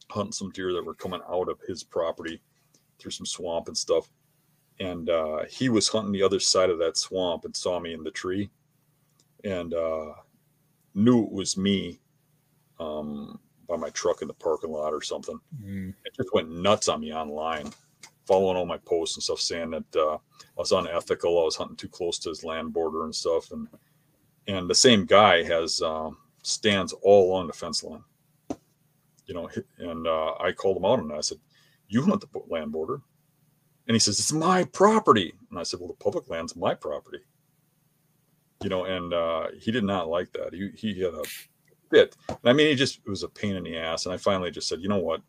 [0.09, 2.41] hunting some deer that were coming out of his property
[2.99, 4.09] through some swamp and stuff.
[4.79, 8.03] And uh, he was hunting the other side of that swamp and saw me in
[8.03, 8.49] the tree
[9.43, 10.13] and uh,
[10.93, 11.99] knew it was me
[12.79, 15.39] um, by my truck in the parking lot or something.
[15.63, 15.93] Mm.
[16.05, 17.69] it just went nuts on me online,
[18.25, 21.77] following all my posts and stuff, saying that uh, I was unethical, I was hunting
[21.77, 23.67] too close to his land border and stuff, and
[24.47, 28.03] and the same guy has um, stands all along the fence line,
[29.25, 31.39] you know, and uh, I called him out and I said,
[31.87, 33.01] "You hunt the land border,"
[33.87, 37.19] and he says, "It's my property," and I said, "Well, the public land's my property."
[38.63, 40.53] You know, and uh, he did not like that.
[40.53, 41.23] He he had a
[41.91, 42.15] fit.
[42.27, 44.05] And I mean, he just it was a pain in the ass.
[44.05, 45.21] And I finally just said, you know what?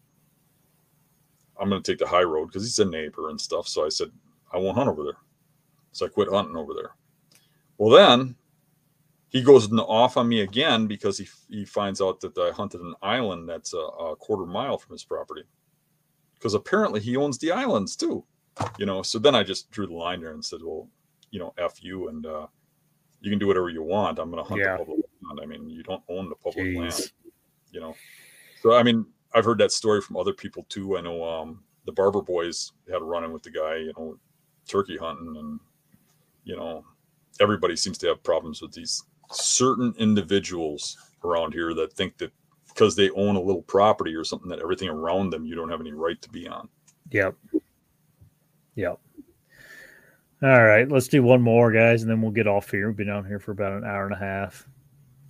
[1.61, 3.67] I'm going to take the high road because he's a neighbor and stuff.
[3.67, 4.11] So I said,
[4.53, 5.19] I won't hunt over there.
[5.93, 6.93] So I quit hunting over there.
[7.79, 8.37] Well, then
[9.29, 12.95] he goes off on me again because he, he finds out that I hunted an
[13.03, 15.43] island that's a, a quarter mile from his property.
[16.35, 18.25] Because apparently he owns the islands too,
[18.79, 19.03] you know.
[19.03, 20.89] So then I just drew the line there and said, well,
[21.31, 22.47] you know, F you and uh,
[23.21, 24.19] you can do whatever you want.
[24.19, 24.73] I'm going to hunt Yeah.
[24.73, 25.41] the public land.
[25.43, 27.11] I mean, you don't own the public land
[27.73, 27.95] you know.
[28.61, 30.97] So I mean, I've heard that story from other people too.
[30.97, 34.19] I know um, the Barber Boys had a run in with the guy, you know,
[34.67, 35.61] turkey hunting, and
[36.45, 36.85] you know,
[37.41, 42.33] everybody seems to have problems with these certain individuals around here that think that
[42.69, 45.81] because they own a little property or something that everything around them you don't have
[45.81, 46.69] any right to be on.
[47.11, 47.35] Yep.
[48.77, 49.01] Yep.
[50.41, 52.87] All right, let's do one more, guys, and then we'll get off here.
[52.87, 54.69] We've been on here for about an hour and a half.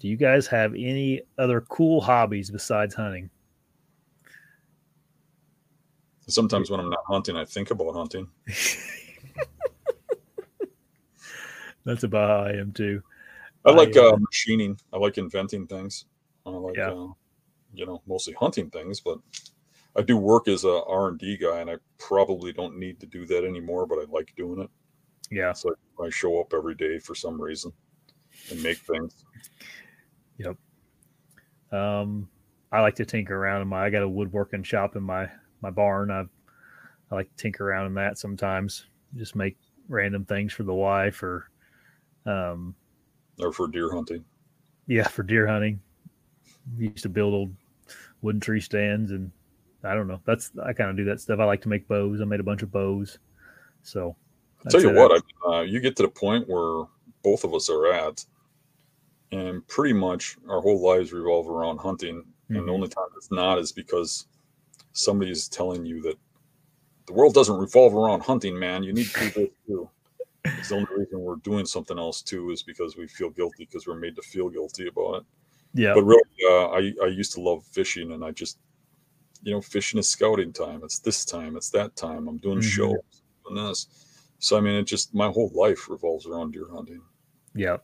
[0.00, 3.30] Do you guys have any other cool hobbies besides hunting?
[6.28, 8.28] Sometimes when I'm not hunting, I think about hunting.
[11.84, 13.02] That's about how I am too.
[13.64, 14.78] I like I, uh, uh, machining.
[14.92, 16.04] I like inventing things.
[16.44, 16.90] I like, Yeah.
[16.90, 17.08] uh,
[17.72, 19.18] you know, mostly hunting things, but
[19.96, 23.06] I do work as a R and D guy, and I probably don't need to
[23.06, 23.86] do that anymore.
[23.86, 24.70] But I like doing it.
[25.30, 25.52] Yeah.
[25.52, 27.72] So I show up every day for some reason
[28.50, 29.24] and make things.
[30.38, 30.56] Yep.
[31.72, 32.28] Um,
[32.72, 33.84] I like to tinker around in my.
[33.84, 35.28] I got a woodworking shop in my
[35.60, 36.10] my barn.
[36.10, 36.24] I
[37.10, 38.86] I like to tinker around in that sometimes.
[39.16, 39.56] Just make
[39.88, 41.48] random things for the wife or,
[42.26, 42.74] um,
[43.40, 44.22] Or for deer hunting.
[44.86, 45.80] yeah, for deer hunting.
[46.76, 47.54] We used to build old
[48.20, 49.30] wooden tree stands, and
[49.82, 50.20] I don't know.
[50.26, 51.40] That's I kind of do that stuff.
[51.40, 52.20] I like to make bows.
[52.20, 53.18] I made a bunch of bows.
[53.82, 54.14] So
[54.64, 56.86] I'll tell you what, I, uh, you get to the point where
[57.22, 58.24] both of us are at,
[59.32, 62.24] and pretty much our whole lives revolve around hunting.
[62.48, 62.74] And the Mhm.
[62.74, 64.26] only time it's not is because
[64.92, 66.18] somebody's telling you that
[67.06, 68.82] the world doesn't revolve around hunting, man.
[68.82, 69.90] You need to do this too.
[70.58, 73.86] It's the only reason we're doing something else too is because we feel guilty because
[73.86, 75.26] we're made to feel guilty about it.
[75.74, 78.58] yeah, But really, uh, I I used to love fishing, and I just,
[79.42, 80.80] you know, fishing is scouting time.
[80.82, 81.56] It's this time.
[81.56, 82.28] It's that time.
[82.28, 82.62] I'm doing Mhm.
[82.62, 83.86] shows, doing this.
[84.38, 87.02] So I mean, it just my whole life revolves around deer hunting.
[87.54, 87.78] yeah,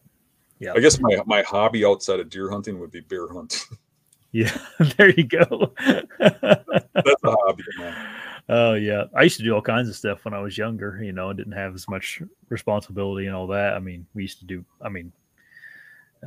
[0.61, 0.73] Yeah.
[0.75, 3.79] I guess my my hobby outside of deer hunting would be bear hunting.
[4.37, 4.51] Yeah,
[4.97, 5.73] there you go.
[5.79, 7.63] That's a hobby.
[7.79, 8.09] Man.
[8.49, 11.01] Oh yeah, I used to do all kinds of stuff when I was younger.
[11.01, 13.75] You know, I didn't have as much responsibility and all that.
[13.75, 14.65] I mean, we used to do.
[14.83, 15.13] I mean,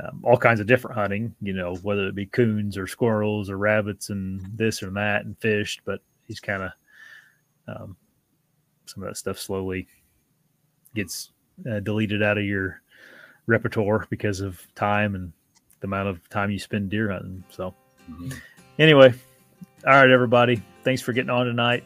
[0.01, 1.35] um, all kinds of different hunting.
[1.41, 5.37] You know, whether it be coons or squirrels or rabbits and this or that and
[5.39, 5.81] fished.
[5.83, 6.71] But he's kind of
[7.67, 7.97] um,
[8.85, 9.85] some of that stuff slowly
[10.95, 11.31] gets
[11.69, 12.81] uh, deleted out of your
[13.45, 15.31] repertoire because of time and
[15.79, 17.43] the amount of time you spend deer hunting.
[17.49, 17.73] So.
[18.09, 18.31] Mm-hmm.
[18.79, 19.13] Anyway,
[19.85, 20.61] all right, everybody.
[20.83, 21.83] Thanks for getting on tonight.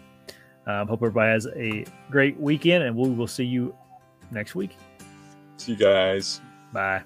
[0.67, 3.75] Um, hope everybody has a great weekend, and we will see you
[4.29, 4.75] next week.
[5.57, 6.41] See you guys.
[6.73, 7.03] Bye.